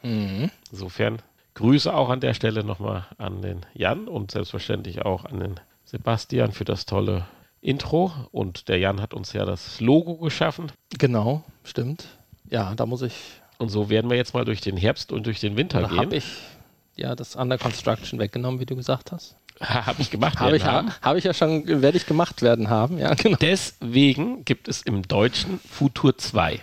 Mhm. 0.04 0.50
Insofern 0.72 1.22
Grüße 1.56 1.94
auch 1.94 2.10
an 2.10 2.20
der 2.20 2.34
Stelle 2.36 2.64
nochmal 2.64 3.06
an 3.18 3.42
den 3.42 3.66
Jan 3.74 4.08
und 4.08 4.32
selbstverständlich 4.32 5.04
auch 5.04 5.26
an 5.26 5.40
den 5.40 5.60
Sebastian 5.86 6.52
für 6.52 6.66
das 6.66 6.86
tolle 6.86 7.26
Intro. 7.62 8.12
Und 8.32 8.68
der 8.70 8.78
Jan 8.78 9.02
hat 9.02 9.14
uns 9.16 9.34
ja 9.34 9.46
das 9.46 9.82
Logo 9.82 10.18
geschaffen. 10.18 10.72
Genau, 10.98 11.44
stimmt. 11.64 12.08
Ja, 12.50 12.74
da 12.76 12.86
muss 12.86 13.02
ich, 13.02 13.16
Und 13.58 13.70
so 13.70 13.90
werden 13.90 14.10
wir 14.10 14.18
jetzt 14.18 14.34
mal 14.34 14.46
durch 14.46 14.62
den 14.62 14.78
Herbst 14.78 15.12
und 15.12 15.26
durch 15.26 15.40
den 15.40 15.58
Winter 15.58 15.82
da 15.82 15.90
habe 15.90 16.08
gehen. 16.10 16.18
ich 16.20 16.26
ja 16.96 17.16
das 17.16 17.36
Under 17.36 17.58
Construction 17.58 18.20
weggenommen, 18.20 18.60
wie 18.60 18.66
du 18.66 18.76
gesagt 18.76 19.12
hast. 19.12 19.36
Habe 19.60 20.02
ich 20.02 20.12
gemacht. 20.12 20.40
Habe 20.40 20.52
werden 20.52 20.56
ich, 20.58 20.66
haben. 20.66 20.90
ha, 20.90 21.02
habe 21.02 21.20
ich 21.20 21.26
ja 21.26 21.34
schon, 21.34 21.82
werde 21.82 21.98
ich 21.98 22.06
gemacht 22.06 22.42
werden 22.42 22.70
haben, 22.70 22.98
ja, 22.98 23.14
genau. 23.14 23.38
Deswegen 23.42 24.46
gibt 24.46 24.68
es 24.68 24.82
im 24.82 25.02
Deutschen 25.08 25.60
Futur 25.60 26.18
2. 26.18 26.60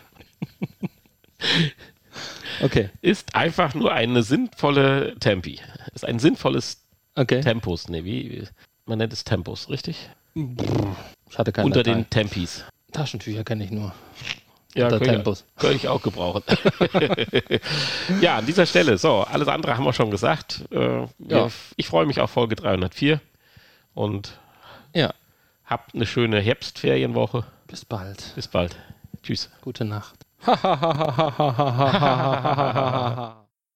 Okay, 2.63 2.91
Ist 3.03 3.35
einfach 3.35 3.75
nur 3.75 3.93
eine 3.93 4.23
sinnvolle 4.23 5.17
Tempi. 5.19 5.61
Ist 5.93 6.05
ein 6.05 6.19
sinnvolles 6.19 6.85
okay. 7.17 7.41
Tempos. 7.41 7.89
Ne, 7.89 8.05
wie, 8.05 8.45
man 8.87 8.99
nennt 8.99 9.13
es 9.13 9.25
Tempos, 9.25 9.69
richtig? 9.69 10.09
Ich 10.35 11.39
hatte 11.39 11.53
keine 11.53 11.67
Unter 11.67 11.83
Datei. 11.83 11.99
den 11.99 12.11
Tempis. 12.11 12.65
Taschentücher 12.93 13.45
kenne 13.45 13.65
ich 13.65 13.71
nur. 13.71 13.93
Ja, 14.75 14.89
könnte, 14.89 15.05
ich 15.77 15.89
auch 15.89 16.03
gebrauchen. 16.03 16.43
ja, 18.21 18.39
an 18.39 18.47
dieser 18.47 18.67
Stelle. 18.67 18.99
So, 18.99 19.21
alles 19.21 19.47
andere 19.49 19.77
haben 19.77 19.85
wir 19.85 19.93
schon 19.93 20.11
gesagt. 20.11 20.65
Äh, 20.73 21.03
Ja. 21.03 21.09
wir, 21.19 21.51
ich 21.77 21.87
freue 21.87 22.07
mich 22.07 22.21
auf 22.21 22.31
Folge 22.31 22.57
304 22.57 23.21
und 23.95 24.39
Ja, 24.95 25.13
habt 25.65 25.95
eine 25.95 26.07
schöne 26.07 26.41
Herbstferienwoche. 26.41 27.45
bis 27.69 27.85
bald. 27.85 28.33
Bis 28.35 28.49
bald. 28.49 28.77
Tschüss. 29.23 29.49
Gute 29.63 29.85
Nacht. 29.85 30.15